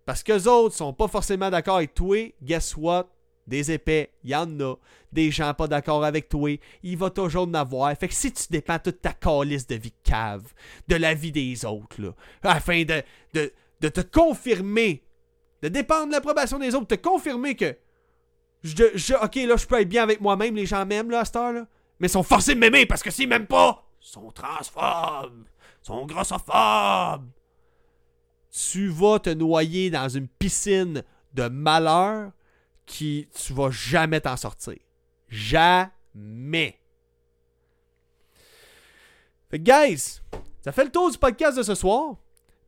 parce 0.05 0.21
qu'eux 0.21 0.47
autres 0.47 0.75
sont 0.75 0.93
pas 0.93 1.07
forcément 1.07 1.49
d'accord 1.49 1.77
avec 1.77 1.95
toi, 1.95 2.17
guess 2.41 2.75
what? 2.77 3.09
Des 3.47 3.71
épais, 3.71 4.11
il 4.23 4.29
y 4.29 4.35
en 4.35 4.59
a. 4.59 4.75
Des 5.11 5.31
gens 5.31 5.55
pas 5.55 5.67
d'accord 5.67 6.05
avec 6.05 6.29
toi, 6.29 6.51
il 6.83 6.97
va 6.97 7.09
toujours 7.09 7.47
en 7.47 7.53
avoir. 7.55 7.91
Fait 7.97 8.07
que 8.07 8.13
si 8.13 8.31
tu 8.31 8.43
dépends 8.51 8.77
toute 8.77 9.01
ta 9.01 9.13
calice 9.13 9.65
de 9.65 9.73
vie 9.73 9.93
cave, 10.03 10.53
de 10.87 10.95
la 10.95 11.15
vie 11.15 11.31
des 11.31 11.65
autres, 11.65 11.99
là, 11.99 12.13
afin 12.43 12.83
de, 12.83 13.51
te 13.87 14.01
confirmer, 14.01 15.03
de 15.61 15.69
dépendre 15.69 16.07
de 16.07 16.11
l'approbation 16.11 16.59
des 16.59 16.75
autres, 16.75 16.87
de 16.87 16.95
te 16.95 17.01
confirmer 17.01 17.55
que 17.55 17.77
je, 18.63 18.83
je, 18.95 19.13
ok, 19.13 19.35
là, 19.35 19.55
je 19.55 19.65
peux 19.65 19.79
être 19.79 19.87
bien 19.87 20.03
avec 20.03 20.19
moi-même, 20.19 20.55
les 20.55 20.65
gens 20.65 20.85
m'aiment, 20.85 21.11
là, 21.11 21.21
à 21.21 21.25
cette 21.25 21.37
heure-là, 21.37 21.65
mais 21.99 22.07
ils 22.07 22.11
sont 22.11 22.23
forcés 22.23 22.55
de 22.55 22.59
m'aimer 22.59 22.85
parce 22.85 23.01
que 23.01 23.11
s'ils 23.11 23.29
m'aiment 23.29 23.47
pas, 23.47 23.89
ils 24.01 24.07
sont 24.07 24.31
transphobes, 24.31 25.45
ils 25.81 25.85
sont 25.85 26.05
grossophobes, 26.05 27.29
tu 28.51 28.89
vas 28.89 29.19
te 29.19 29.29
noyer 29.29 29.89
dans 29.89 30.09
une 30.09 30.27
piscine 30.27 31.03
de 31.33 31.47
malheur 31.47 32.31
qui 32.85 33.29
tu 33.33 33.53
vas 33.53 33.69
jamais 33.69 34.19
t'en 34.19 34.35
sortir. 34.35 34.77
Jamais. 35.27 36.79
Fait 39.49 39.59
guys, 39.59 40.21
ça 40.61 40.71
fait 40.71 40.83
le 40.83 40.91
tour 40.91 41.11
du 41.11 41.17
podcast 41.17 41.57
de 41.57 41.63
ce 41.63 41.75
soir. 41.75 42.15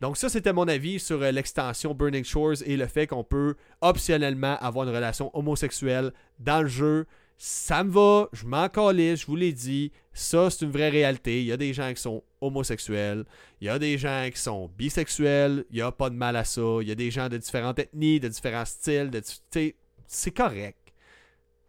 Donc 0.02 0.18
ça, 0.18 0.28
c'était 0.28 0.52
mon 0.52 0.68
avis 0.68 1.00
sur 1.00 1.22
euh, 1.22 1.32
l'extension 1.32 1.94
Burning 1.94 2.26
Shores 2.26 2.64
et 2.66 2.76
le 2.76 2.88
fait 2.88 3.08
qu'on 3.08 3.24
peut 3.24 3.56
optionnellement 3.80 4.58
avoir 4.58 4.88
une 4.88 4.94
relation 4.94 5.30
homosexuelle 5.38 6.12
dans 6.40 6.64
le 6.64 6.68
jeu 6.68 7.06
ça 7.44 7.84
me 7.84 7.90
va, 7.90 8.30
je 8.34 8.46
m'en 8.46 8.70
calisse, 8.70 9.22
je 9.22 9.26
vous 9.26 9.36
l'ai 9.36 9.52
dit, 9.52 9.92
ça 10.14 10.52
c'est 10.52 10.64
une 10.64 10.70
vraie 10.70 10.90
réalité. 10.90 11.42
Il 11.42 11.48
y 11.48 11.52
a 11.52 11.58
des 11.58 11.74
gens 11.74 11.92
qui 11.92 12.00
sont 12.00 12.24
homosexuels, 12.40 13.26
il 13.60 13.66
y 13.66 13.70
a 13.70 13.80
des 13.80 13.98
gens 13.98 14.30
qui 14.32 14.40
sont 14.40 14.70
bisexuels, 14.78 15.66
il 15.72 15.78
n'y 15.78 15.82
a 15.82 15.92
pas 15.92 16.12
de 16.12 16.16
mal 16.16 16.36
à 16.36 16.44
ça, 16.44 16.62
il 16.82 16.88
y 16.88 16.92
a 16.92 16.96
des 16.96 17.10
gens 17.10 17.30
de 17.30 17.38
différentes 17.38 17.80
ethnies, 17.80 18.20
de 18.20 18.28
différents 18.28 18.66
styles, 18.66 19.10
de, 19.10 19.24
c'est 20.06 20.32
correct. 20.32 20.94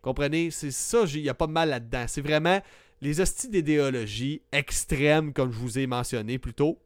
Comprenez? 0.03 0.51
C'est 0.51 0.73
ça, 0.73 1.05
il 1.15 1.23
n'y 1.23 1.31
a 1.31 1.35
pas 1.35 1.47
de 1.47 1.53
mal 1.53 1.71
là-dedans. 1.71 2.05
C'est 2.07 2.21
vraiment 2.21 2.61
les 3.01 3.23
hosties 3.23 3.49
d'idéologie 3.49 4.43
extrêmes, 4.53 5.33
comme 5.33 5.53
je 5.53 5.59
vous 5.59 5.79
ai 5.79 5.87
mentionné 5.87 6.39
plus 6.39 6.53
tôt. 6.53 6.79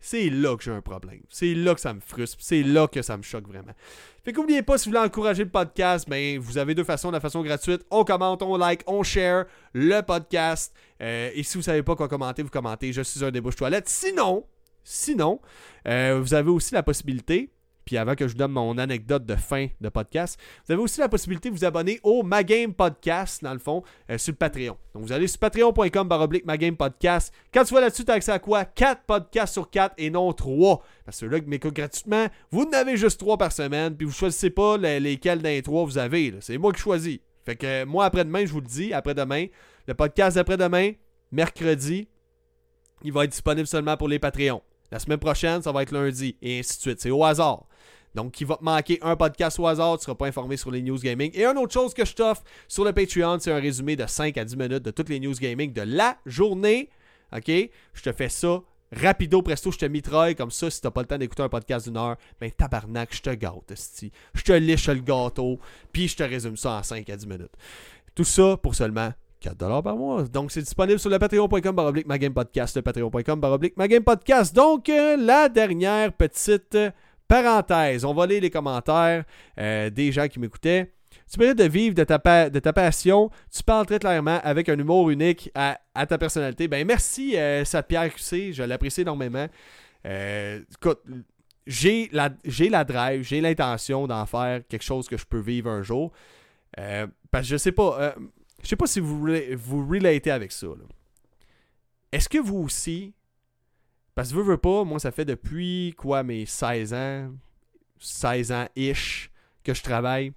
C'est 0.00 0.30
là 0.30 0.56
que 0.56 0.62
j'ai 0.62 0.70
un 0.70 0.80
problème. 0.80 1.20
C'est 1.28 1.54
là 1.54 1.74
que 1.74 1.80
ça 1.80 1.92
me 1.92 2.00
frustre. 2.00 2.38
C'est 2.40 2.62
là 2.62 2.86
que 2.86 3.02
ça 3.02 3.16
me 3.16 3.22
choque 3.22 3.46
vraiment. 3.46 3.72
Fait 4.24 4.32
qu'oubliez 4.32 4.62
pas, 4.62 4.78
si 4.78 4.88
vous 4.88 4.94
voulez 4.94 5.06
encourager 5.06 5.44
le 5.44 5.50
podcast, 5.50 6.08
ben, 6.08 6.38
vous 6.38 6.58
avez 6.58 6.74
deux 6.74 6.84
façons. 6.84 7.10
La 7.10 7.20
façon 7.20 7.42
gratuite, 7.42 7.84
on 7.90 8.04
commente, 8.04 8.42
on 8.42 8.56
like, 8.56 8.82
on 8.86 9.02
share 9.02 9.46
le 9.72 10.00
podcast. 10.02 10.74
Euh, 11.00 11.30
et 11.34 11.42
si 11.42 11.56
vous 11.56 11.62
savez 11.62 11.82
pas 11.82 11.96
quoi 11.96 12.08
commenter, 12.08 12.42
vous 12.42 12.50
commentez. 12.50 12.92
Je 12.92 13.02
suis 13.02 13.24
un 13.24 13.30
débouche 13.30 13.56
toilette. 13.56 13.88
Sinon, 13.88 14.44
sinon, 14.84 15.40
euh, 15.86 16.18
vous 16.20 16.34
avez 16.34 16.50
aussi 16.50 16.74
la 16.74 16.82
possibilité 16.82 17.50
puis 17.88 17.96
avant 17.96 18.14
que 18.14 18.28
je 18.28 18.32
vous 18.34 18.38
donne 18.38 18.52
mon 18.52 18.76
anecdote 18.76 19.24
de 19.24 19.34
fin 19.34 19.68
de 19.80 19.88
podcast, 19.88 20.38
vous 20.66 20.74
avez 20.74 20.82
aussi 20.82 21.00
la 21.00 21.08
possibilité 21.08 21.48
de 21.48 21.54
vous 21.54 21.64
abonner 21.64 21.98
au 22.02 22.22
Magame 22.22 22.74
Podcast, 22.74 23.42
dans 23.42 23.54
le 23.54 23.58
fond, 23.58 23.82
euh, 24.10 24.18
sur 24.18 24.36
Patreon. 24.36 24.76
Donc 24.92 25.04
vous 25.04 25.12
allez 25.12 25.26
sur 25.26 25.38
patreon.com 25.38 26.06
baroblique 26.06 26.44
Magame 26.44 26.76
Podcast. 26.76 27.32
Quand 27.50 27.64
tu 27.64 27.72
vas 27.72 27.80
là-dessus, 27.80 28.04
tu 28.04 28.10
as 28.10 28.16
accès 28.16 28.32
à 28.32 28.40
quoi? 28.40 28.66
4 28.66 29.04
podcasts 29.06 29.54
sur 29.54 29.70
4 29.70 29.94
et 29.96 30.10
non 30.10 30.30
3. 30.34 30.82
Parce 31.06 31.18
que 31.18 31.38
qui 31.38 31.48
m'écoutent 31.48 31.72
gratuitement, 31.72 32.26
vous 32.50 32.66
n'avez 32.66 32.98
juste 32.98 33.18
3 33.20 33.38
par 33.38 33.52
semaine, 33.52 33.96
puis 33.96 34.06
vous 34.06 34.12
choisissez 34.12 34.50
pas 34.50 34.76
lesquels 34.76 35.40
d'un 35.40 35.58
3 35.58 35.86
vous 35.86 35.96
avez. 35.96 36.34
C'est 36.40 36.58
moi 36.58 36.74
qui 36.74 36.82
choisis. 36.82 37.20
Fait 37.46 37.56
que 37.56 37.84
moi, 37.86 38.04
après-demain, 38.04 38.44
je 38.44 38.52
vous 38.52 38.60
le 38.60 38.66
dis, 38.66 38.92
après-demain, 38.92 39.46
le 39.86 39.94
podcast 39.94 40.36
d'après-demain, 40.36 40.92
mercredi, 41.32 42.06
il 43.02 43.14
va 43.14 43.24
être 43.24 43.30
disponible 43.30 43.66
seulement 43.66 43.96
pour 43.96 44.08
les 44.08 44.18
Patreons. 44.18 44.60
La 44.90 44.98
semaine 44.98 45.18
prochaine, 45.18 45.62
ça 45.62 45.72
va 45.72 45.82
être 45.82 45.92
lundi, 45.92 46.36
et 46.40 46.58
ainsi 46.58 46.76
de 46.76 46.82
suite. 46.82 47.00
C'est 47.00 47.10
au 47.10 47.24
hasard. 47.24 47.66
Donc, 48.18 48.40
il 48.40 48.48
va 48.48 48.56
te 48.56 48.64
manquer 48.64 48.98
un 49.00 49.14
podcast 49.14 49.60
au 49.60 49.68
hasard, 49.68 49.92
tu 49.92 50.00
ne 50.00 50.04
seras 50.06 50.16
pas 50.16 50.26
informé 50.26 50.56
sur 50.56 50.72
les 50.72 50.82
news 50.82 50.98
gaming. 50.98 51.30
Et 51.34 51.44
une 51.44 51.56
autre 51.56 51.72
chose 51.72 51.94
que 51.94 52.04
je 52.04 52.14
t'offre 52.14 52.42
sur 52.66 52.84
le 52.84 52.92
Patreon, 52.92 53.38
c'est 53.38 53.52
un 53.52 53.60
résumé 53.60 53.94
de 53.94 54.04
5 54.04 54.36
à 54.36 54.44
10 54.44 54.56
minutes 54.56 54.82
de 54.82 54.90
toutes 54.90 55.08
les 55.08 55.20
news 55.20 55.34
gaming 55.34 55.72
de 55.72 55.82
la 55.82 56.16
journée. 56.26 56.90
OK? 57.32 57.46
Je 57.46 58.02
te 58.02 58.10
fais 58.10 58.28
ça 58.28 58.60
rapido, 58.90 59.40
presto, 59.40 59.70
je 59.70 59.78
te 59.78 59.86
mitraille 59.86 60.34
comme 60.34 60.50
ça. 60.50 60.68
Si 60.68 60.80
t'as 60.80 60.90
pas 60.90 61.02
le 61.02 61.06
temps 61.06 61.16
d'écouter 61.16 61.44
un 61.44 61.48
podcast 61.48 61.86
d'une 61.86 61.96
heure, 61.96 62.16
ben 62.40 62.50
tabarnak, 62.50 63.14
je 63.14 63.22
te 63.22 63.30
gâte, 63.30 63.72
Je 64.34 64.42
te 64.42 64.52
liche 64.52 64.88
le 64.88 65.00
gâteau, 65.00 65.60
puis 65.92 66.08
je 66.08 66.16
te 66.16 66.24
résume 66.24 66.56
ça 66.56 66.72
en 66.72 66.82
5 66.82 67.08
à 67.10 67.16
10 67.16 67.24
minutes. 67.24 67.54
Tout 68.16 68.24
ça 68.24 68.56
pour 68.56 68.74
seulement 68.74 69.12
4$ 69.40 69.82
par 69.84 69.96
mois. 69.96 70.24
Donc, 70.24 70.50
c'est 70.50 70.62
disponible 70.62 70.98
sur 70.98 71.10
le 71.10 71.20
patreon.com 71.20 71.76
baroblique 71.76 72.08
magamepodcast, 72.08 72.74
le 72.74 72.82
patreon.com 72.82 73.40
baroblique 73.40 73.76
magamepodcast. 73.76 74.56
Donc, 74.56 74.88
euh, 74.88 75.16
la 75.16 75.48
dernière 75.48 76.12
petite 76.12 76.76
parenthèse. 77.28 78.04
On 78.04 78.14
va 78.14 78.26
lire 78.26 78.40
les 78.40 78.50
commentaires 78.50 79.24
euh, 79.60 79.90
des 79.90 80.10
gens 80.10 80.26
qui 80.26 80.40
m'écoutaient. 80.40 80.92
Tu 81.30 81.38
mérites 81.38 81.58
de 81.58 81.64
vivre 81.64 81.94
de 81.94 82.04
ta, 82.04 82.72
passion. 82.72 83.30
Tu 83.54 83.62
parles 83.62 83.86
très 83.86 83.98
clairement 83.98 84.40
avec 84.42 84.68
un 84.68 84.78
humour 84.78 85.10
unique 85.10 85.50
à, 85.54 85.78
ta 86.06 86.16
personnalité. 86.16 86.68
Ben 86.68 86.86
merci, 86.86 87.34
euh, 87.36 87.64
Pierre 87.86 88.12
QC. 88.14 88.52
Je 88.52 88.62
l'apprécie 88.62 89.02
énormément. 89.02 89.46
Euh, 90.06 90.60
écoute, 90.74 91.00
j'ai 91.66 92.08
la, 92.12 92.30
la 92.70 92.84
drive, 92.84 93.22
j'ai 93.22 93.42
l'intention 93.42 94.06
d'en 94.06 94.24
faire 94.24 94.62
quelque 94.68 94.84
chose 94.84 95.06
que 95.06 95.18
je 95.18 95.26
peux 95.26 95.40
vivre 95.40 95.70
un 95.70 95.82
jour. 95.82 96.12
Euh, 96.78 97.06
parce 97.30 97.46
que 97.46 97.50
je 97.52 97.56
sais 97.58 97.72
pas. 97.72 98.14
Je 98.62 98.68
sais 98.68 98.76
pas 98.76 98.86
si 98.86 99.00
vous 99.00 99.26
vous 99.56 99.86
relatez 99.86 100.30
avec 100.30 100.50
ça. 100.50 100.66
Est-ce 102.10 102.28
que 102.28 102.38
vous 102.38 102.58
aussi. 102.58 103.14
Parce 104.18 104.30
que 104.30 104.34
veux, 104.34 104.42
veux 104.42 104.58
pas, 104.58 104.82
moi 104.82 104.98
ça 104.98 105.12
fait 105.12 105.24
depuis 105.24 105.94
quoi 105.96 106.24
mes 106.24 106.44
16 106.44 106.92
ans, 106.92 107.30
16 108.00 108.50
ans-ish 108.50 109.30
que 109.62 109.72
je 109.72 109.80
travaille. 109.80 110.32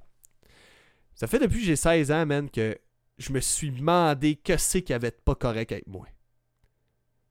Ça 1.15 1.25
fait 1.25 1.39
depuis 1.39 1.61
que 1.61 1.65
j'ai 1.65 1.75
16 1.75 2.11
ans, 2.11 2.27
man, 2.27 2.47
que 2.47 2.77
je 3.17 3.33
me 3.33 3.39
suis 3.39 3.71
demandé 3.71 4.35
qu'est-ce 4.35 4.77
qu'il 4.77 4.91
y 4.91 4.93
avait 4.93 5.09
pas 5.09 5.33
correct 5.33 5.71
avec 5.71 5.87
moi. 5.87 6.05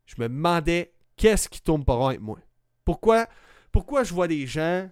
Je 0.06 0.16
me 0.18 0.28
demandais 0.28 0.92
qu'est-ce 1.14 1.48
qui 1.48 1.60
tombe 1.60 1.84
pas 1.84 1.94
rond 1.94 2.08
avec 2.08 2.20
moi. 2.20 2.40
Pourquoi, 2.84 3.28
pourquoi 3.70 4.02
je 4.02 4.12
vois 4.12 4.26
des 4.26 4.48
gens 4.48 4.90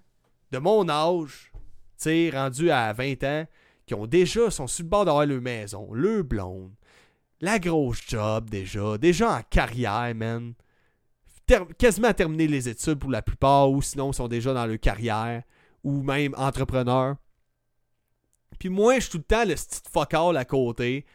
de 0.52 0.58
mon 0.58 0.88
âge, 0.88 1.50
tu 1.54 2.04
sais, 2.04 2.30
rendus 2.32 2.70
à 2.70 2.92
20 2.92 3.24
ans, 3.24 3.46
qui 3.84 3.94
ont 3.94 4.06
déjà, 4.06 4.48
sont 4.52 4.68
sur 4.68 4.84
le 4.84 4.90
bord 4.90 5.06
d'avoir 5.06 5.26
leur 5.26 5.42
maison, 5.42 5.92
le 5.92 6.22
blonde, 6.22 6.70
la 7.40 7.58
grosse 7.58 8.02
job 8.06 8.48
déjà, 8.48 8.96
déjà 8.96 9.38
en 9.38 9.42
carrière, 9.42 10.14
man. 10.14 10.54
Quasiment 11.78 12.08
à 12.08 12.14
terminer 12.14 12.46
les 12.46 12.68
études 12.68 12.98
pour 12.98 13.10
la 13.10 13.22
plupart, 13.22 13.70
ou 13.70 13.82
sinon 13.82 14.12
sont 14.12 14.28
déjà 14.28 14.54
dans 14.54 14.66
leur 14.66 14.78
carrière, 14.78 15.42
ou 15.84 16.02
même 16.02 16.34
entrepreneurs. 16.36 17.16
Puis 18.58 18.68
moi, 18.68 18.96
je 18.96 19.00
suis 19.00 19.10
tout 19.10 19.18
le 19.18 19.24
temps 19.24 19.44
le 19.44 19.54
petit 19.54 19.80
fuck 19.90 20.14
à 20.14 20.44
côté, 20.44 21.06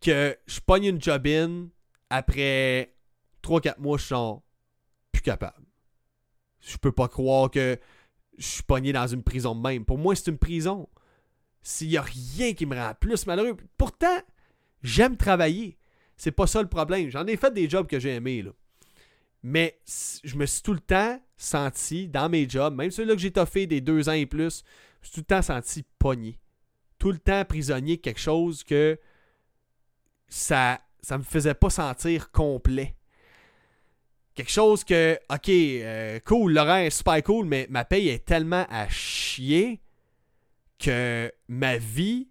que 0.00 0.36
je 0.46 0.60
pogne 0.60 0.84
une 0.84 1.02
job 1.02 1.26
in, 1.26 1.68
après 2.08 2.94
3-4 3.42 3.80
mois, 3.80 3.98
je 3.98 4.04
suis 4.04 4.14
plus 5.12 5.22
capable. 5.22 5.64
Je 6.60 6.76
peux 6.76 6.92
pas 6.92 7.08
croire 7.08 7.50
que 7.50 7.78
je 8.38 8.46
suis 8.46 8.62
pogné 8.62 8.92
dans 8.92 9.06
une 9.06 9.22
prison 9.22 9.54
même. 9.54 9.84
Pour 9.84 9.98
moi, 9.98 10.14
c'est 10.14 10.30
une 10.30 10.38
prison. 10.38 10.88
S'il 11.62 11.90
y 11.90 11.96
a 11.96 12.02
rien 12.02 12.54
qui 12.54 12.66
me 12.66 12.76
rend 12.76 12.94
plus 12.98 13.26
malheureux. 13.26 13.56
Pourtant, 13.76 14.18
j'aime 14.82 15.16
travailler. 15.16 15.78
C'est 16.16 16.32
pas 16.32 16.46
ça 16.46 16.62
le 16.62 16.68
problème. 16.68 17.10
J'en 17.10 17.26
ai 17.26 17.36
fait 17.36 17.52
des 17.52 17.68
jobs 17.68 17.86
que 17.86 17.98
j'ai 17.98 18.14
aimés, 18.14 18.42
là. 18.42 18.52
Mais 19.42 19.78
je 20.24 20.36
me 20.36 20.46
suis 20.46 20.62
tout 20.62 20.74
le 20.74 20.80
temps 20.80 21.20
senti 21.36 22.08
dans 22.08 22.28
mes 22.28 22.48
jobs, 22.48 22.74
même 22.74 22.90
ceux-là 22.90 23.14
que 23.14 23.20
j'ai 23.20 23.32
toffé 23.32 23.66
des 23.66 23.80
deux 23.80 24.08
ans 24.08 24.12
et 24.12 24.26
plus, 24.26 24.62
je 25.00 25.00
me 25.00 25.04
suis 25.04 25.12
tout 25.14 25.20
le 25.20 25.24
temps 25.24 25.42
senti 25.42 25.84
pogné. 25.98 26.38
Tout 26.98 27.12
le 27.12 27.18
temps 27.18 27.44
prisonnier 27.44 27.98
quelque 27.98 28.20
chose 28.20 28.62
que 28.64 28.98
ça 30.28 30.80
ça 31.02 31.16
me 31.16 31.22
faisait 31.22 31.54
pas 31.54 31.70
sentir 31.70 32.30
complet 32.30 32.94
quelque 34.40 34.50
chose 34.50 34.84
que, 34.84 35.18
ok, 35.30 35.48
euh, 35.48 36.18
cool, 36.24 36.52
Laurent 36.54 36.76
est 36.76 36.90
super 36.90 37.22
cool, 37.22 37.46
mais 37.46 37.66
ma 37.68 37.84
paye 37.84 38.08
est 38.08 38.24
tellement 38.24 38.66
à 38.70 38.88
chier 38.88 39.82
que 40.78 41.30
ma 41.48 41.76
vie, 41.76 42.28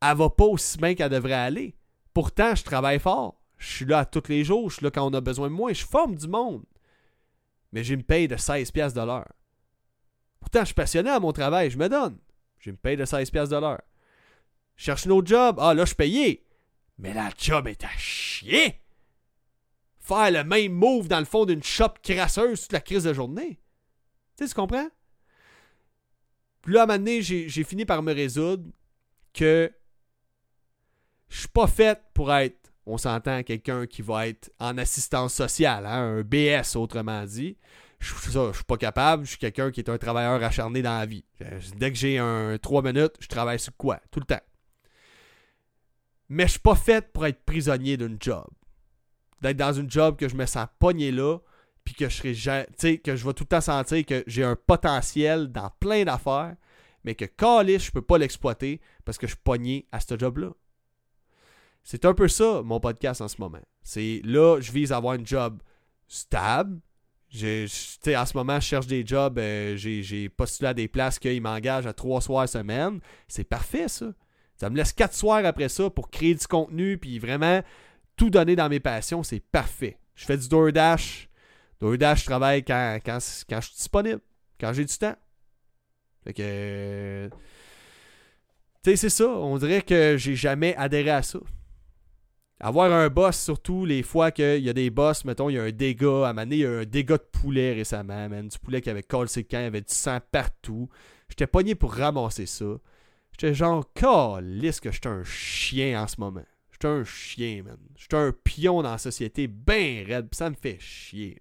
elle 0.00 0.16
va 0.16 0.30
pas 0.30 0.44
aussi 0.44 0.78
bien 0.78 0.94
qu'elle 0.94 1.10
devrait 1.10 1.32
aller. 1.32 1.74
Pourtant, 2.14 2.54
je 2.54 2.62
travaille 2.62 3.00
fort. 3.00 3.37
Je 3.58 3.68
suis 3.68 3.84
là 3.84 4.04
tous 4.04 4.28
les 4.28 4.44
jours, 4.44 4.70
je 4.70 4.76
suis 4.76 4.84
là 4.84 4.90
quand 4.90 5.06
on 5.06 5.14
a 5.14 5.20
besoin 5.20 5.48
de 5.48 5.54
moi, 5.54 5.72
je 5.72 5.84
forme 5.84 6.14
du 6.14 6.28
monde. 6.28 6.64
Mais 7.72 7.84
j'ai 7.84 7.94
une 7.94 8.04
paye 8.04 8.28
de 8.28 8.36
16$ 8.36 8.94
de 8.94 9.00
l'heure. 9.00 9.30
Pourtant, 10.40 10.60
je 10.60 10.66
suis 10.66 10.74
passionné 10.74 11.10
à 11.10 11.20
mon 11.20 11.32
travail, 11.32 11.70
je 11.70 11.78
me 11.78 11.88
donne. 11.88 12.18
J'ai 12.60 12.70
une 12.70 12.76
paye 12.76 12.96
de 12.96 13.04
16$ 13.04 13.48
de 13.48 13.56
l'heure. 13.56 13.82
Je 14.76 14.84
cherche 14.84 15.06
un 15.06 15.10
autre 15.10 15.26
job. 15.26 15.58
Ah, 15.60 15.74
là, 15.74 15.82
je 15.82 15.88
suis 15.88 15.96
payé. 15.96 16.46
Mais 16.98 17.12
la 17.12 17.30
job 17.36 17.66
est 17.68 17.84
à 17.84 17.90
chier 17.96 18.80
faire 20.08 20.30
le 20.30 20.44
même 20.44 20.72
move 20.72 21.06
dans 21.06 21.18
le 21.18 21.26
fond 21.26 21.44
d'une 21.44 21.62
shop 21.62 21.94
crasseuse 22.02 22.62
toute 22.62 22.72
la 22.72 22.80
crise 22.80 23.04
de 23.04 23.12
journée. 23.12 23.60
Tu 24.36 24.44
sais, 24.44 24.48
tu 24.48 24.54
comprends? 24.54 24.88
Puis 26.62 26.72
là, 26.72 26.80
à 26.80 26.84
un 26.84 26.86
moment 26.86 26.98
donné, 26.98 27.20
j'ai 27.22 27.64
fini 27.64 27.84
par 27.84 28.02
me 28.02 28.12
résoudre 28.12 28.64
que 29.34 29.70
je 31.28 31.40
suis 31.40 31.48
pas 31.48 31.66
fait 31.66 32.00
pour 32.14 32.32
être, 32.32 32.57
on 32.88 32.98
s'entend, 32.98 33.42
quelqu'un 33.42 33.86
qui 33.86 34.02
va 34.02 34.28
être 34.28 34.50
en 34.58 34.78
assistance 34.78 35.34
sociale, 35.34 35.86
hein, 35.86 36.18
un 36.18 36.22
BS 36.22 36.76
autrement 36.76 37.24
dit. 37.24 37.56
Je, 38.00 38.14
ça, 38.14 38.48
je 38.52 38.56
suis 38.56 38.64
pas 38.64 38.76
capable, 38.76 39.24
je 39.24 39.30
suis 39.30 39.38
quelqu'un 39.38 39.70
qui 39.70 39.80
est 39.80 39.90
un 39.90 39.98
travailleur 39.98 40.42
acharné 40.42 40.82
dans 40.82 40.98
la 40.98 41.06
vie. 41.06 41.24
Dès 41.76 41.90
que 41.90 41.98
j'ai 41.98 42.18
un 42.18 42.56
3 42.56 42.82
minutes, 42.82 43.14
je 43.18 43.26
travaille 43.26 43.58
sur 43.58 43.76
quoi? 43.76 44.00
Tout 44.10 44.20
le 44.20 44.26
temps. 44.26 44.40
Mais 46.28 46.44
je 46.44 46.52
suis 46.52 46.60
pas 46.60 46.76
fait 46.76 47.12
pour 47.12 47.26
être 47.26 47.44
prisonnier 47.44 47.96
d'une 47.96 48.16
job 48.20 48.46
d'être 49.40 49.56
dans 49.56 49.72
une 49.72 49.90
job 49.90 50.16
que 50.16 50.28
je 50.28 50.36
me 50.36 50.46
sens 50.46 50.66
pogné 50.78 51.12
là, 51.12 51.38
puis 51.84 51.94
que 51.94 52.08
je 52.08 52.16
serai 52.16 52.98
que 52.98 53.16
je 53.16 53.26
vais 53.26 53.32
tout 53.32 53.44
le 53.44 53.48
temps 53.48 53.60
sentir 53.60 54.04
que 54.04 54.24
j'ai 54.26 54.44
un 54.44 54.56
potentiel 54.56 55.50
dans 55.50 55.70
plein 55.80 56.04
d'affaires, 56.04 56.56
mais 57.04 57.14
que 57.14 57.24
calice, 57.24 57.86
je 57.86 57.92
peux 57.92 58.02
pas 58.02 58.18
l'exploiter 58.18 58.80
parce 59.04 59.16
que 59.16 59.26
je 59.26 59.32
suis 59.32 59.42
pogné 59.42 59.86
à 59.92 60.00
ce 60.00 60.18
job-là. 60.18 60.50
C'est 61.90 62.04
un 62.04 62.12
peu 62.12 62.28
ça, 62.28 62.60
mon 62.62 62.80
podcast 62.80 63.22
en 63.22 63.28
ce 63.28 63.40
moment. 63.40 63.62
C'est 63.82 64.20
là, 64.22 64.60
je 64.60 64.72
vise 64.72 64.92
à 64.92 64.98
avoir 64.98 65.14
une 65.14 65.26
job 65.26 65.62
stable. 66.06 66.82
en 67.32 68.26
ce 68.26 68.36
moment, 68.36 68.60
je 68.60 68.66
cherche 68.66 68.86
des 68.86 69.06
jobs. 69.06 69.38
Euh, 69.38 69.74
j'ai 69.74 70.28
postulé 70.28 70.68
à 70.68 70.74
des 70.74 70.86
places 70.86 71.18
qu'ils 71.18 71.40
m'engagent 71.40 71.86
à 71.86 71.94
trois 71.94 72.20
soirs 72.20 72.46
semaine. 72.46 73.00
C'est 73.26 73.44
parfait, 73.44 73.88
ça. 73.88 74.12
Ça 74.56 74.68
me 74.68 74.76
laisse 74.76 74.92
quatre 74.92 75.14
soirs 75.14 75.42
après 75.46 75.70
ça 75.70 75.88
pour 75.88 76.10
créer 76.10 76.34
du 76.34 76.46
contenu, 76.46 76.98
puis 76.98 77.18
vraiment 77.18 77.62
tout 78.16 78.28
donner 78.28 78.54
dans 78.54 78.68
mes 78.68 78.80
passions, 78.80 79.22
c'est 79.22 79.40
parfait. 79.40 79.98
Je 80.14 80.26
fais 80.26 80.36
du 80.36 80.46
DoorDash. 80.46 81.30
DoorDash, 81.80 82.20
je 82.20 82.26
travaille 82.26 82.64
quand, 82.66 82.98
je 83.06 83.60
suis 83.62 83.74
disponible, 83.76 84.20
quand 84.60 84.74
j'ai 84.74 84.84
du 84.84 84.98
temps. 84.98 85.16
Que. 86.36 87.30
Tu 88.84 88.90
sais, 88.90 88.96
c'est 88.96 89.08
ça. 89.08 89.26
On 89.26 89.56
dirait 89.56 89.80
que 89.80 90.16
j'ai 90.18 90.34
jamais 90.34 90.76
adhéré 90.76 91.08
à 91.08 91.22
ça. 91.22 91.38
Avoir 92.60 92.92
un 92.92 93.08
boss, 93.08 93.40
surtout 93.40 93.84
les 93.84 94.02
fois 94.02 94.32
qu'il 94.32 94.64
y 94.64 94.68
a 94.68 94.72
des 94.72 94.90
boss, 94.90 95.24
mettons, 95.24 95.48
il 95.48 95.54
y 95.54 95.58
a 95.58 95.62
un 95.62 95.70
dégât. 95.70 96.26
À 96.26 96.30
un 96.30 96.50
il 96.50 96.58
y 96.58 96.66
a 96.66 96.70
un 96.70 96.84
dégât 96.84 97.18
de 97.18 97.22
poulet 97.22 97.72
récemment, 97.72 98.28
man. 98.28 98.48
Du 98.48 98.58
poulet 98.58 98.80
qui 98.80 98.90
avait 98.90 99.04
collé 99.04 99.28
ses 99.28 99.44
camps, 99.44 99.60
il 99.60 99.64
y 99.64 99.66
avait 99.66 99.80
du 99.80 99.94
sang 99.94 100.18
partout. 100.32 100.88
J'étais 101.28 101.46
pogné 101.46 101.74
pour 101.76 101.94
ramasser 101.94 102.46
ça. 102.46 102.66
J'étais 103.32 103.54
genre, 103.54 103.84
calisse 103.92 104.80
que 104.80 104.90
j'étais 104.90 105.08
un 105.08 105.22
chien 105.22 106.02
en 106.02 106.08
ce 106.08 106.16
moment. 106.18 106.44
J'étais 106.72 106.88
un 106.88 107.04
chien, 107.04 107.62
man. 107.62 107.78
J'étais 107.96 108.16
un 108.16 108.32
pion 108.32 108.82
dans 108.82 108.90
la 108.90 108.98
société, 108.98 109.46
bien 109.46 110.04
raide, 110.06 110.28
ça 110.32 110.50
me 110.50 110.56
fait 110.56 110.78
chier. 110.80 111.40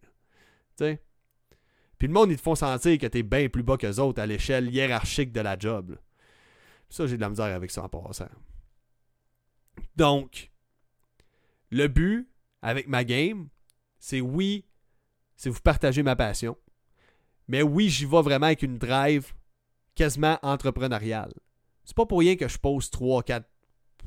Tu 0.77 0.85
sais? 0.85 1.01
Puis 1.97 2.07
le 2.07 2.13
monde, 2.13 2.29
ils 2.29 2.37
te 2.37 2.41
font 2.41 2.55
sentir 2.55 2.97
que 2.99 3.07
t'es 3.07 3.23
bien 3.23 3.49
plus 3.49 3.63
bas 3.63 3.77
qu'eux 3.77 3.97
autres 3.97 4.21
à 4.21 4.27
l'échelle 4.27 4.73
hiérarchique 4.73 5.31
de 5.31 5.41
la 5.41 5.57
job. 5.57 5.97
Ça, 6.89 7.07
j'ai 7.07 7.15
de 7.15 7.21
la 7.21 7.29
misère 7.29 7.55
avec 7.55 7.71
ça 7.71 7.83
en 7.83 7.89
passant. 7.89 8.29
Donc, 9.95 10.51
le 11.69 11.87
but 11.87 12.29
avec 12.61 12.87
ma 12.87 13.03
game, 13.03 13.49
c'est 13.99 14.21
oui, 14.21 14.65
c'est 15.35 15.49
vous 15.49 15.61
partager 15.61 16.03
ma 16.03 16.15
passion. 16.15 16.57
Mais 17.47 17.61
oui, 17.61 17.89
j'y 17.89 18.05
vais 18.05 18.21
vraiment 18.21 18.47
avec 18.47 18.61
une 18.61 18.77
drive 18.77 19.33
quasiment 19.95 20.37
entrepreneuriale. 20.41 21.33
C'est 21.83 21.95
pas 21.95 22.05
pour 22.05 22.19
rien 22.19 22.35
que 22.35 22.47
je 22.47 22.57
pose 22.57 22.89
3-4 22.89 23.43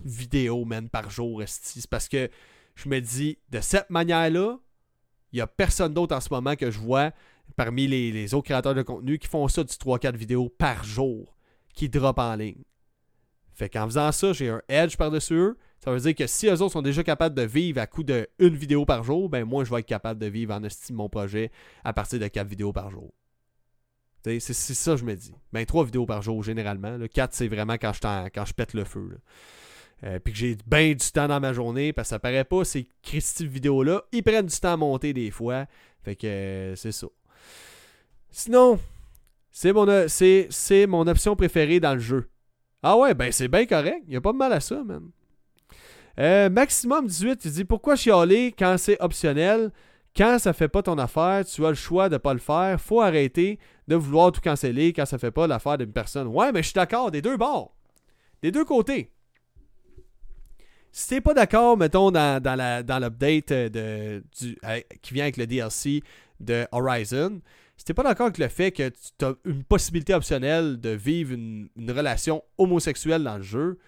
vidéos, 0.05 0.65
man, 0.65 0.89
par 0.89 1.11
jour, 1.11 1.43
C'est 1.47 1.87
parce 1.89 2.09
que 2.09 2.31
je 2.75 2.89
me 2.89 3.01
dis, 3.01 3.39
de 3.49 3.61
cette 3.61 3.91
manière-là, 3.91 4.59
il 5.33 5.37
n'y 5.37 5.41
a 5.41 5.47
personne 5.47 5.95
d'autre 5.95 6.15
en 6.15 6.21
ce 6.21 6.29
moment 6.31 6.57
que 6.57 6.71
je 6.71 6.79
vois 6.79 7.13
parmi 7.57 7.87
les, 7.87 8.35
autres 8.35 8.47
créateurs 8.47 8.75
de 8.75 8.83
contenu 8.83 9.19
qui 9.19 9.29
font 9.29 9.47
ça 9.49 9.65
du 9.65 9.73
3-4 9.73 10.17
vidéos 10.17 10.49
par 10.49 10.85
jour, 10.85 11.37
qui 11.75 11.89
drop 11.89 12.19
en 12.19 12.35
ligne. 12.37 12.63
Fait 13.53 13.69
qu'en 13.69 13.87
faisant 13.87 14.13
ça, 14.13 14.33
j'ai 14.33 14.49
un 14.49 14.63
edge 14.69 14.97
par-dessus 14.97 15.35
eux. 15.35 15.59
Ça 15.83 15.91
veut 15.91 16.01
dire 16.01 16.15
que 16.15 16.27
si 16.27 16.47
eux 16.47 16.61
autres 16.61 16.73
sont 16.73 16.83
déjà 16.83 17.03
capables 17.03 17.35
de 17.35 17.43
vivre 17.43 17.81
à 17.81 17.87
coup 17.87 18.03
de 18.03 18.29
une 18.39 18.55
vidéo 18.55 18.85
par 18.85 19.03
jour, 19.03 19.29
ben 19.29 19.45
moi 19.45 19.65
je 19.65 19.71
vais 19.71 19.81
être 19.81 19.87
capable 19.87 20.21
de 20.21 20.27
vivre 20.27 20.55
en 20.55 20.63
estime 20.63 20.97
mon 20.97 21.09
projet 21.09 21.51
à 21.85 21.93
partir 21.93 22.19
de 22.19 22.29
4 22.29 22.47
vidéos 22.47 22.73
par 22.73 22.91
jour. 22.91 23.13
C'est 24.23 24.41
ça 24.41 24.97
je 24.97 25.05
me 25.05 25.15
dis. 25.15 25.35
Ben 25.53 25.65
3 25.65 25.87
vidéos 25.87 26.05
par 26.05 26.21
jour 26.21 26.43
généralement. 26.43 26.99
Le 26.99 27.09
4 27.09 27.33
c'est 27.33 27.49
vraiment 27.49 27.75
quand 27.75 27.93
je, 27.95 28.29
quand 28.29 28.45
je 28.45 28.53
pète 28.53 28.75
le 28.75 28.85
feu. 28.85 29.19
Euh, 30.03 30.19
puis 30.19 30.33
que 30.33 30.39
j'ai 30.39 30.57
bien 30.67 30.93
du 30.93 31.11
temps 31.13 31.29
dans 31.29 31.41
ma 31.41 31.53
journée, 31.53 31.93
parce 31.93 32.09
que 32.09 32.11
ça 32.11 32.19
paraît 32.19 32.45
pas, 32.45 32.65
ces 32.65 32.89
Christy 33.03 33.47
vidéos-là, 33.47 34.03
ils 34.13 34.23
prennent 34.23 34.47
du 34.47 34.57
temps 34.59 34.73
à 34.73 34.77
monter 34.77 35.13
des 35.13 35.31
fois. 35.31 35.67
Fait 36.03 36.17
que 36.17 36.27
euh, 36.27 36.77
c'est 36.77 36.93
ça. 36.93 37.07
Sinon, 38.31 38.79
c'est 39.51 39.73
mon, 39.73 41.07
option 41.07 41.37
préférée 41.37 41.81
dans 41.81 41.95
le 41.95 42.01
jeu. 42.01 42.31
Ah 42.83 42.97
ouais, 42.97 43.15
ben 43.15 43.31
c'est 43.31 43.49
bien 43.49 43.67
correct. 43.67 44.03
Il 44.09 44.17
a 44.17 44.21
pas 44.21 44.33
de 44.33 44.39
mal 44.39 44.53
à 44.53 44.61
ça, 44.61 44.83
man. 44.83 45.11
Euh, 46.19 46.51
maximum 46.51 47.07
18, 47.07 47.45
il 47.45 47.53
dit 47.53 47.65
pourquoi 47.65 47.97
chialer 47.97 48.55
quand 48.57 48.77
c'est 48.79 49.01
optionnel? 49.01 49.71
Quand 50.17 50.39
ça 50.39 50.53
fait 50.53 50.69
pas 50.69 50.83
ton 50.83 50.99
affaire, 50.99 51.45
tu 51.45 51.65
as 51.65 51.69
le 51.69 51.75
choix 51.75 52.09
de 52.09 52.17
pas 52.17 52.35
le 52.35 52.41
faire. 52.41 52.81
Faut 52.81 53.01
arrêter 53.01 53.59
de 53.87 53.95
vouloir 53.95 54.33
tout 54.33 54.41
canceller 54.41 54.93
quand 54.93 55.07
ça 55.07 55.19
fait 55.19 55.31
pas 55.31 55.47
l'affaire 55.47 55.79
d'une 55.79 55.93
personne. 55.93 56.27
Ouais, 56.27 56.51
mais 56.53 56.63
je 56.63 56.69
suis 56.69 56.75
d'accord, 56.75 57.11
des 57.11 57.23
deux 57.23 57.37
bords. 57.37 57.75
Des 58.43 58.51
deux 58.51 58.65
côtés. 58.65 59.13
Si 60.93 61.09
t'es 61.09 61.21
pas 61.21 61.35
d'accord, 61.35 61.77
mettons, 61.77 62.11
dans, 62.11 62.43
dans 62.43 62.99
l'update 63.01 63.53
de, 63.53 64.25
qui 65.01 65.15
vient 65.15 65.25
avec 65.25 65.37
le 65.37 65.47
DLC 65.47 66.03
de 66.41 66.67
Horizon, 66.73 67.41
si 67.77 67.85
t'es 67.85 67.95
pas 67.95 68.03
d'accord 68.03 68.27
avec 68.27 68.39
le 68.39 68.49
fait 68.49 68.73
que 68.73 68.91
tu 68.91 69.25
as 69.25 69.35
une 69.47 69.65
possibilité 69.65 70.13
optionnelle 70.13 70.79
de 70.79 70.91
vivre 70.91 71.33
une, 71.33 71.71
relation 71.89 72.45
homosexuelle 72.59 73.23
dans 73.25 73.39
le 73.39 73.43
jeu, 73.43 73.79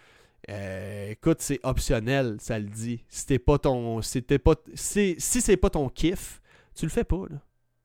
euh, 0.50 1.10
écoute, 1.10 1.40
c'est 1.40 1.60
optionnel, 1.62 2.36
ça 2.40 2.58
le 2.58 2.66
dit. 2.66 3.04
Si 3.08 3.38
pas 3.38 3.58
ton. 3.58 4.02
Si, 4.02 4.20
pas, 4.22 4.54
si, 4.74 5.16
c'est 5.18 5.56
pas 5.56 5.70
ton 5.70 5.88
kiff, 5.88 6.40
tu 6.74 6.84
le 6.84 6.90
fais 6.90 7.04
pas, 7.04 7.24
là. 7.30 7.36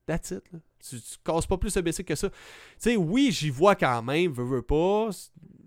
That's 0.07 0.31
it, 0.31 0.43
là. 0.51 0.59
Tu, 0.79 1.01
tu 1.01 1.17
casses 1.23 1.45
pas 1.45 1.57
plus 1.57 1.75
le 1.75 1.81
basic 1.81 2.07
que 2.07 2.15
ça. 2.15 2.29
Tu 2.29 2.35
sais, 2.77 2.95
oui, 2.95 3.29
j'y 3.31 3.49
vois 3.49 3.75
quand 3.75 4.01
même, 4.03 4.31
veux, 4.31 4.45
veux 4.45 4.61
pas, 4.61 5.09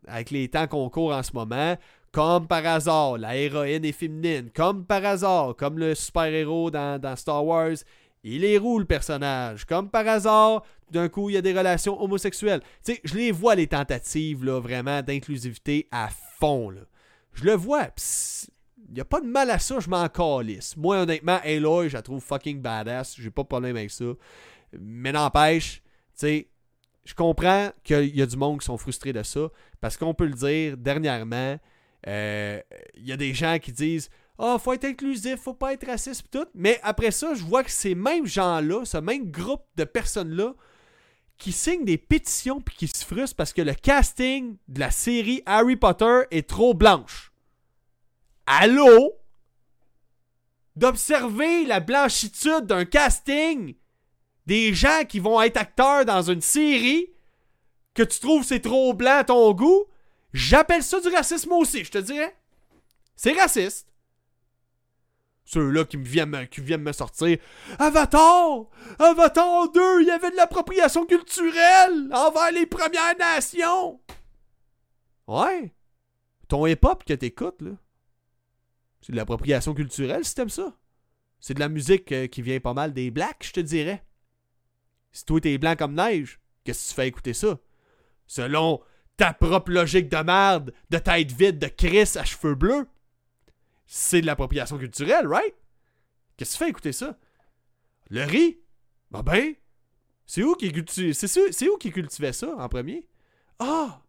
avec 0.07 0.30
les 0.30 0.49
temps 0.49 0.66
qu'on 0.66 0.88
court 0.88 1.12
en 1.12 1.22
ce 1.22 1.32
moment, 1.32 1.76
comme 2.12 2.49
par 2.49 2.66
hasard, 2.66 3.18
la 3.18 3.36
héroïne 3.36 3.84
est 3.84 3.93
féminine. 3.93 4.51
Comme 4.55 4.84
par 4.84 5.05
hasard, 5.05 5.55
comme 5.57 5.78
le 5.78 5.95
super-héros 5.95 6.70
dans, 6.70 7.16
Star 7.16 7.45
Wars, 7.45 7.76
il 8.22 8.44
est 8.44 8.58
roux 8.58 8.78
le 8.78 8.84
personnage. 8.84 9.64
Comme 9.64 9.88
par 9.88 10.06
hasard, 10.06 10.62
d'un 10.90 11.08
coup, 11.08 11.30
il 11.30 11.34
y 11.34 11.36
a 11.36 11.42
des 11.42 11.56
relations 11.56 12.00
homosexuelles. 12.02 12.60
Tu 12.84 12.94
sais, 12.94 13.00
je 13.04 13.14
les 13.14 13.32
vois 13.32 13.54
les 13.54 13.66
tentatives, 13.66 14.44
là, 14.44 14.60
vraiment, 14.60 15.02
d'inclusivité 15.02 15.88
à 15.90 16.08
fond. 16.38 16.72
Je 17.32 17.44
le 17.44 17.54
vois. 17.54 17.88
Il 18.88 18.94
n'y 18.94 19.00
a 19.00 19.04
pas 19.04 19.20
de 19.20 19.26
mal 19.26 19.50
à 19.50 19.58
ça, 19.58 19.78
je 19.80 19.88
m'en 19.88 20.08
calisse. 20.08 20.76
Moi, 20.76 20.98
honnêtement, 20.98 21.38
Aloy, 21.44 21.88
je 21.88 21.94
la 21.94 22.02
trouve 22.02 22.22
fucking 22.22 22.60
badass. 22.60 23.16
J'ai 23.18 23.30
pas 23.30 23.42
de 23.42 23.48
problème 23.48 23.76
avec 23.76 23.90
ça. 23.90 24.12
Mais 24.78 25.12
n'empêche, 25.12 25.76
tu 25.76 25.82
sais, 26.14 26.48
je 27.04 27.14
comprends 27.14 27.70
qu'il 27.84 28.16
y 28.16 28.22
a 28.22 28.26
du 28.26 28.36
monde 28.36 28.60
qui 28.60 28.66
sont 28.66 28.76
frustrés 28.76 29.12
de 29.12 29.22
ça. 29.22 29.48
Parce 29.80 29.96
qu'on 29.96 30.12
peut 30.12 30.26
le 30.26 30.34
dire, 30.34 30.76
dernièrement, 30.76 31.58
il 32.04 32.10
euh, 32.10 32.60
y 32.96 33.12
a 33.12 33.16
des 33.16 33.32
gens 33.32 33.58
qui 33.58 33.72
disent 33.72 34.10
Oh, 34.43 34.59
faut 34.59 34.72
être 34.72 34.86
inclusif, 34.86 35.41
faut 35.41 35.55
pas 35.55 35.74
être 35.74 35.86
raciste, 35.86 36.30
tout. 36.30 36.47
Mais 36.55 36.80
après 36.82 37.11
ça, 37.11 37.34
je 37.34 37.45
vois 37.45 37.62
que 37.62 37.70
ces 37.70 37.95
mêmes 37.95 38.26
gens-là, 38.26 38.84
ce 38.86 38.97
même 38.97 39.30
groupe 39.30 39.64
de 39.76 39.84
personnes-là, 39.84 40.55
qui 41.36 41.53
signent 41.53 41.84
des 41.84 41.99
pétitions 41.99 42.61
puis 42.61 42.76
qui 42.76 42.88
se 42.88 43.05
frustrent 43.05 43.36
parce 43.36 43.53
que 43.53 43.62
le 43.62 43.74
casting 43.74 44.57
de 44.68 44.80
la 44.80 44.91
série 44.91 45.43
Harry 45.47 45.76
Potter 45.76 46.22
est 46.30 46.49
trop 46.49 46.74
blanche. 46.74 47.32
Allô? 48.47 49.12
D'observer 50.76 51.64
la 51.66 51.80
blanchitude 51.80 52.66
d'un 52.66 52.84
casting 52.84 53.74
des 54.47 54.72
gens 54.72 55.05
qui 55.09 55.18
vont 55.18 55.41
être 55.41 55.57
acteurs 55.59 56.05
dans 56.05 56.22
une 56.22 56.41
série 56.41 57.09
que 57.95 58.03
tu 58.03 58.20
trouves 58.20 58.45
c'est 58.45 58.61
trop 58.61 58.95
blanc 58.95 59.18
à 59.18 59.24
ton 59.24 59.53
goût, 59.53 59.84
J'appelle 60.32 60.82
ça 60.82 61.01
du 61.01 61.09
racisme 61.09 61.53
aussi, 61.53 61.84
je 61.84 61.91
te 61.91 61.99
dirais. 61.99 62.36
C'est 63.16 63.32
raciste. 63.32 63.89
Ceux-là 65.53 65.84
qui, 65.84 65.96
viennent 65.96 66.82
me 66.82 66.92
sortir. 66.92 67.36
Avatar! 67.80 68.66
Avatar 69.01 69.72
2, 69.72 70.03
il 70.03 70.07
y 70.07 70.11
avait 70.12 70.30
de 70.30 70.36
l'appropriation 70.36 71.05
culturelle 71.07 72.09
envers 72.12 72.53
les 72.53 72.66
Premières 72.66 73.16
Nations! 73.18 74.01
Ouais. 75.26 75.74
Ton 76.46 76.66
hip-hop 76.66 77.03
que 77.03 77.14
t'écoutes, 77.14 77.62
là. 77.62 77.72
C'est 79.01 79.11
de 79.11 79.16
l'appropriation 79.16 79.74
culturelle 79.74 80.24
si 80.24 80.36
t'aimes 80.36 80.51
ça. 80.51 80.72
C'est 81.40 81.55
de 81.55 81.61
la 81.61 81.68
musique 81.68 82.12
euh, 82.12 82.28
qui 82.28 82.42
vient 82.42 82.61
pas 82.61 82.74
mal 82.74 82.92
des 82.92 83.11
blacks, 83.11 83.44
je 83.44 83.53
te 83.55 83.61
dirais. 83.61 84.05
Si 85.11 85.24
toi 85.24 85.40
t'es 85.40 85.59
blanc 85.59 85.74
comme 85.74 85.94
neige, 85.94 86.38
qu'est-ce 86.62 86.84
que 86.84 86.88
tu 86.90 86.94
fais 86.94 87.09
écouter 87.09 87.34
ça? 87.34 87.59
Selon 88.28 88.80
ta 89.16 89.32
propre 89.32 89.72
logique 89.72 90.09
de 90.09 90.18
merde, 90.18 90.72
de 90.90 90.98
tête 90.98 91.32
vide, 91.32 91.59
de 91.59 91.66
Chris 91.66 92.12
à 92.14 92.24
cheveux 92.24 92.55
bleus, 92.55 92.86
c'est 93.93 94.20
de 94.20 94.26
l'appropriation 94.26 94.78
culturelle, 94.78 95.26
right? 95.26 95.53
Qu'est-ce 96.36 96.53
que 96.53 96.59
tu 96.59 96.64
fais 96.64 96.70
écouter 96.70 96.93
ça? 96.93 97.18
Le 98.09 98.22
riz? 98.22 98.61
Bah 99.11 99.22
ben, 99.22 99.55
c'est 100.26 100.45
où 100.45 100.55
qui 100.55 100.70
cultivait 100.70 101.12
c'est 101.12 101.68
où 101.68 101.76
qui 101.76 101.91
cultivait 101.91 102.32
ça 102.32 102.55
en 102.57 102.68
premier? 102.68 103.09
Ah! 103.59 104.01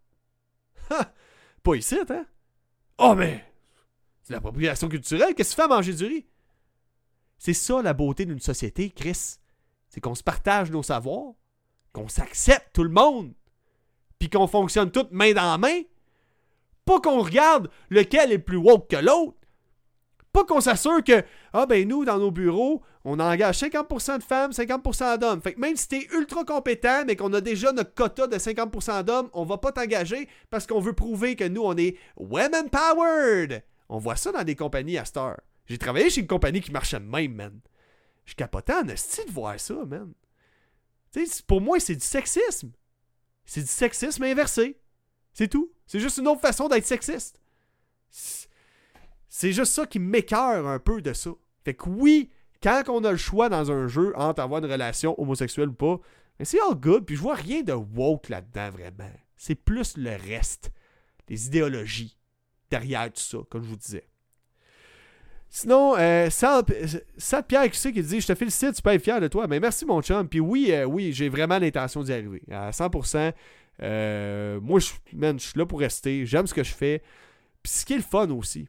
Pas 1.63 1.75
ici, 1.75 1.97
hein? 2.07 2.25
Oh 2.99 3.15
mais 3.15 3.43
c'est 4.21 4.33
l'appropriation 4.33 4.87
culturelle, 4.87 5.33
qu'est-ce 5.33 5.49
que 5.49 5.55
tu 5.55 5.67
fais 5.67 5.73
à 5.73 5.75
manger 5.75 5.93
du 5.93 6.05
riz? 6.05 6.27
C'est 7.39 7.53
ça 7.53 7.81
la 7.81 7.93
beauté 7.93 8.25
d'une 8.25 8.39
société, 8.39 8.91
Chris. 8.91 9.37
C'est 9.89 9.99
qu'on 9.99 10.13
se 10.13 10.21
partage 10.21 10.69
nos 10.69 10.83
savoirs, 10.83 11.33
qu'on 11.91 12.07
s'accepte 12.07 12.69
tout 12.73 12.83
le 12.83 12.91
monde 12.91 13.33
puis 14.19 14.29
qu'on 14.29 14.45
fonctionne 14.45 14.91
toutes 14.91 15.11
main 15.11 15.33
dans 15.33 15.57
main. 15.57 15.81
Pas 16.85 17.01
qu'on 17.01 17.23
regarde 17.23 17.71
lequel 17.89 18.31
est 18.31 18.37
plus 18.37 18.57
woke 18.57 18.91
que 18.91 18.97
l'autre. 18.97 19.40
Pas 20.33 20.45
qu'on 20.45 20.61
s'assure 20.61 21.03
que, 21.03 21.23
ah 21.51 21.65
ben 21.65 21.85
nous, 21.87 22.05
dans 22.05 22.17
nos 22.17 22.31
bureaux, 22.31 22.81
on 23.03 23.19
engage 23.19 23.59
50% 23.59 24.19
de 24.19 24.23
femmes, 24.23 24.51
50% 24.51 25.17
d'hommes. 25.17 25.41
Fait 25.41 25.53
que 25.53 25.59
même 25.59 25.75
si 25.75 25.87
t'es 25.87 26.07
ultra 26.13 26.45
compétent, 26.45 27.03
mais 27.05 27.15
qu'on 27.15 27.33
a 27.33 27.41
déjà 27.41 27.73
notre 27.73 27.93
quota 27.93 28.27
de 28.27 28.37
50% 28.37 29.03
d'hommes, 29.03 29.29
on 29.33 29.43
va 29.43 29.57
pas 29.57 29.71
t'engager 29.71 30.29
parce 30.49 30.67
qu'on 30.67 30.79
veut 30.79 30.93
prouver 30.93 31.35
que 31.35 31.43
nous, 31.43 31.63
on 31.63 31.75
est 31.75 31.97
women 32.15 32.69
powered. 32.69 33.63
On 33.89 33.97
voit 33.97 34.15
ça 34.15 34.31
dans 34.31 34.43
des 34.43 34.55
compagnies 34.55 34.97
à 34.97 35.05
Star. 35.05 35.37
J'ai 35.65 35.77
travaillé 35.77 36.09
chez 36.09 36.21
une 36.21 36.27
compagnie 36.27 36.61
qui 36.61 36.71
marchait 36.71 36.99
de 36.99 37.05
même, 37.05 37.33
man. 37.33 37.59
Je 38.25 38.35
capotais 38.35 38.73
en 38.73 38.87
esti 38.87 39.25
de 39.25 39.31
voir 39.31 39.59
ça, 39.59 39.73
man. 39.85 40.13
pour 41.47 41.59
moi, 41.59 41.79
c'est 41.79 41.95
du 41.95 42.05
sexisme. 42.05 42.71
C'est 43.45 43.61
du 43.61 43.67
sexisme 43.67 44.23
inversé. 44.23 44.79
C'est 45.33 45.49
tout. 45.49 45.71
C'est 45.85 45.99
juste 45.99 46.17
une 46.17 46.27
autre 46.27 46.41
façon 46.41 46.67
d'être 46.67 46.85
sexiste. 46.85 47.39
C'est 49.33 49.53
juste 49.53 49.71
ça 49.71 49.85
qui 49.85 49.97
m'écœure 49.97 50.67
un 50.67 50.77
peu 50.77 51.01
de 51.01 51.13
ça. 51.13 51.31
Fait 51.63 51.73
que 51.73 51.87
oui, 51.87 52.29
quand 52.61 52.83
on 52.89 53.01
a 53.05 53.11
le 53.11 53.17
choix 53.17 53.47
dans 53.47 53.71
un 53.71 53.87
jeu 53.87 54.11
entre 54.17 54.41
avoir 54.41 54.61
une 54.61 54.69
relation 54.69 55.19
homosexuelle 55.19 55.69
ou 55.69 55.73
pas, 55.73 55.99
c'est 56.41 56.59
all 56.59 56.75
good, 56.75 57.05
puis 57.05 57.15
je 57.15 57.21
vois 57.21 57.35
rien 57.35 57.61
de 57.63 57.71
woke 57.71 58.27
là-dedans 58.27 58.69
vraiment. 58.71 59.09
C'est 59.37 59.55
plus 59.55 59.95
le 59.95 60.17
reste, 60.17 60.71
les 61.29 61.47
idéologies 61.47 62.17
derrière 62.69 63.05
tout 63.05 63.21
ça, 63.21 63.37
comme 63.49 63.63
je 63.63 63.69
vous 63.69 63.77
disais. 63.77 64.05
Sinon, 65.49 65.95
euh, 65.97 66.27
Pierre 67.47 67.71
qui 67.71 67.79
sait 67.79 67.93
qui 67.93 68.03
dit 68.03 68.19
Je 68.19 68.27
te 68.27 68.35
félicite, 68.35 68.73
tu 68.73 68.81
peux 68.81 68.89
être 68.89 69.03
fier 69.03 69.21
de 69.21 69.29
toi. 69.29 69.47
Mais 69.47 69.61
merci, 69.61 69.85
mon 69.85 70.01
chum. 70.01 70.27
Puis 70.27 70.41
oui, 70.41 70.71
euh, 70.71 70.83
oui, 70.83 71.13
j'ai 71.13 71.29
vraiment 71.29 71.57
l'intention 71.57 72.03
d'y 72.03 72.11
arriver. 72.11 72.41
À 72.51 72.71
100%. 72.71 73.33
Euh, 73.81 74.59
moi, 74.61 74.79
je, 74.79 74.91
je 75.13 75.37
suis 75.37 75.57
là 75.57 75.65
pour 75.65 75.79
rester. 75.79 76.25
J'aime 76.25 76.47
ce 76.47 76.53
que 76.53 76.63
je 76.63 76.73
fais. 76.73 77.01
Puis 77.63 77.71
ce 77.71 77.85
qui 77.85 77.93
est 77.93 77.97
le 77.97 78.03
fun 78.03 78.29
aussi, 78.29 78.67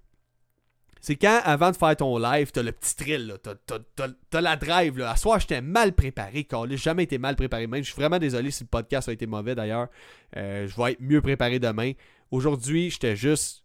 c'est 1.02 1.16
quand, 1.16 1.40
avant 1.44 1.72
de 1.72 1.76
faire 1.76 1.96
ton 1.96 2.16
live, 2.16 2.52
t'as 2.52 2.62
le 2.62 2.70
petit 2.70 2.94
thrill, 2.94 3.34
t'as, 3.42 4.40
la 4.40 4.54
drive. 4.54 4.98
Là. 4.98 5.10
À 5.10 5.16
soir, 5.16 5.40
j'étais 5.40 5.60
mal 5.60 5.94
préparé, 5.94 6.46
J'ai 6.68 6.76
jamais 6.76 7.02
été 7.02 7.18
mal 7.18 7.34
préparé. 7.34 7.66
Même, 7.66 7.82
je 7.82 7.90
suis 7.90 8.00
vraiment 8.00 8.20
désolé 8.20 8.52
si 8.52 8.62
le 8.62 8.68
podcast 8.68 9.08
a 9.08 9.12
été 9.12 9.26
mauvais 9.26 9.56
d'ailleurs. 9.56 9.88
Euh, 10.36 10.68
je 10.68 10.80
vais 10.80 10.92
être 10.92 11.00
mieux 11.00 11.20
préparé 11.20 11.58
demain. 11.58 11.90
Aujourd'hui, 12.30 12.88
j'étais 12.90 13.16
juste 13.16 13.64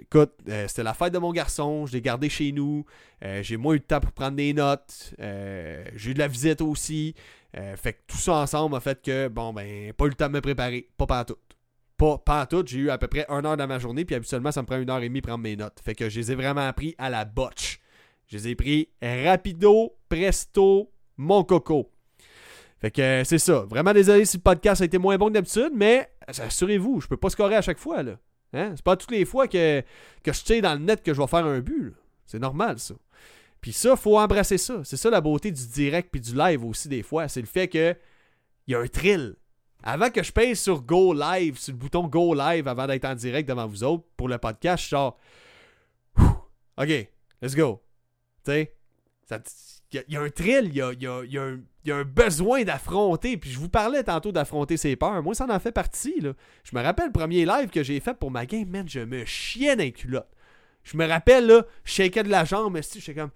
écoute, 0.00 0.32
euh, 0.48 0.66
c'était 0.66 0.82
la 0.82 0.94
fête 0.94 1.12
de 1.12 1.18
mon 1.18 1.32
garçon, 1.32 1.84
je 1.84 1.92
l'ai 1.92 2.00
gardé 2.00 2.28
chez 2.30 2.52
nous, 2.52 2.86
euh, 3.24 3.42
j'ai 3.42 3.56
moins 3.56 3.74
eu 3.74 3.80
de 3.80 3.84
temps 3.84 3.98
pour 3.98 4.12
prendre 4.12 4.36
des 4.36 4.54
notes, 4.54 5.12
j'ai 5.18 6.10
eu 6.10 6.14
de 6.14 6.18
la 6.20 6.28
visite 6.28 6.62
aussi. 6.62 7.14
fait 7.52 7.94
que 7.94 7.98
tout 8.06 8.16
ça 8.16 8.34
ensemble 8.34 8.76
a 8.76 8.80
fait 8.80 9.02
que, 9.02 9.26
bon, 9.28 9.52
ben, 9.52 9.92
pas 9.92 10.04
eu 10.06 10.10
le 10.10 10.14
temps 10.14 10.28
de 10.28 10.34
me 10.34 10.40
préparer, 10.40 10.88
pas 10.96 11.26
pas. 11.98 12.18
Pas, 12.18 12.18
pas 12.18 12.46
tout, 12.46 12.64
j'ai 12.66 12.78
eu 12.78 12.90
à 12.90 12.98
peu 12.98 13.08
près 13.08 13.26
une 13.28 13.44
heure 13.44 13.56
dans 13.56 13.66
ma 13.66 13.78
journée, 13.78 14.04
puis 14.04 14.14
habituellement, 14.14 14.52
ça 14.52 14.62
me 14.62 14.66
prend 14.66 14.78
une 14.78 14.88
heure 14.88 15.02
et 15.02 15.08
demie 15.08 15.20
prendre 15.20 15.42
mes 15.42 15.56
notes. 15.56 15.80
Fait 15.84 15.94
que 15.94 16.08
je 16.08 16.20
les 16.20 16.32
ai 16.32 16.34
vraiment 16.34 16.66
appris 16.66 16.94
à 16.98 17.10
la 17.10 17.24
botche. 17.24 17.80
Je 18.28 18.36
les 18.36 18.48
ai 18.48 18.54
pris 18.54 18.88
rapido, 19.02 19.96
presto, 20.08 20.92
mon 21.16 21.44
coco. 21.44 21.90
Fait 22.80 22.90
que 22.90 23.22
c'est 23.24 23.38
ça. 23.38 23.66
Vraiment 23.68 23.92
désolé 23.92 24.24
si 24.24 24.36
le 24.36 24.42
podcast 24.42 24.80
a 24.80 24.84
été 24.84 24.98
moins 24.98 25.18
bon 25.18 25.28
que 25.28 25.32
d'habitude, 25.32 25.72
mais 25.74 26.08
assurez-vous, 26.26 27.00
je 27.00 27.08
peux 27.08 27.16
pas 27.16 27.30
scorer 27.30 27.56
à 27.56 27.62
chaque 27.62 27.78
fois, 27.78 28.02
là. 28.02 28.18
Hein? 28.52 28.72
C'est 28.76 28.84
pas 28.84 28.96
toutes 28.96 29.10
les 29.10 29.24
fois 29.24 29.48
que, 29.48 29.82
que 30.22 30.32
je 30.32 30.42
tire 30.42 30.62
dans 30.62 30.74
le 30.74 30.80
net 30.80 31.02
que 31.02 31.12
je 31.12 31.20
vais 31.20 31.26
faire 31.26 31.44
un 31.44 31.60
but. 31.60 31.94
C'est 32.24 32.38
normal, 32.38 32.78
ça. 32.78 32.94
Puis 33.60 33.72
ça, 33.72 33.96
faut 33.96 34.18
embrasser 34.18 34.58
ça. 34.58 34.82
C'est 34.84 34.96
ça 34.96 35.10
la 35.10 35.20
beauté 35.20 35.50
du 35.50 35.66
direct 35.66 36.10
puis 36.10 36.20
du 36.20 36.34
live 36.34 36.64
aussi, 36.64 36.88
des 36.88 37.02
fois. 37.02 37.28
C'est 37.28 37.40
le 37.40 37.46
fait 37.46 37.68
que 37.68 37.94
il 38.66 38.72
y 38.72 38.74
a 38.74 38.80
un 38.80 38.86
thrill. 38.86 39.34
Avant 39.82 40.10
que 40.10 40.22
je 40.22 40.32
pèse 40.32 40.60
sur 40.60 40.82
Go 40.82 41.14
Live, 41.14 41.58
sur 41.58 41.72
le 41.72 41.78
bouton 41.78 42.08
Go 42.08 42.34
Live 42.34 42.66
avant 42.66 42.86
d'être 42.86 43.04
en 43.04 43.14
direct 43.14 43.48
devant 43.48 43.66
vous 43.66 43.84
autres 43.84 44.04
pour 44.16 44.28
le 44.28 44.38
podcast, 44.38 44.84
je 44.84 44.90
genre 44.90 45.18
OK, 46.76 47.08
let's 47.42 47.54
go. 47.56 47.82
Tu 48.44 48.52
sais, 48.52 48.74
il 49.92 50.04
y, 50.08 50.16
a 50.16 50.20
un 50.20 50.30
thrill, 50.30 50.66
il 50.66 50.76
y 50.76 51.90
a, 51.90 51.96
un 51.96 52.04
besoin 52.04 52.62
d'affronter. 52.64 53.36
Puis 53.36 53.50
je 53.50 53.58
vous 53.58 53.68
parlais 53.68 54.04
tantôt 54.04 54.32
d'affronter 54.32 54.76
ses 54.76 54.96
peurs. 54.96 55.22
Moi, 55.22 55.34
ça 55.34 55.46
en 55.48 55.58
fait 55.58 55.72
partie. 55.72 56.20
Là. 56.20 56.32
Je 56.64 56.76
me 56.76 56.82
rappelle 56.82 57.06
le 57.06 57.12
premier 57.12 57.44
live 57.44 57.70
que 57.70 57.82
j'ai 57.82 57.98
fait 58.00 58.14
pour 58.14 58.30
ma 58.30 58.46
game, 58.46 58.68
man, 58.68 58.88
je 58.88 59.00
me 59.00 59.24
chiais 59.24 59.76
dans 59.76 59.82
les 59.82 59.92
culottes. 59.92 60.30
Je 60.84 60.96
me 60.96 61.06
rappelle, 61.06 61.46
là, 61.46 61.66
je 61.84 61.92
shakais 61.92 62.22
de 62.22 62.30
la 62.30 62.44
jambe, 62.44 62.74
mais 62.74 62.82
je 62.82 63.00
suis 63.00 63.14
comme. 63.14 63.30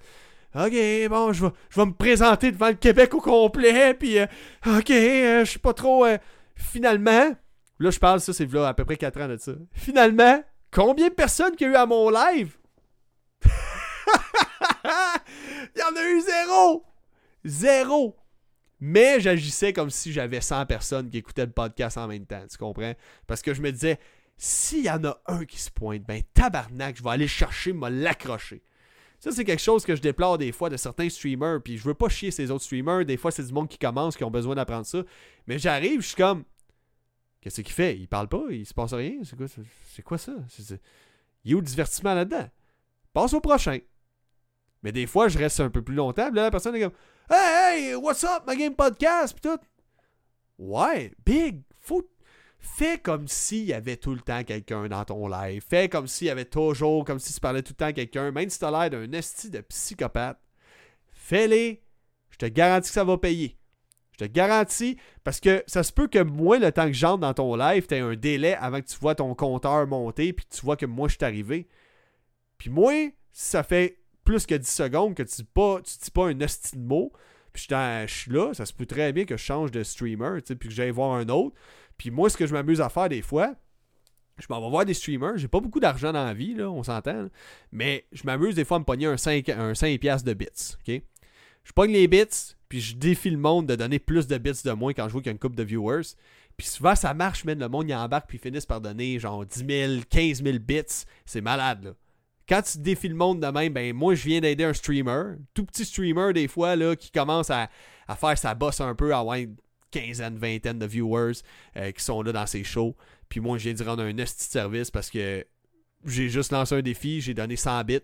Ok, 0.55 1.09
bon, 1.09 1.33
je 1.33 1.47
vais, 1.47 1.53
je 1.71 1.81
me 1.81 1.93
présenter 1.93 2.53
devant 2.53 2.69
le 2.69 2.75
Québec 2.75 3.15
au 3.15 3.21
complet, 3.21 3.95
puis 3.95 4.19
euh, 4.19 4.27
ok, 4.67 4.91
euh, 4.91 5.45
je 5.45 5.51
suis 5.51 5.59
pas 5.59 5.73
trop. 5.73 6.05
Euh, 6.05 6.19
finalement, 6.57 7.35
là, 7.79 7.91
je 7.91 7.99
parle, 7.99 8.21
ça, 8.21 8.33
c'est 8.33 8.53
là 8.53 8.69
à 8.69 8.75
peu 8.75 8.85
près 8.85 8.97
4 8.97 9.21
ans 9.23 9.29
de 9.29 9.37
ça. 9.39 9.53
Finalement, 9.73 10.43
Combien 10.73 11.09
de 11.09 11.15
personnes 11.15 11.55
qu'il 11.55 11.67
y 11.67 11.71
a 11.71 11.75
eu 11.75 11.77
à 11.77 11.85
mon 11.85 12.09
live? 12.09 12.57
Il 15.75 15.79
y 15.79 15.83
en 15.83 15.95
a 15.95 16.03
eu 16.11 16.21
zéro! 16.23 16.85
Zéro! 17.45 18.17
Mais 18.81 19.21
j'agissais 19.21 19.75
comme 19.75 19.91
si 19.91 20.13
j'avais 20.13 20.41
100 20.41 20.65
personnes 20.65 21.11
qui 21.11 21.19
écoutaient 21.19 21.45
le 21.45 21.53
podcast 21.53 21.99
en 21.99 22.09
même 22.09 22.25
temps, 22.25 22.43
tu 22.51 22.57
comprends? 22.57 22.95
Parce 23.27 23.43
que 23.43 23.53
je 23.53 23.61
me 23.61 23.71
disais, 23.71 23.99
s'il 24.39 24.85
y 24.85 24.91
en 24.91 25.05
a 25.05 25.21
un 25.27 25.45
qui 25.45 25.61
se 25.61 25.71
pointe, 25.71 26.05
ben 26.05 26.23
tabarnak, 26.33 26.97
je 26.97 27.03
vais 27.03 27.11
aller 27.11 27.29
chercher, 27.29 27.75
me 27.75 27.91
l'accrocher. 27.91 28.63
Ça, 29.23 29.31
c'est 29.31 29.45
quelque 29.45 29.63
chose 29.63 29.85
que 29.85 29.95
je 29.95 30.03
déplore 30.03 30.37
des 30.37 30.51
fois 30.51 30.69
de 30.69 30.77
certains 30.77 31.09
streamers, 31.09 31.63
puis 31.63 31.79
je 31.79 31.85
veux 31.85 31.95
pas 31.95 32.09
chier 32.09 32.33
ces 32.33 32.51
autres 32.51 32.65
streamers. 32.65 33.05
Des 33.05 33.17
fois, 33.17 33.31
c'est 33.31 33.45
du 33.45 33.53
monde 33.53 33.69
qui 33.69 33.79
commence, 33.79 34.17
qui 34.17 34.25
ont 34.25 34.33
besoin 34.33 34.57
d'apprendre 34.57 34.85
ça. 34.85 35.05
Mais 35.47 35.61
j'arrive, 35.61 36.01
je 36.01 36.09
suis 36.09 36.17
comme, 36.17 36.43
qu'est-ce 37.41 37.61
qu'il 37.61 37.73
fait? 37.73 37.97
Il 37.97 38.09
parle 38.09 38.27
pas, 38.27 38.43
il 38.51 38.67
se 38.67 38.75
passe 38.75 38.93
rien? 38.93 39.21
C'est 39.23 39.37
quoi, 39.37 39.47
c'est 39.95 40.03
quoi 40.03 40.19
ça? 40.19 40.33
Il 41.45 41.53
y 41.53 41.55
a 41.55 41.57
où 41.57 41.61
le 41.61 41.67
divertissement 41.67 42.15
là-dedans? 42.15 42.49
Passe 43.13 43.33
au 43.33 43.41
prochain. 43.41 43.79
Mais 44.83 44.91
des 44.91 45.07
fois, 45.07 45.29
je 45.29 45.39
reste 45.39 45.61
un 45.61 45.71
peu 45.71 45.83
plus 45.83 45.95
longtemps, 45.95 46.33
là, 46.33 46.43
la 46.43 46.51
personne 46.51 46.75
est 46.75 46.81
comme, 46.81 46.97
hey, 47.31 47.91
hey, 47.91 47.95
what's 47.95 48.25
up, 48.25 48.43
ma 48.45 48.57
game 48.57 48.75
podcast, 48.75 49.35
pis 49.35 49.43
tout. 49.43 49.61
Ouais, 50.59 51.13
big, 51.25 51.63
faut 51.79 52.11
Fais 52.65 52.97
comme 52.99 53.27
s'il 53.27 53.65
y 53.65 53.73
avait 53.73 53.97
tout 53.97 54.15
le 54.15 54.21
temps 54.21 54.45
quelqu'un 54.45 54.87
dans 54.87 55.05
ton 55.05 55.27
live. 55.27 55.63
Fais 55.69 55.89
comme 55.89 56.07
s'il 56.07 56.29
y 56.29 56.31
avait 56.31 56.45
toujours, 56.45 57.05
comme 57.05 57.19
si 57.19 57.35
tu 57.35 57.41
parlais 57.41 57.63
tout 57.63 57.73
le 57.73 57.85
temps 57.85 57.93
quelqu'un. 57.93 58.31
Même 58.31 58.49
si 58.49 58.61
tu 58.61 58.65
as 58.65 58.71
l'air 58.71 58.89
d'un 58.89 59.13
esti 59.13 59.51
de 59.51 59.61
psychopathe. 59.61 60.39
Fais-les. 61.13 61.83
Je 62.31 62.39
te 62.39 62.47
garantis 62.47 62.89
que 62.89 62.95
ça 62.95 63.05
va 63.05 63.19
payer. 63.19 63.59
Je 64.13 64.27
te 64.27 64.31
garantis, 64.31 64.99
parce 65.25 65.41
que 65.41 65.65
ça 65.67 65.83
se 65.83 65.93
peut 65.93 66.07
que 66.07 66.23
moi, 66.23 66.59
le 66.59 66.71
temps 66.71 66.87
que 66.87 66.93
j'entre 66.93 67.21
dans 67.21 67.35
ton 67.35 67.57
live, 67.57 67.87
tu 67.87 67.95
un 67.95 68.15
délai 68.15 68.55
avant 68.55 68.81
que 68.81 68.87
tu 68.87 68.99
vois 68.99 69.15
ton 69.15 69.35
compteur 69.35 69.87
monter, 69.87 70.33
puis 70.33 70.45
que 70.45 70.55
tu 70.55 70.61
vois 70.61 70.77
que 70.77 70.87
moi, 70.87 71.09
je 71.09 71.15
suis 71.17 71.25
arrivé. 71.25 71.67
Puis 72.59 72.71
moi, 72.71 72.93
si 73.33 73.51
ça 73.51 73.63
fait 73.63 73.99
plus 74.25 74.47
que 74.47 74.55
10 74.55 74.69
secondes 74.69 75.15
que 75.15 75.23
tu 75.23 75.37
dis 75.37 75.49
pas, 75.53 75.81
tu 75.81 75.95
dis 76.01 76.11
pas 76.11 76.27
un 76.29 76.39
esti 76.41 76.77
de 76.77 76.83
mot, 76.83 77.13
puis 77.53 77.67
je 77.69 78.05
suis 78.07 78.31
là, 78.31 78.55
ça 78.55 78.67
se 78.67 78.73
peut 78.73 78.87
très 78.87 79.13
bien 79.13 79.25
que 79.25 79.37
je 79.37 79.43
change 79.43 79.71
de 79.71 79.83
streamer, 79.83 80.41
puis 80.43 80.69
que 80.69 80.75
j'aille 80.75 80.91
voir 80.91 81.15
un 81.15 81.29
autre. 81.29 81.57
Puis 82.03 82.11
moi, 82.11 82.29
ce 82.29 82.37
que 82.37 82.49
je 82.49 82.53
m'amuse 82.53 82.81
à 82.81 82.89
faire 82.89 83.09
des 83.09 83.23
fois, 83.23 83.55
je 84.37 84.47
m'en 84.51 84.61
vais 84.61 84.69
voir 84.69 84.85
des 84.85 84.93
streamers. 84.93 85.37
J'ai 85.37 85.47
pas 85.47 85.61
beaucoup 85.61 85.79
d'argent 85.79 86.13
dans 86.13 86.25
la 86.25 86.35
vie, 86.35 86.53
là, 86.53 86.69
on 86.69 86.83
s'entend. 86.83 87.29
Mais 87.71 88.07
je 88.11 88.25
m'amuse 88.25 88.57
des 88.57 88.65
fois 88.65 88.79
à 88.79 88.81
me 88.81 88.85
pogner 88.85 89.07
un 89.07 89.17
5, 89.17 89.49
un 89.51 89.73
5 89.73 90.01
de 90.25 90.35
bits. 90.35 90.47
Je 90.85 91.73
pogne 91.73 91.93
les 91.93 92.09
bits, 92.09 92.57
puis 92.69 92.81
je 92.81 92.97
défie 92.97 93.31
le 93.31 93.39
monde 93.39 93.69
de 93.69 93.77
donner 93.77 94.01
plus 94.01 94.27
de 94.27 94.37
bits 94.37 94.65
de 94.65 94.73
moins 94.73 94.93
quand 94.93 95.07
je 95.07 95.13
vois 95.13 95.21
qu'il 95.21 95.29
y 95.29 95.31
a 95.31 95.35
une 95.35 95.39
couple 95.39 95.55
de 95.55 95.63
viewers. 95.63 96.17
Puis 96.57 96.67
souvent, 96.67 96.97
ça 96.97 97.15
marche, 97.15 97.45
mais 97.45 97.55
le 97.55 97.69
monde 97.69 97.89
y 97.89 97.95
embarque, 97.95 98.29
puis 98.29 98.39
finissent 98.39 98.67
par 98.67 98.81
donner 98.81 99.21
genre 99.21 99.47
10 99.47 99.65
000, 99.65 100.01
15 100.11 100.43
000 100.43 100.59
bits. 100.59 101.05
C'est 101.25 101.41
malade, 101.41 101.85
là. 101.85 101.91
Quand 102.49 102.63
tu 102.63 102.79
défies 102.79 103.11
le 103.11 103.15
monde 103.15 103.39
de 103.39 103.47
même, 103.47 103.73
ben 103.73 103.95
moi, 103.95 104.17
je 104.17 104.25
viens 104.25 104.41
d'aider 104.41 104.65
un 104.65 104.73
streamer. 104.73 105.37
Tout 105.55 105.65
petit 105.65 105.85
streamer, 105.85 106.33
des 106.33 106.49
fois, 106.49 106.75
là, 106.75 106.97
qui 106.97 107.13
commence 107.13 107.49
à, 107.51 107.71
à 108.09 108.17
faire 108.17 108.37
sa 108.37 108.57
bosse 108.57 108.81
un 108.81 108.97
peu, 108.97 109.15
à 109.15 109.21
avoir 109.21 109.39
quinzaine, 109.93 110.37
vingtaine 110.37 110.79
de 110.79 110.87
viewers 110.87 111.43
euh, 111.77 111.93
qui 111.93 112.03
sont 112.03 112.23
là 112.23 112.33
dans 112.33 112.47
ces 112.47 112.65
shows. 112.65 112.97
Puis 113.29 113.41
moi, 113.41 113.59
je 113.59 113.71
viens 113.71 113.75
de 113.75 113.89
rendre 113.89 114.03
un 114.03 114.17
esti 114.19 114.45
service 114.45 114.91
parce 114.91 115.11
que 115.11 115.47
j'ai 116.05 116.29
juste 116.29 116.53
lancé 116.53 116.75
un 116.75 116.83
défi, 116.83 117.21
j'ai 117.21 117.35
donné 117.35 117.57
100 117.57 117.85
bits, 117.85 118.01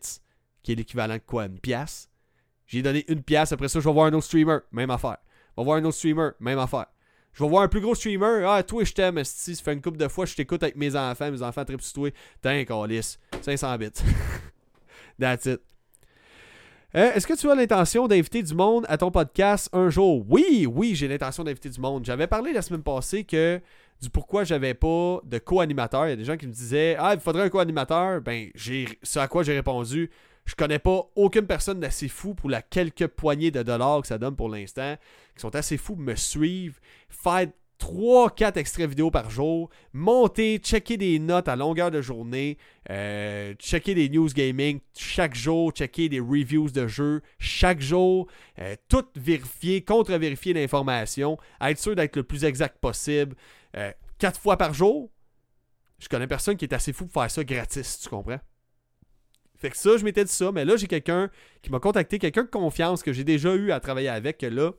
qui 0.63 0.73
est 0.73 0.75
l'équivalent 0.75 1.15
de 1.15 1.23
quoi 1.27 1.47
Une 1.47 1.59
pièce? 1.59 2.09
J'ai 2.67 2.83
donné 2.83 3.05
une 3.09 3.23
pièce, 3.23 3.53
après 3.53 3.69
ça, 3.69 3.81
je 3.81 3.85
vais 3.85 3.93
voir 3.93 4.07
un 4.07 4.13
autre 4.13 4.27
streamer, 4.27 4.59
même 4.73 4.91
affaire. 4.91 5.17
Je 5.57 5.61
vais 5.61 5.65
voir 5.65 5.79
un 5.79 5.85
autre 5.85 5.97
streamer, 5.97 6.31
même 6.39 6.59
affaire. 6.59 6.87
Je 7.33 7.43
vais 7.43 7.49
voir 7.49 7.63
un 7.63 7.69
plus 7.69 7.81
gros 7.81 7.95
streamer. 7.95 8.45
Ah, 8.47 8.63
toi, 8.63 8.85
je 8.85 8.93
t'aime, 8.93 9.23
si 9.25 9.57
ça 9.57 9.63
fait 9.63 9.73
une 9.73 9.81
couple 9.81 9.99
de 9.99 10.09
fois, 10.09 10.27
je 10.27 10.35
t'écoute 10.35 10.63
avec 10.63 10.77
mes 10.77 10.95
enfants, 10.97 11.31
mes 11.31 11.43
enfants 11.43 11.65
tripent 11.65 11.81
sur 11.81 11.93
toi. 11.95 12.11
Un 12.45 12.65
500 13.43 13.79
bits. 13.79 13.91
That's 15.19 15.47
it. 15.47 15.61
Euh, 16.95 17.13
est-ce 17.13 17.27
que 17.27 17.35
tu 17.35 17.51
as 17.51 17.55
l'intention 17.55 18.09
d'inviter 18.09 18.43
du 18.43 18.55
monde 18.55 18.87
à 18.89 18.97
ton 18.97 19.11
podcast 19.11 19.69
un 19.75 19.91
jour? 19.91 20.25
Oui, 20.27 20.67
oui, 20.67 20.95
j'ai 20.95 21.07
l'intention 21.07 21.45
d'inviter 21.45 21.69
du 21.69 21.81
monde. 21.81 22.07
J'avais 22.07 22.27
parlé 22.27 22.55
la 22.55 22.63
semaine 22.63 22.83
passée 22.83 23.25
que 23.25 23.61
du 24.01 24.09
pourquoi 24.09 24.45
j'avais 24.45 24.73
pas 24.73 25.21
de 25.23 25.39
co-animateur. 25.39 26.07
Il 26.07 26.11
y 26.11 26.13
a 26.13 26.17
des 26.17 26.25
gens 26.25 26.39
qui 26.39 26.47
me 26.47 26.53
disaient 26.53 26.97
Ah, 26.99 27.13
il 27.13 27.21
faudrait 27.21 27.43
un 27.43 27.49
co-animateur. 27.51 28.23
Ben, 28.23 28.49
ce 28.57 29.19
à 29.19 29.29
quoi 29.29 29.43
j'ai 29.43 29.55
répondu. 29.55 30.11
Je 30.47 30.55
connais 30.55 30.79
pas 30.79 31.03
aucune 31.15 31.47
personne 31.47 31.79
d'assez 31.79 32.09
fou 32.09 32.35
pour 32.35 32.49
la 32.49 32.63
quelques 32.63 33.07
poignées 33.07 33.51
de 33.51 33.63
dollars 33.63 34.01
que 34.01 34.07
ça 34.07 34.17
donne 34.17 34.35
pour 34.35 34.49
l'instant, 34.49 34.97
qui 35.35 35.43
sont 35.43 35.55
assez 35.55 35.77
fous 35.77 35.95
pour 35.95 36.03
me 36.03 36.15
suivre, 36.15 36.77
faire 37.11 37.49
3-4 37.79 38.59
extraits 38.59 38.89
vidéo 38.89 39.11
par 39.11 39.31
jour, 39.31 39.71
monter, 39.93 40.59
checker 40.59 40.97
des 40.97 41.19
notes 41.19 41.49
à 41.49 41.57
longueur 41.57 41.91
de 41.91 42.03
journée, 42.03 42.59
euh, 42.91 43.55
checker 43.55 43.95
des 43.95 44.09
news 44.09 44.29
gaming 44.29 44.81
chaque 44.97 45.35
jour, 45.35 45.71
checker 45.73 46.09
des 46.09 46.21
reviews 46.21 46.71
de 46.71 46.87
jeux 46.87 47.23
chaque 47.39 47.81
jour, 47.81 48.27
euh, 48.59 48.75
tout 48.89 49.05
vérifier, 49.17 49.83
contre-vérifier 49.83 50.53
l'information, 50.53 51.39
être 51.61 51.79
sûr 51.79 51.95
d'être 51.95 52.17
le 52.17 52.25
plus 52.25 52.45
exact 52.45 52.79
possible, 52.79 53.37
4 53.73 54.37
euh, 54.37 54.41
fois 54.41 54.57
par 54.57 54.75
jour. 54.75 55.11
Je 55.99 56.09
connais 56.09 56.27
personne 56.27 56.57
qui 56.57 56.65
est 56.65 56.75
assez 56.75 56.93
fou 56.93 57.07
pour 57.07 57.23
faire 57.23 57.31
ça 57.31 57.45
gratis, 57.45 58.01
tu 58.01 58.09
comprends? 58.09 58.41
Fait 59.57 59.71
que 59.71 59.77
ça, 59.77 59.97
je 59.97 60.05
m'étais 60.05 60.25
dit 60.25 60.33
ça, 60.33 60.53
mais 60.53 60.65
là, 60.65 60.77
j'ai 60.77 60.87
quelqu'un 60.87 61.31
qui 61.63 61.73
m'a 61.73 61.81
contacté, 61.81 62.21
quelqu'un 62.21 62.45
de 62.45 62.49
confiance 62.49 63.03
que 63.03 63.13
j'ai 63.13 63.25
déjà 63.25 63.55
eu 63.55 63.73
à 63.73 63.81
travailler 63.81 64.09
avec, 64.09 64.39
que 64.39 64.47
là, 64.47 64.71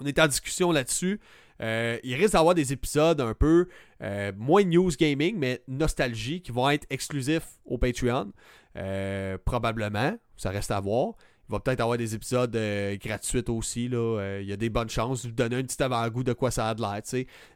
on 0.00 0.06
est 0.06 0.18
en 0.18 0.26
discussion 0.26 0.72
là-dessus. 0.72 1.20
Euh, 1.60 1.98
il 2.04 2.14
risque 2.14 2.32
d'avoir 2.32 2.54
des 2.54 2.72
épisodes 2.72 3.20
un 3.20 3.34
peu 3.34 3.68
euh, 4.02 4.32
moins 4.36 4.64
news 4.64 4.90
gaming, 4.98 5.36
mais 5.36 5.62
nostalgie, 5.68 6.40
qui 6.40 6.52
vont 6.52 6.70
être 6.70 6.86
exclusifs 6.90 7.58
au 7.64 7.78
Patreon. 7.78 8.32
Euh, 8.76 9.38
probablement, 9.44 10.16
ça 10.36 10.50
reste 10.50 10.70
à 10.70 10.80
voir. 10.80 11.14
Il 11.48 11.52
va 11.52 11.60
peut-être 11.60 11.80
avoir 11.80 11.96
des 11.96 12.14
épisodes 12.14 12.56
gratuits 13.00 13.44
aussi. 13.48 13.88
Là. 13.88 14.38
il 14.40 14.46
y 14.46 14.52
a 14.52 14.56
des 14.56 14.68
bonnes 14.68 14.90
chances 14.90 15.22
de 15.22 15.28
vous 15.28 15.34
donner 15.34 15.56
un 15.56 15.62
petit 15.62 15.82
avant-goût 15.82 16.22
de 16.22 16.34
quoi 16.34 16.50
ça 16.50 16.68
a 16.68 16.74
de 16.74 16.82
l'air. 16.82 17.00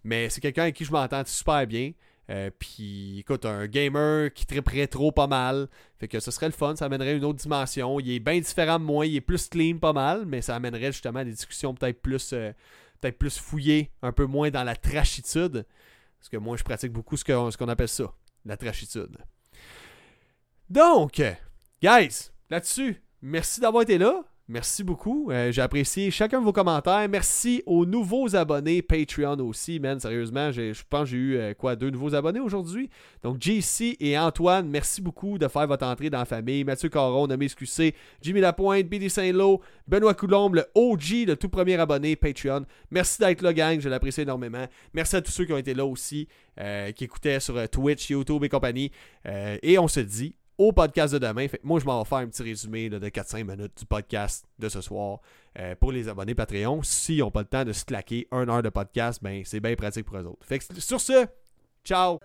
Mais 0.02 0.30
c'est 0.30 0.40
quelqu'un 0.40 0.62
avec 0.62 0.76
qui 0.76 0.86
je 0.86 0.92
m'entends 0.92 1.22
super 1.26 1.66
bien. 1.66 1.92
puis 2.58 3.18
écoute, 3.18 3.44
un 3.44 3.66
gamer 3.66 4.32
qui 4.32 4.46
triperait 4.46 4.86
trop 4.86 5.12
pas 5.12 5.26
mal. 5.26 5.68
Fait 6.00 6.08
que 6.08 6.20
ce 6.20 6.30
serait 6.30 6.46
le 6.46 6.52
fun, 6.52 6.74
ça 6.74 6.86
amènerait 6.86 7.18
une 7.18 7.24
autre 7.26 7.38
dimension. 7.38 8.00
Il 8.00 8.10
est 8.12 8.18
bien 8.18 8.40
différent 8.40 8.78
de 8.78 8.84
moi, 8.84 9.04
il 9.04 9.14
est 9.14 9.20
plus 9.20 9.46
clean 9.46 9.76
pas 9.76 9.92
mal, 9.92 10.24
mais 10.24 10.40
ça 10.40 10.56
amènerait 10.56 10.92
justement 10.92 11.18
à 11.18 11.24
des 11.24 11.32
discussions 11.32 11.74
peut-être 11.74 12.00
plus 12.00 12.34
peut-être 13.02 13.18
plus 13.18 13.36
fouillé, 13.38 13.90
un 14.00 14.12
peu 14.12 14.24
moins 14.24 14.50
dans 14.50 14.64
la 14.64 14.76
trachitude. 14.76 15.66
Parce 16.18 16.28
que 16.30 16.38
moi, 16.38 16.56
je 16.56 16.62
pratique 16.62 16.92
beaucoup 16.92 17.16
ce 17.18 17.24
qu'on 17.24 17.68
appelle 17.68 17.88
ça, 17.88 18.14
la 18.46 18.56
trachitude. 18.56 19.18
Donc, 20.70 21.20
guys, 21.82 22.30
là-dessus, 22.48 23.02
merci 23.20 23.60
d'avoir 23.60 23.82
été 23.82 23.98
là. 23.98 24.22
Merci 24.52 24.84
beaucoup. 24.84 25.30
Euh, 25.30 25.50
j'ai 25.50 25.62
apprécié 25.62 26.10
chacun 26.10 26.38
de 26.38 26.44
vos 26.44 26.52
commentaires. 26.52 27.08
Merci 27.08 27.62
aux 27.64 27.86
nouveaux 27.86 28.36
abonnés 28.36 28.82
Patreon 28.82 29.38
aussi, 29.40 29.80
man. 29.80 29.98
Sérieusement, 29.98 30.52
je 30.52 30.74
pense 30.90 31.04
que 31.04 31.06
j'ai 31.06 31.16
eu 31.16 31.36
euh, 31.38 31.54
quoi 31.54 31.74
deux 31.74 31.88
nouveaux 31.88 32.14
abonnés 32.14 32.38
aujourd'hui? 32.38 32.90
Donc 33.22 33.40
JC 33.40 33.96
et 33.98 34.18
Antoine, 34.18 34.68
merci 34.68 35.00
beaucoup 35.00 35.38
de 35.38 35.48
faire 35.48 35.66
votre 35.66 35.86
entrée 35.86 36.10
dans 36.10 36.18
la 36.18 36.26
famille. 36.26 36.64
Mathieu 36.64 36.90
Caron, 36.90 37.26
Nommé 37.26 37.48
SQC, 37.48 37.94
Jimmy 38.20 38.40
Lapointe, 38.40 38.84
Billy 38.88 39.08
Saint-Lô, 39.08 39.62
Benoît 39.88 40.12
Coulombe, 40.12 40.56
le 40.56 40.66
OG, 40.74 41.24
le 41.28 41.36
tout 41.36 41.48
premier 41.48 41.80
abonné 41.80 42.14
Patreon. 42.14 42.66
Merci 42.90 43.20
d'être 43.20 43.40
là, 43.40 43.54
gang. 43.54 43.80
Je 43.80 43.88
l'apprécie 43.88 44.20
énormément. 44.20 44.66
Merci 44.92 45.16
à 45.16 45.22
tous 45.22 45.32
ceux 45.32 45.46
qui 45.46 45.54
ont 45.54 45.58
été 45.58 45.72
là 45.72 45.86
aussi, 45.86 46.28
euh, 46.60 46.92
qui 46.92 47.04
écoutaient 47.04 47.40
sur 47.40 47.70
Twitch, 47.70 48.10
YouTube 48.10 48.44
et 48.44 48.50
compagnie. 48.50 48.92
et 49.24 49.78
on 49.78 49.88
se 49.88 50.00
dit 50.00 50.34
au 50.58 50.72
podcast 50.72 51.14
de 51.14 51.18
demain. 51.18 51.48
Fait 51.48 51.60
moi, 51.62 51.80
je 51.80 51.84
m'en 51.84 52.02
vais 52.02 52.08
faire 52.08 52.18
un 52.18 52.26
petit 52.26 52.42
résumé 52.42 52.88
de 52.88 52.98
4-5 52.98 53.44
minutes 53.44 53.72
du 53.78 53.86
podcast 53.86 54.46
de 54.58 54.68
ce 54.68 54.80
soir 54.80 55.20
euh, 55.58 55.74
pour 55.76 55.92
les 55.92 56.08
abonnés 56.08 56.34
Patreon. 56.34 56.82
S'ils 56.82 57.18
n'ont 57.18 57.30
pas 57.30 57.40
le 57.40 57.46
temps 57.46 57.64
de 57.64 57.72
se 57.72 57.84
claquer 57.84 58.28
une 58.32 58.48
heure 58.50 58.62
de 58.62 58.68
podcast, 58.68 59.20
ben 59.22 59.42
c'est 59.44 59.60
bien 59.60 59.74
pratique 59.74 60.04
pour 60.04 60.16
eux 60.16 60.24
autres. 60.26 60.46
Fait 60.46 60.60
sur 60.78 61.00
ce, 61.00 61.26
ciao! 61.84 62.18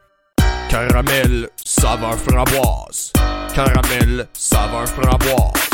Caramel, 0.70 1.50
saveur 1.64 2.18
framboise. 2.18 3.14
Caramel, 3.56 4.28
saveur 4.34 4.88
framboise. 4.88 5.70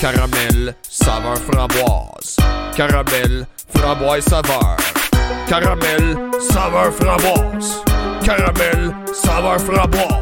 Caramel, 0.00 0.74
saveur 0.82 1.38
framboise. 1.38 2.36
Caramel, 2.74 3.46
framboise 3.68 4.24
saveur. 4.24 4.76
Caramel, 5.48 6.16
saveur 6.40 6.92
framboise. 6.92 7.84
Caramel, 8.24 8.94
saveur 9.12 9.60
framboise. 9.60 10.21